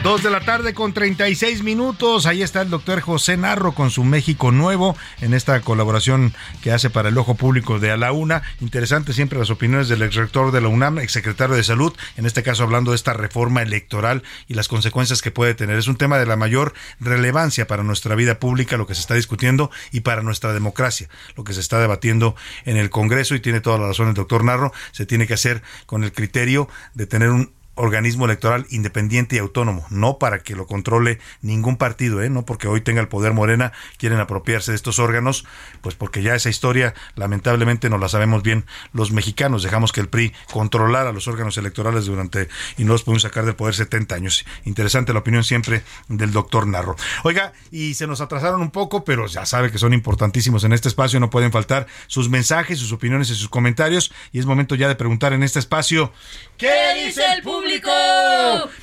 [0.09, 2.25] Dos de la tarde con 36 minutos.
[2.25, 6.33] Ahí está el doctor José Narro con su México Nuevo en esta colaboración
[6.63, 8.41] que hace para el ojo público de A la Una.
[8.63, 12.63] Interesante siempre las opiniones del exrector de la UNAM, exsecretario de Salud, en este caso
[12.63, 15.77] hablando de esta reforma electoral y las consecuencias que puede tener.
[15.77, 19.13] Es un tema de la mayor relevancia para nuestra vida pública, lo que se está
[19.13, 23.61] discutiendo y para nuestra democracia, lo que se está debatiendo en el Congreso y tiene
[23.61, 24.73] toda la razón el doctor Narro.
[24.91, 29.87] Se tiene que hacer con el criterio de tener un organismo electoral independiente y autónomo,
[29.91, 32.31] no para que lo controle ningún partido, ¿eh?
[32.31, 35.45] no porque hoy tenga el poder Morena, quieren apropiarse de estos órganos,
[35.81, 40.09] pues porque ya esa historia lamentablemente no la sabemos bien los mexicanos, dejamos que el
[40.09, 44.45] PRI controlara los órganos electorales durante y no los pudimos sacar del poder 70 años.
[44.65, 46.97] Interesante la opinión siempre del doctor Narro.
[47.25, 50.89] Oiga, y se nos atrasaron un poco, pero ya sabe que son importantísimos en este
[50.89, 54.89] espacio, no pueden faltar sus mensajes, sus opiniones y sus comentarios y es momento ya
[54.89, 56.13] de preguntar en este espacio
[56.57, 57.68] ¿Qué dice el público?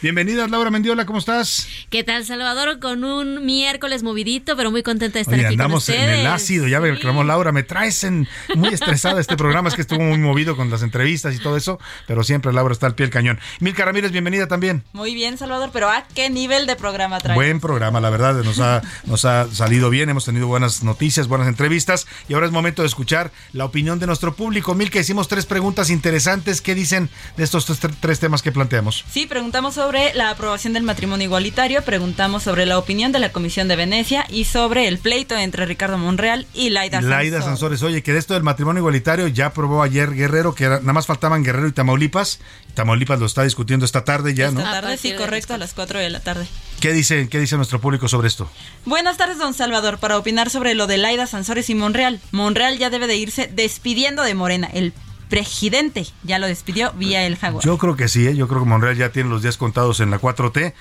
[0.02, 1.68] Bienvenida Laura Mendiola, ¿cómo estás?
[1.90, 2.80] ¿Qué tal, Salvador?
[2.80, 6.28] Con un miércoles movidito, pero muy contenta de estar Oye, aquí andamos con en el
[6.28, 10.02] ácido, ya ve, clamó Laura, me traes en- muy estresada este programa, es que estuvo
[10.02, 13.12] muy movido con las entrevistas y todo eso, pero siempre Laura está al pie del
[13.14, 13.40] cañón.
[13.60, 14.84] Milka Ramírez, bienvenida también.
[14.94, 17.36] Muy bien, Salvador, pero ¿a qué nivel de programa trae?
[17.36, 21.48] Buen programa, la verdad, nos ha, nos ha salido bien, hemos tenido buenas noticias, buenas
[21.48, 24.76] entrevistas y ahora es momento de escuchar la opinión de nuestro público.
[24.76, 26.62] Milka, hicimos tres preguntas interesantes.
[26.62, 28.75] ¿Qué dicen de estos tres, tres temas que planteamos?
[29.10, 33.68] Sí, preguntamos sobre la aprobación del matrimonio igualitario, preguntamos sobre la opinión de la Comisión
[33.68, 37.46] de Venecia y sobre el pleito entre Ricardo Monreal y Laida Laida Sansores.
[37.46, 40.94] Sansores, oye, que de esto del matrimonio igualitario ya aprobó ayer Guerrero, que era- nada
[40.94, 42.40] más faltaban Guerrero y Tamaulipas.
[42.74, 44.60] Tamaulipas lo está discutiendo esta tarde ya, ¿no?
[44.60, 46.46] Esta tarde, sí, correcto, a las 4 de la tarde.
[46.80, 48.50] ¿Qué dice, ¿Qué dice nuestro público sobre esto?
[48.86, 52.20] Buenas tardes, don Salvador, para opinar sobre lo de Laida Sansores y Monreal.
[52.32, 54.70] Monreal ya debe de irse despidiendo de Morena.
[54.74, 54.94] El
[55.30, 57.64] presidente ya lo despidió vía el Jaguar.
[57.64, 58.36] Yo creo que sí, ¿eh?
[58.36, 60.74] yo creo que Monreal ya tiene los días contados en la 4T.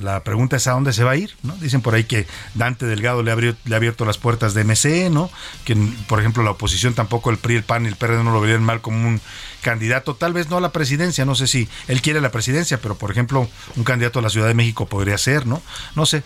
[0.00, 1.54] La pregunta es a dónde se va a ir, ¿no?
[1.56, 5.10] Dicen por ahí que Dante Delgado le, abrió, le ha abierto las puertas de MC,
[5.10, 5.30] ¿no?
[5.64, 5.76] Que,
[6.08, 8.62] por ejemplo, la oposición tampoco, el PRI, el PAN y el PRD no lo verían
[8.62, 9.20] mal como un
[9.60, 12.96] candidato, tal vez no a la presidencia, no sé si él quiere la presidencia, pero
[12.96, 15.62] por ejemplo, un candidato a la Ciudad de México podría ser, ¿no?
[15.94, 16.22] No sé,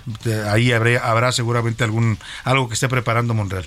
[0.50, 3.66] ahí habrá, habrá seguramente algún algo que esté preparando Monreal.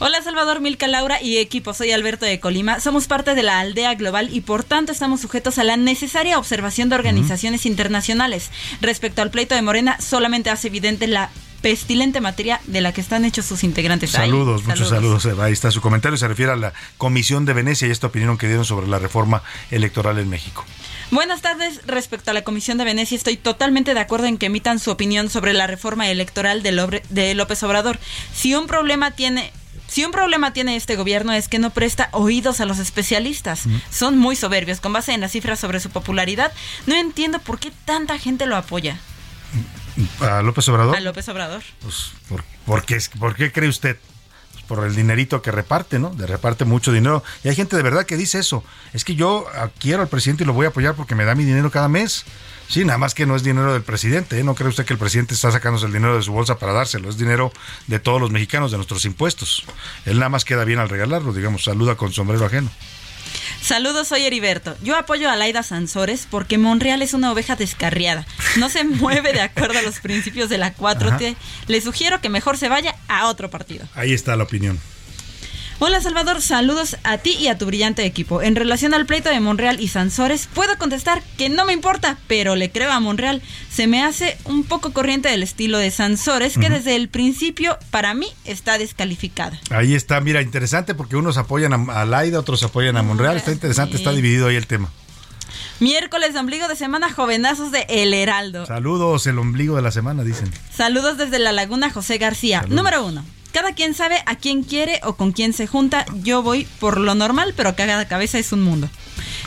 [0.00, 2.80] Hola Salvador Milka Laura y equipo, soy Alberto de Colima.
[2.80, 6.88] Somos parte de la aldea global y por tanto estamos sujetos a la necesaria observación
[6.88, 8.50] de organizaciones internacionales.
[8.80, 11.30] Respecto al pleito de Morena, solamente hace evidente la
[11.62, 14.10] pestilente materia de la que están hechos sus integrantes.
[14.10, 15.26] Saludos, muchos saludos.
[15.40, 16.18] Ahí está su comentario.
[16.18, 19.44] Se refiere a la Comisión de Venecia y esta opinión que dieron sobre la reforma
[19.70, 20.64] electoral en México.
[21.12, 21.80] Buenas tardes.
[21.86, 25.30] Respecto a la Comisión de Venecia, estoy totalmente de acuerdo en que emitan su opinión
[25.30, 28.00] sobre la reforma electoral de López Obrador.
[28.34, 29.52] Si un problema tiene...
[29.94, 33.62] Si un problema tiene este gobierno es que no presta oídos a los especialistas.
[33.90, 34.80] Son muy soberbios.
[34.80, 36.52] Con base en las cifras sobre su popularidad,
[36.86, 38.98] no entiendo por qué tanta gente lo apoya.
[40.18, 40.96] ¿A López Obrador?
[40.96, 41.62] A López Obrador.
[41.80, 43.96] Pues, ¿por, por qué, ¿Por qué cree usted?
[44.54, 46.10] Pues por el dinerito que reparte, ¿no?
[46.10, 47.22] De reparte mucho dinero.
[47.44, 48.64] Y hay gente de verdad que dice eso.
[48.94, 49.46] Es que yo
[49.78, 52.24] quiero al presidente y lo voy a apoyar porque me da mi dinero cada mes.
[52.68, 54.38] Sí, nada más que no es dinero del presidente.
[54.38, 54.44] ¿eh?
[54.44, 57.08] No cree usted que el presidente está sacándose el dinero de su bolsa para dárselo.
[57.08, 57.52] Es dinero
[57.86, 59.64] de todos los mexicanos, de nuestros impuestos.
[60.06, 62.70] Él nada más queda bien al regalarlo, digamos, saluda con sombrero ajeno.
[63.60, 64.76] Saludos, soy Heriberto.
[64.82, 68.26] Yo apoyo a Laida Sansores porque Monreal es una oveja descarriada.
[68.56, 71.36] No se mueve de acuerdo a los principios de la 4T.
[71.66, 73.86] Le sugiero que mejor se vaya a otro partido.
[73.94, 74.78] Ahí está la opinión.
[75.80, 78.40] Hola Salvador, saludos a ti y a tu brillante equipo.
[78.40, 82.54] En relación al pleito de Monreal y Sansores, puedo contestar que no me importa, pero
[82.54, 83.42] le creo a Monreal.
[83.70, 88.14] Se me hace un poco corriente del estilo de Sansores, que desde el principio, para
[88.14, 89.58] mí, está descalificada.
[89.70, 93.36] Ahí está, mira, interesante porque unos apoyan a, a Laida, otros apoyan a Monreal.
[93.36, 94.90] Está interesante, está dividido ahí el tema.
[95.80, 98.64] Miércoles de ombligo de semana, jovenazos de El Heraldo.
[98.64, 100.50] Saludos, el ombligo de la semana, dicen.
[100.74, 102.64] Saludos desde la Laguna José García.
[102.68, 103.24] Número uno.
[103.54, 106.04] Cada quien sabe a quién quiere o con quién se junta.
[106.24, 108.90] Yo voy por lo normal, pero cada cabeza es un mundo.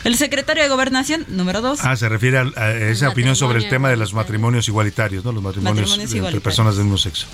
[0.05, 1.81] El secretario de Gobernación, número dos.
[1.83, 5.33] Ah, se refiere a, a esa opinión sobre el tema de los matrimonios igualitarios, ¿no?
[5.33, 7.27] Los matrimonios, Matrimonios entre personas del mismo sexo.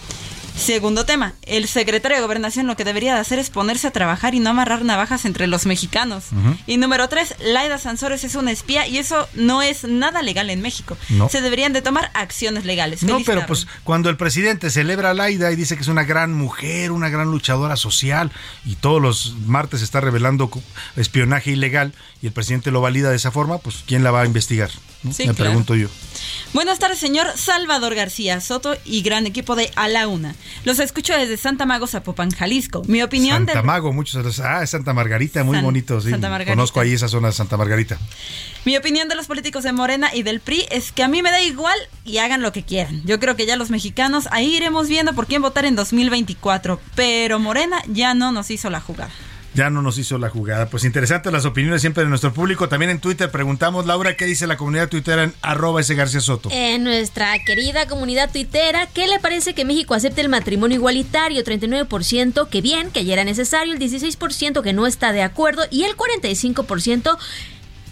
[0.56, 1.34] Segundo tema.
[1.46, 4.52] El secretario de Gobernación lo que debería de hacer es ponerse a trabajar y no
[4.52, 6.26] amarrar navajas entre los mexicanos.
[6.68, 10.62] Y número tres, Laida Sansores es una espía y eso no es nada legal en
[10.62, 10.96] México.
[11.10, 11.28] No.
[11.28, 13.04] Se deberían de tomar acciones legales.
[13.04, 13.48] No, Feliz pero tarde.
[13.48, 17.10] pues cuando el presidente celebra a Laida y dice que es una gran mujer, una
[17.10, 18.32] gran luchadora social,
[18.66, 20.50] y todos los martes está revelando
[20.96, 24.26] espionaje ilegal, y el presidente lo valida de esa forma, pues ¿quién la va a
[24.26, 24.70] investigar?
[25.04, 25.12] ¿no?
[25.14, 25.50] Sí, Me claro.
[25.52, 25.90] pregunto yo.
[26.54, 30.36] Buenas tardes, señor Salvador García Soto y gran equipo de A la Una.
[30.66, 32.84] Los escucho desde Santa Mago, Zapopan, Jalisco.
[32.88, 33.64] Mi opinión Santa de...
[33.64, 36.10] Mago, muchos los- Ah, es Santa Margarita, muy San- bonito, sí.
[36.12, 36.54] Santa Margarita.
[36.56, 37.98] Conozco ahí esa zona de Santa Margarita.
[38.66, 41.32] Mi opinión de los políticos de Morena y del PRI es que a mí me
[41.32, 43.02] da igual y hagan lo que quieran.
[43.06, 47.40] Yo creo que ya los mexicanos ahí iremos viendo por quién votar en 2024, pero
[47.40, 49.12] Morena ya no nos hizo la jugada.
[49.56, 50.68] Ya no nos hizo la jugada.
[50.68, 52.70] Pues interesantes las opiniones siempre de nuestro público.
[52.70, 56.50] También en Twitter preguntamos, Laura, ¿qué dice la comunidad tuitera en arroba ese García Soto?
[56.52, 61.44] En nuestra querida comunidad tuitera, ¿qué le parece que México acepte el matrimonio igualitario?
[61.44, 65.84] 39% que bien, que ya era necesario, el 16% que no está de acuerdo y
[65.84, 67.18] el 45%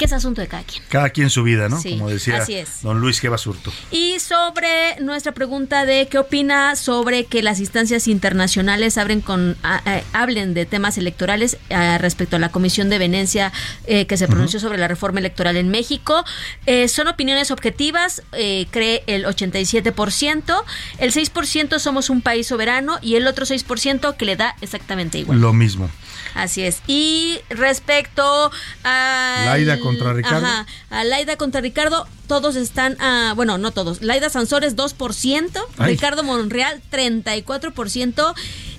[0.02, 0.82] que es asunto de cada quien.
[0.90, 1.80] Cada quien su vida, ¿no?
[1.80, 2.82] Sí, Como decía así es.
[2.82, 3.30] don Luis G.
[3.30, 3.72] Basurto.
[3.92, 9.82] Y sobre nuestra pregunta de qué opina sobre que las instancias internacionales abren con, a-
[9.86, 13.54] a- hablen de temas electorales eh, respecto a la Comisión de Venecia
[13.86, 16.26] eh, que se pronunció sobre la reforma electoral en México.
[16.66, 20.64] Eh, son opiniones objetivas, eh, cree el 87%,
[20.98, 25.40] el 6% somos un país soberano y el otro 6% que le da exactamente igual.
[25.40, 25.90] Lo mismo.
[26.34, 26.82] Así es.
[26.88, 28.52] Y respecto
[28.84, 29.44] a.
[29.46, 30.46] Laida contra Ricardo.
[30.46, 30.66] Ajá.
[30.90, 33.00] A Laida contra Ricardo, todos están.
[33.02, 34.02] a bueno, no todos.
[34.02, 35.66] Laida Sansores, 2%.
[35.78, 35.94] Ay.
[35.94, 38.34] Ricardo Monreal, 34%.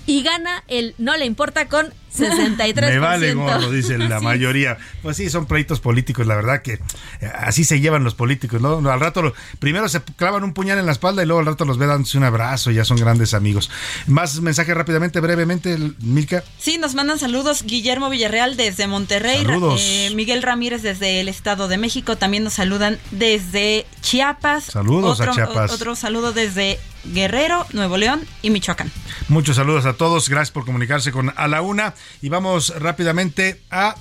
[0.06, 2.74] Y gana el no le importa con 63%.
[2.90, 4.24] Me vale gorro, dice la Sí.
[4.24, 4.78] mayoría.
[5.02, 8.76] Pues sí, son pleitos políticos, la verdad que eh, así se llevan los políticos, ¿no?
[8.90, 11.64] Al rato, lo- primero se clavan un puñal en la espalda y luego al rato
[11.64, 13.70] los ve dándose un abrazo y ya son grandes amigos.
[14.06, 16.44] Más mensajes rápidamente, brevemente, Milka.
[16.58, 19.80] Sí, nos mandan saludos Guillermo Villarreal desde Monterrey, Saludos.
[19.82, 24.64] eh, Miguel Ramírez desde el Estado de México, también nos saludan desde Chiapas.
[24.64, 25.70] Saludos a otro, Chiapas.
[25.70, 28.90] o- Otro saludo desde Guerrero, Nuevo León y Michoacán.
[29.28, 33.94] Muchos saludos a todos, gracias por comunicarse con A la Una y vamos rápidamente a...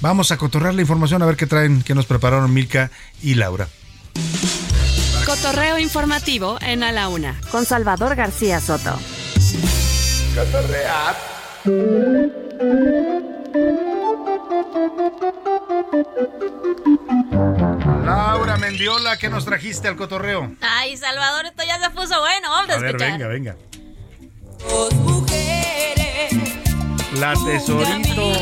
[0.00, 2.90] Vamos a cotorrear la información a ver qué traen, qué nos prepararon Milka
[3.22, 3.68] y Laura.
[5.26, 8.96] Cotorreo informativo en A la Una con Salvador García Soto.
[18.04, 20.52] Laura Mendiola, ¿qué nos trajiste al cotorreo?
[20.60, 22.50] Ay, Salvador, esto ya se puso bueno.
[22.50, 23.12] Vamos a, A ver, escuchar.
[23.12, 23.56] venga, venga.
[27.20, 28.32] La tesorito.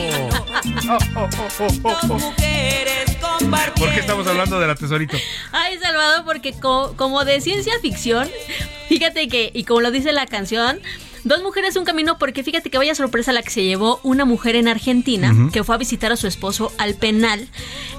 [0.88, 2.32] Oh, oh, oh.
[3.78, 5.16] ¿Por qué estamos hablando de la tesorito?
[5.52, 8.28] Ay, Salvador, porque co- como de ciencia ficción,
[8.88, 10.80] fíjate que, y como lo dice la canción,
[11.24, 14.56] dos mujeres un camino, porque fíjate que vaya sorpresa la que se llevó una mujer
[14.56, 17.48] en Argentina, que fue a visitar a su esposo al penal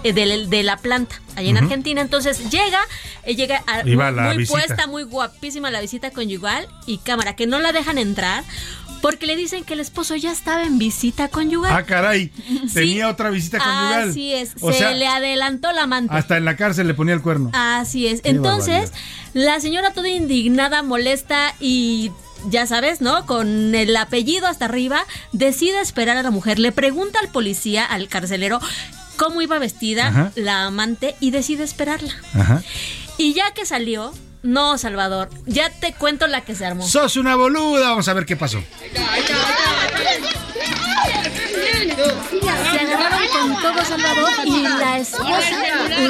[0.03, 1.65] eh, de, de la planta, allá en Ujú.
[1.65, 2.01] Argentina.
[2.01, 2.79] Entonces llega,
[3.23, 7.47] eh, llega a- muy, la muy puesta, muy guapísima la visita conyugal y cámara, que
[7.47, 8.43] no la dejan entrar.
[9.07, 11.71] Porque le dicen que el esposo ya estaba en visita conyugal.
[11.73, 12.29] Ah, caray.
[12.67, 12.73] Sí.
[12.73, 14.09] Tenía otra visita conyugal.
[14.09, 14.51] Así es.
[14.59, 16.13] O se sea, le adelantó la amante.
[16.13, 17.49] hasta en la cárcel le ponía el cuerno.
[17.53, 18.19] Así es.
[18.19, 18.91] Qué Entonces,
[19.33, 22.11] la señora toda indignada, molesta y
[22.49, 23.25] ya sabes, ¿no?
[23.25, 26.59] Con el apellido hasta arriba, decide esperar a la mujer.
[26.59, 28.59] Le pregunta al policía, al carcelero,
[29.15, 30.31] cómo iba vestida Ajá.
[30.35, 32.13] la amante y decide esperarla.
[32.33, 32.61] Ajá.
[33.17, 34.11] Y ya que salió,
[34.47, 36.87] no, Salvador, ya te cuento la que se armó.
[36.87, 37.89] Sos una boluda.
[37.89, 38.63] Vamos a ver qué pasó.
[41.71, 45.41] Se agarraron con todo Salvador y la esposa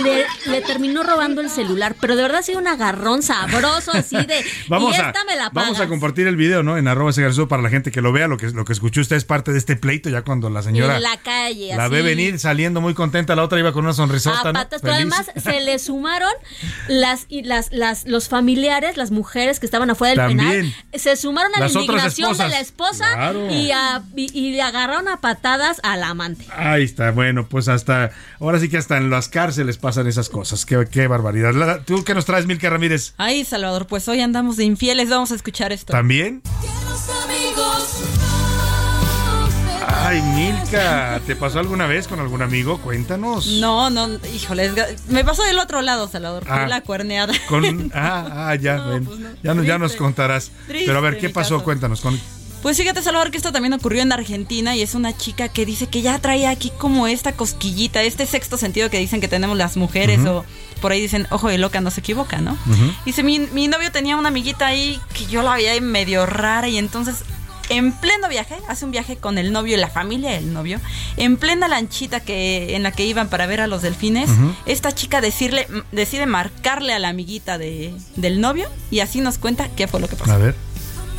[0.04, 4.16] le, le terminó robando el celular, pero de verdad ha sido un agarrón sabroso así
[4.16, 5.88] de Vamos y a, esta me la vamos a pagas".
[5.90, 6.78] compartir el video, ¿no?
[6.78, 8.28] En arroba ese para la gente que lo vea.
[8.28, 10.98] Lo que, lo que escuchó usted es parte de este pleito ya cuando la señora
[10.98, 11.76] en la calle.
[11.76, 13.36] la así, ve venir saliendo muy contenta.
[13.36, 14.54] La otra iba con una sonrisota, a ¿no?
[14.54, 16.32] patas, pero además se le sumaron
[16.88, 20.74] las y las, las los familiares, las mujeres que estaban afuera del También.
[20.74, 23.50] penal, se sumaron a la indignación de la esposa Claro.
[23.52, 26.46] y, a- y, y le agarraron a patadas al amante.
[26.56, 28.12] Ahí está, bueno, pues hasta,
[28.42, 30.66] ahora sí que hasta en las cárceles pasan esas cosas.
[30.66, 31.54] Qué, qué barbaridad.
[31.54, 33.14] La- ¿Tú qué nos traes, Milka Ramírez?
[33.18, 35.94] Ay, Salvador, pues hoy andamos de infieles, vamos a escuchar esto.
[35.94, 36.42] ¿También?
[39.90, 42.78] Ay, Milka, ¿te pasó alguna vez con algún amigo?
[42.80, 43.48] Cuéntanos.
[43.60, 44.72] No, no, híjole,
[45.10, 46.68] me pasó del otro lado, Salvador, fue Ah.
[46.68, 47.34] la cuerneada.
[47.48, 49.10] Con, ah, ah, ya, bueno,
[49.44, 50.04] ya, no- ya nos Triste.
[50.04, 50.52] contarás.
[50.68, 51.56] Triste Pero a ver, ¿qué pasó?
[51.56, 51.64] caso.
[51.64, 52.02] Cuéntanos.
[52.02, 52.20] Con,
[52.62, 55.88] Pues fíjate, Salvador, que esto también ocurrió en Argentina y es una chica que dice
[55.88, 59.78] que ya traía aquí como esta cosquillita, este sexto sentido que dicen que tenemos las
[59.78, 60.44] mujeres o
[60.82, 62.58] por ahí dicen, ojo de loca, no se equivoca, ¿no?
[63.06, 66.78] Dice, mi, mi novio tenía una amiguita ahí que yo la veía medio rara y
[66.78, 67.24] entonces
[67.70, 70.80] en pleno viaje, hace un viaje con el novio y la familia del novio,
[71.18, 74.30] en plena lanchita que, en la que iban para ver a los delfines,
[74.66, 79.70] esta chica decirle, decide marcarle a la amiguita de, del novio y así nos cuenta
[79.70, 80.32] qué fue lo que pasó.
[80.32, 80.56] A ver.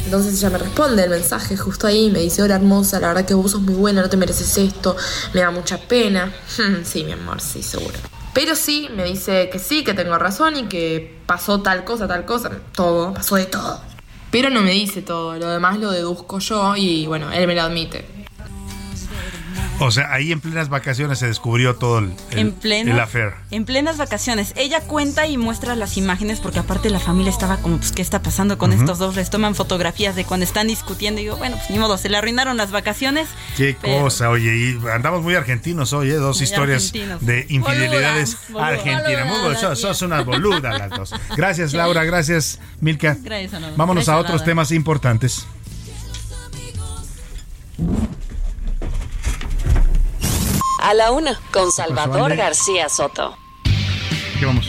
[0.09, 3.35] Entonces ella me responde el mensaje justo ahí, me dice, hola hermosa, la verdad que
[3.35, 4.97] vos sos muy buena, no te mereces esto,
[5.35, 6.33] me da mucha pena.
[6.83, 7.93] sí, mi amor, sí, seguro.
[8.33, 12.25] Pero sí, me dice que sí, que tengo razón y que pasó tal cosa, tal
[12.25, 13.83] cosa, todo, pasó de todo.
[14.31, 17.61] Pero no me dice todo, lo demás lo deduzco yo y bueno, él me lo
[17.61, 18.07] admite.
[19.81, 23.33] O sea, ahí en plenas vacaciones se descubrió todo el, el, en plena, el affair.
[23.51, 24.53] En plenas vacaciones.
[24.57, 28.21] Ella cuenta y muestra las imágenes porque aparte la familia estaba como, pues, ¿qué está
[28.23, 29.17] pasando con estos dos?
[29.17, 32.17] Les toman fotografías de cuando están discutiendo y digo, bueno, pues ni modo, se le
[32.17, 33.29] arruinaron las vacaciones.
[33.57, 36.15] Qué pero- cosa, oye, y andamos muy argentinos hoy, ¿eh?
[36.15, 37.25] Dos Muy historias argentinos.
[37.25, 39.27] de infidelidades argentinas.
[39.27, 41.15] Muy sos, sos una boluda las dos.
[41.37, 43.17] Gracias, Laura, gracias, Milka.
[43.21, 43.53] Gracias.
[43.77, 45.47] Vámonos Gracias, a otros temas importantes.
[50.89, 53.37] A la una, con Salvador García Soto.
[54.41, 54.67] ¿Qué vamos?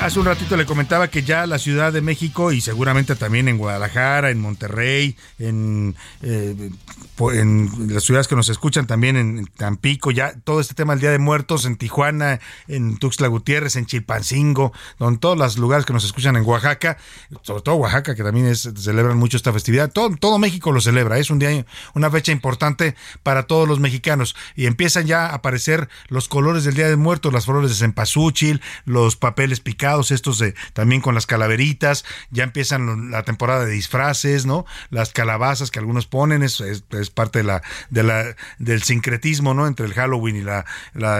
[0.00, 3.56] hace un ratito le comentaba que ya la Ciudad de México y seguramente también en
[3.56, 6.70] Guadalajara, en Monterrey, en, eh,
[7.32, 11.10] en las ciudades que nos escuchan también en Tampico, ya todo este tema del Día
[11.10, 16.04] de Muertos, en Tijuana, en Tuxtla Gutiérrez, en Chilpancingo, en todos los lugares que nos
[16.04, 16.96] escuchan en Oaxaca,
[17.42, 21.18] sobre todo Oaxaca, que también es, celebran mucho esta festividad, todo, todo México lo celebra,
[21.18, 25.88] es un día, una fecha importante para todos los mexicanos y empiezan ya a aparecer
[26.08, 30.54] los colores del Día de Muertos, las flores de cempasúchil, los papeles picados, estos de
[30.72, 34.66] también con las calaveritas, ya empiezan la temporada de disfraces, ¿no?
[34.90, 39.66] Las calabazas que algunos ponen, es, es, parte de la, de la, del sincretismo, ¿no?
[39.66, 40.64] Entre el Halloween y la,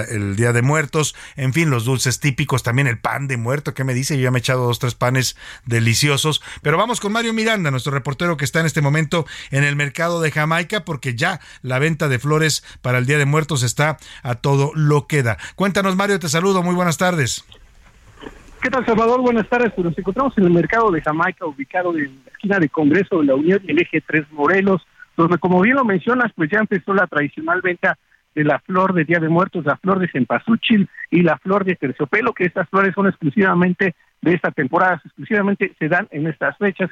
[0.09, 3.85] el Día de Muertos, en fin, los dulces típicos, también el pan de muerto, ¿qué
[3.85, 4.16] me dice?
[4.16, 5.36] Yo ya me he echado dos, tres panes
[5.66, 9.77] deliciosos, pero vamos con Mario Miranda, nuestro reportero que está en este momento en el
[9.77, 13.98] mercado de Jamaica, porque ya la venta de flores para el Día de Muertos está
[14.23, 15.39] a todo lo que da.
[15.56, 17.44] Cuéntanos, Mario, te saludo, muy buenas tardes.
[18.62, 19.20] ¿Qué tal, Salvador?
[19.20, 19.73] Buenas tardes.
[19.74, 23.27] Pues nos encontramos en el mercado de Jamaica, ubicado en la esquina de Congreso de
[23.27, 24.85] la Unión el eje 3 Morelos,
[25.19, 27.99] donde, como bien lo mencionas, pues ya empezó la tradicional venta
[28.36, 31.74] de la flor de Día de Muertos, la flor de cempasúchil y la flor de
[31.74, 36.90] terciopelo, que estas flores son exclusivamente de esta temporada, exclusivamente se dan en estas fechas.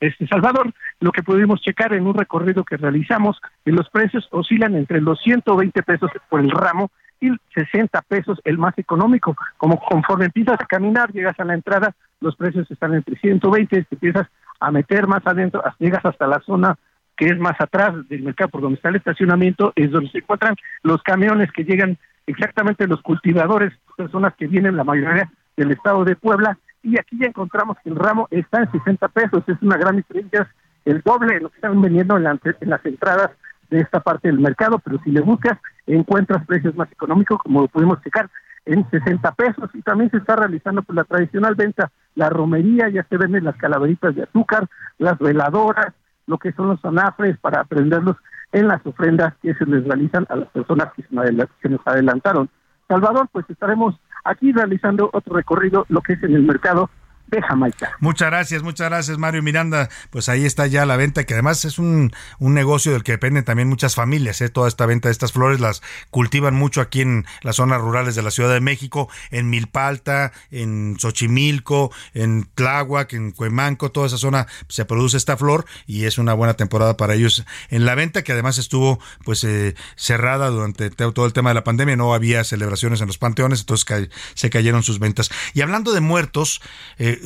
[0.00, 4.74] Este Salvador, lo que pudimos checar en un recorrido que realizamos, que los precios oscilan
[4.74, 6.90] entre los 120 pesos por el ramo
[7.20, 9.36] y 60 pesos el más económico.
[9.56, 13.94] Como conforme empiezas a caminar, llegas a la entrada, los precios están entre 120, te
[13.94, 14.26] empiezas
[14.58, 16.76] a meter más adentro, llegas hasta la zona
[17.18, 20.54] que es más atrás del mercado, por donde está el estacionamiento, es donde se encuentran
[20.84, 26.14] los camiones que llegan exactamente los cultivadores, personas que vienen la mayoría del estado de
[26.14, 29.96] Puebla, y aquí ya encontramos que el ramo está en 60 pesos, es una gran
[29.96, 30.48] diferencia,
[30.84, 33.30] el doble de lo que están vendiendo en, en las entradas
[33.68, 37.68] de esta parte del mercado, pero si le buscas, encuentras precios más económicos, como lo
[37.68, 38.30] pudimos checar,
[38.64, 39.70] en 60 pesos.
[39.74, 43.56] Y también se está realizando pues, la tradicional venta, la romería, ya se venden las
[43.56, 44.66] calaveritas de azúcar,
[44.98, 45.94] las veladoras,
[46.28, 48.16] lo que son los anafres para prenderlos
[48.52, 52.48] en las ofrendas que se les realizan a las personas que, se nos adelantaron.
[52.86, 56.90] Salvador, pues estaremos aquí realizando otro recorrido, lo que es en el mercado
[57.30, 57.92] de Jamaica.
[58.00, 59.88] Muchas gracias, muchas gracias Mario Miranda.
[60.10, 63.44] Pues ahí está ya la venta, que además es un, un negocio del que dependen
[63.44, 64.40] también muchas familias.
[64.40, 64.48] ¿eh?
[64.48, 68.22] Toda esta venta de estas flores las cultivan mucho aquí en las zonas rurales de
[68.22, 74.46] la Ciudad de México, en Milpalta, en Xochimilco, en Tláhuac, en Cuemanco, toda esa zona
[74.68, 78.32] se produce esta flor y es una buena temporada para ellos en la venta, que
[78.32, 83.00] además estuvo pues eh, cerrada durante todo el tema de la pandemia, no había celebraciones
[83.00, 85.30] en los panteones, entonces se cayeron sus ventas.
[85.54, 86.60] Y hablando de muertos,
[86.98, 87.17] eh,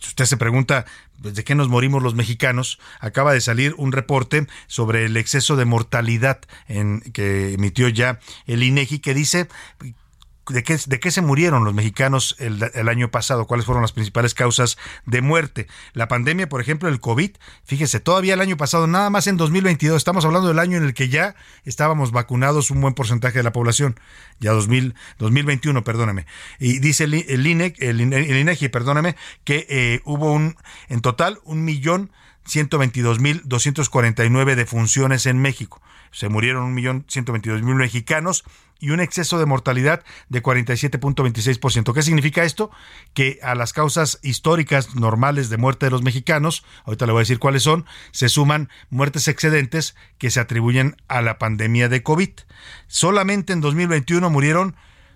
[0.00, 0.86] usted se pregunta,
[1.22, 2.78] pues, ¿de qué nos morimos los mexicanos?
[3.00, 8.62] Acaba de salir un reporte sobre el exceso de mortalidad en, que emitió ya el
[8.62, 9.48] INEGI que dice
[10.50, 14.34] de qué, de qué se murieron los mexicanos el, año pasado, cuáles fueron las principales
[14.34, 15.66] causas de muerte.
[15.92, 17.30] La pandemia, por ejemplo, el COVID,
[17.64, 20.94] fíjese, todavía el año pasado, nada más en 2022, estamos hablando del año en el
[20.94, 23.98] que ya estábamos vacunados un buen porcentaje de la población,
[24.38, 26.26] ya 2000, 2021, perdóname.
[26.58, 30.56] Y dice el, el INEC, el, INEGI, perdóname, que eh, hubo un,
[30.88, 32.10] en total, un millón
[32.50, 35.80] 122.249 defunciones en México.
[36.10, 38.44] Se murieron 1.122.000 mexicanos
[38.80, 41.94] y un exceso de mortalidad de 47.26%.
[41.94, 42.70] ¿Qué significa esto?
[43.14, 47.22] Que a las causas históricas normales de muerte de los mexicanos, ahorita le voy a
[47.22, 52.30] decir cuáles son, se suman muertes excedentes que se atribuyen a la pandemia de COVID.
[52.88, 54.74] Solamente en 2021 murieron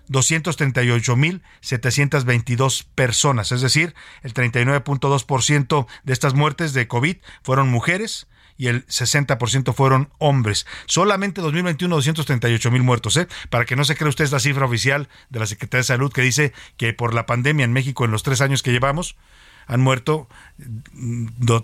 [0.09, 8.25] 238.722 personas, es decir, el 39.2% de estas muertes de COVID fueron mujeres
[8.57, 10.65] y el 60% fueron hombres.
[10.85, 13.27] Solamente 2021 238 mil muertos, ¿eh?
[13.49, 16.21] Para que no se crea usted la cifra oficial de la Secretaría de Salud que
[16.21, 19.15] dice que por la pandemia en México en los tres años que llevamos
[19.67, 20.27] han muerto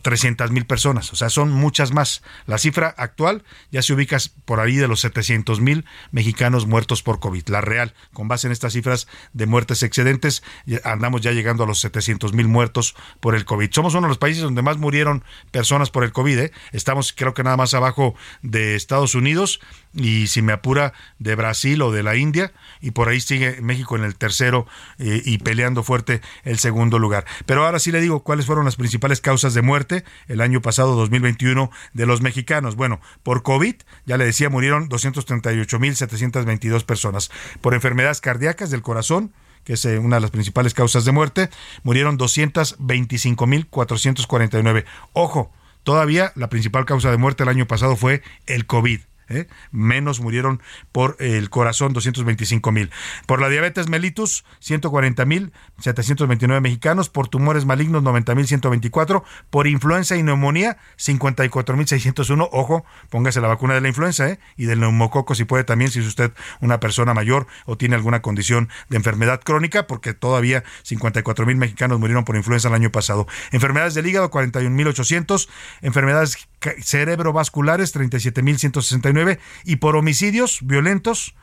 [0.02, 2.22] 300 mil personas, o sea, son muchas más.
[2.46, 7.20] La cifra actual ya se ubica por ahí de los 700 mil mexicanos muertos por
[7.20, 7.48] COVID.
[7.48, 10.44] La real, con base en estas cifras de muertes excedentes,
[10.84, 13.72] andamos ya llegando a los 700 mil muertos por el COVID.
[13.72, 16.40] Somos uno de los países donde más murieron personas por el COVID.
[16.40, 16.52] ¿eh?
[16.72, 19.62] Estamos creo que nada más abajo de Estados Unidos
[19.94, 22.52] y si me apura de Brasil o de la India
[22.82, 24.68] y por ahí sigue México en el tercero
[25.00, 27.26] eh, y peleando fuerte el segundo lugar.
[27.46, 30.96] Pero ahora sí le digo cuáles fueron las principales causas de muerte el año pasado
[30.96, 32.76] 2021 de los mexicanos.
[32.76, 37.32] Bueno, por COVID, ya le decía, murieron 238.722 personas.
[37.62, 41.52] Por enfermedades cardíacas del corazón, que es eh, una de las principales causas de muerte,
[41.84, 44.86] murieron 225.449.
[45.14, 45.54] Ojo,
[45.84, 49.02] todavía la principal causa de muerte el año pasado fue el COVID.
[49.30, 49.48] ¿Eh?
[49.72, 50.62] menos murieron
[50.92, 52.92] por el corazón, 225 mil.
[53.26, 57.10] Por la diabetes mellitus, 140 mil 729 mexicanos.
[57.10, 59.24] Por tumores malignos, 90 mil 124.
[59.50, 62.50] Por influenza y neumonía, 54 mil 601.
[62.52, 64.40] Ojo, póngase la vacuna de la influenza ¿eh?
[64.58, 68.22] y del neumococo si puede también, si es usted una persona mayor o tiene alguna
[68.22, 73.28] condición de enfermedad crónica, porque todavía 54 mil mexicanos murieron por influenza el año pasado.
[73.52, 75.50] Enfermedades del hígado, 41 mil 800.
[75.82, 76.48] Enfermedades
[76.82, 81.36] cerebrovasculares, 37 mil 169 y por homicidios violentos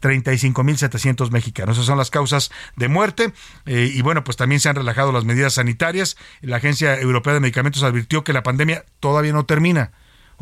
[0.00, 1.76] 35.700 mexicanos.
[1.76, 3.32] Esas son las causas de muerte.
[3.66, 6.16] Eh, y bueno, pues también se han relajado las medidas sanitarias.
[6.40, 9.92] La Agencia Europea de Medicamentos advirtió que la pandemia todavía no termina.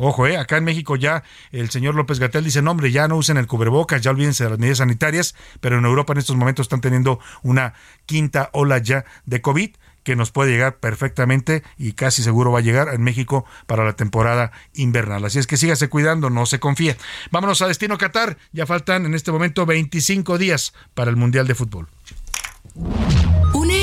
[0.01, 3.17] Ojo, eh, acá en México ya el señor López Gatel dice, no hombre, ya no
[3.17, 6.65] usen el cubrebocas, ya olvídense de las medidas sanitarias, pero en Europa en estos momentos
[6.65, 7.73] están teniendo una
[8.05, 9.71] quinta ola ya de COVID
[10.03, 13.93] que nos puede llegar perfectamente y casi seguro va a llegar en México para la
[13.93, 15.23] temporada invernal.
[15.25, 16.97] Así es que sígase cuidando, no se confíe.
[17.31, 18.37] Vámonos a Destino Qatar.
[18.51, 21.87] Ya faltan en este momento 25 días para el Mundial de Fútbol.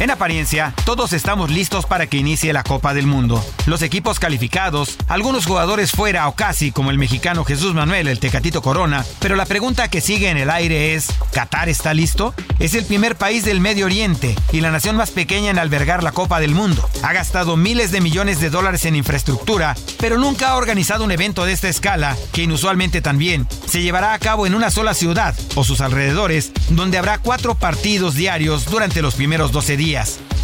[0.00, 3.44] En apariencia, todos estamos listos para que inicie la Copa del Mundo.
[3.66, 8.62] Los equipos calificados, algunos jugadores fuera o casi, como el mexicano Jesús Manuel, el Tecatito
[8.62, 12.32] Corona, pero la pregunta que sigue en el aire es, ¿Qatar está listo?
[12.60, 16.12] Es el primer país del Medio Oriente y la nación más pequeña en albergar la
[16.12, 16.88] Copa del Mundo.
[17.02, 21.44] Ha gastado miles de millones de dólares en infraestructura, pero nunca ha organizado un evento
[21.44, 25.64] de esta escala, que inusualmente también se llevará a cabo en una sola ciudad o
[25.64, 29.87] sus alrededores, donde habrá cuatro partidos diarios durante los primeros 12 días.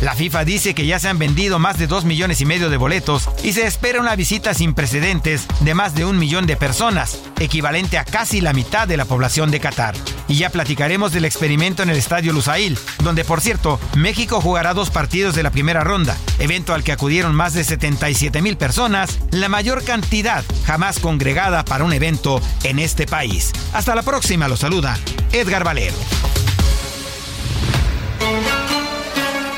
[0.01, 2.79] La FIFA dice que ya se han vendido más de 2 millones y medio de
[2.79, 7.21] boletos y se espera una visita sin precedentes de más de un millón de personas,
[7.39, 9.95] equivalente a casi la mitad de la población de Qatar.
[10.29, 14.89] Y ya platicaremos del experimento en el Estadio Lusail, donde por cierto, México jugará dos
[14.89, 19.51] partidos de la primera ronda, evento al que acudieron más de 77 mil personas, la
[19.51, 23.53] mayor cantidad jamás congregada para un evento en este país.
[23.75, 24.99] Hasta la próxima, lo saluda
[25.33, 25.97] Edgar Valero.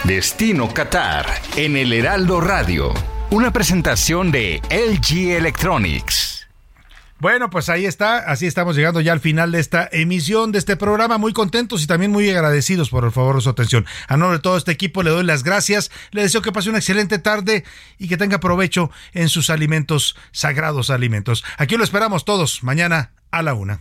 [0.06, 1.26] Destino Qatar
[1.56, 2.94] en el Heraldo Radio.
[3.30, 6.46] Una presentación de LG Electronics.
[7.18, 10.76] Bueno, pues ahí está, así estamos llegando ya al final de esta emisión de este
[10.76, 13.84] programa, muy contentos y también muy agradecidos por el favor de su atención.
[14.06, 16.78] A nombre de todo este equipo le doy las gracias, le deseo que pase una
[16.78, 17.64] excelente tarde
[17.98, 21.42] y que tenga provecho en sus alimentos, sagrados alimentos.
[21.58, 23.80] Aquí lo esperamos todos mañana a la una.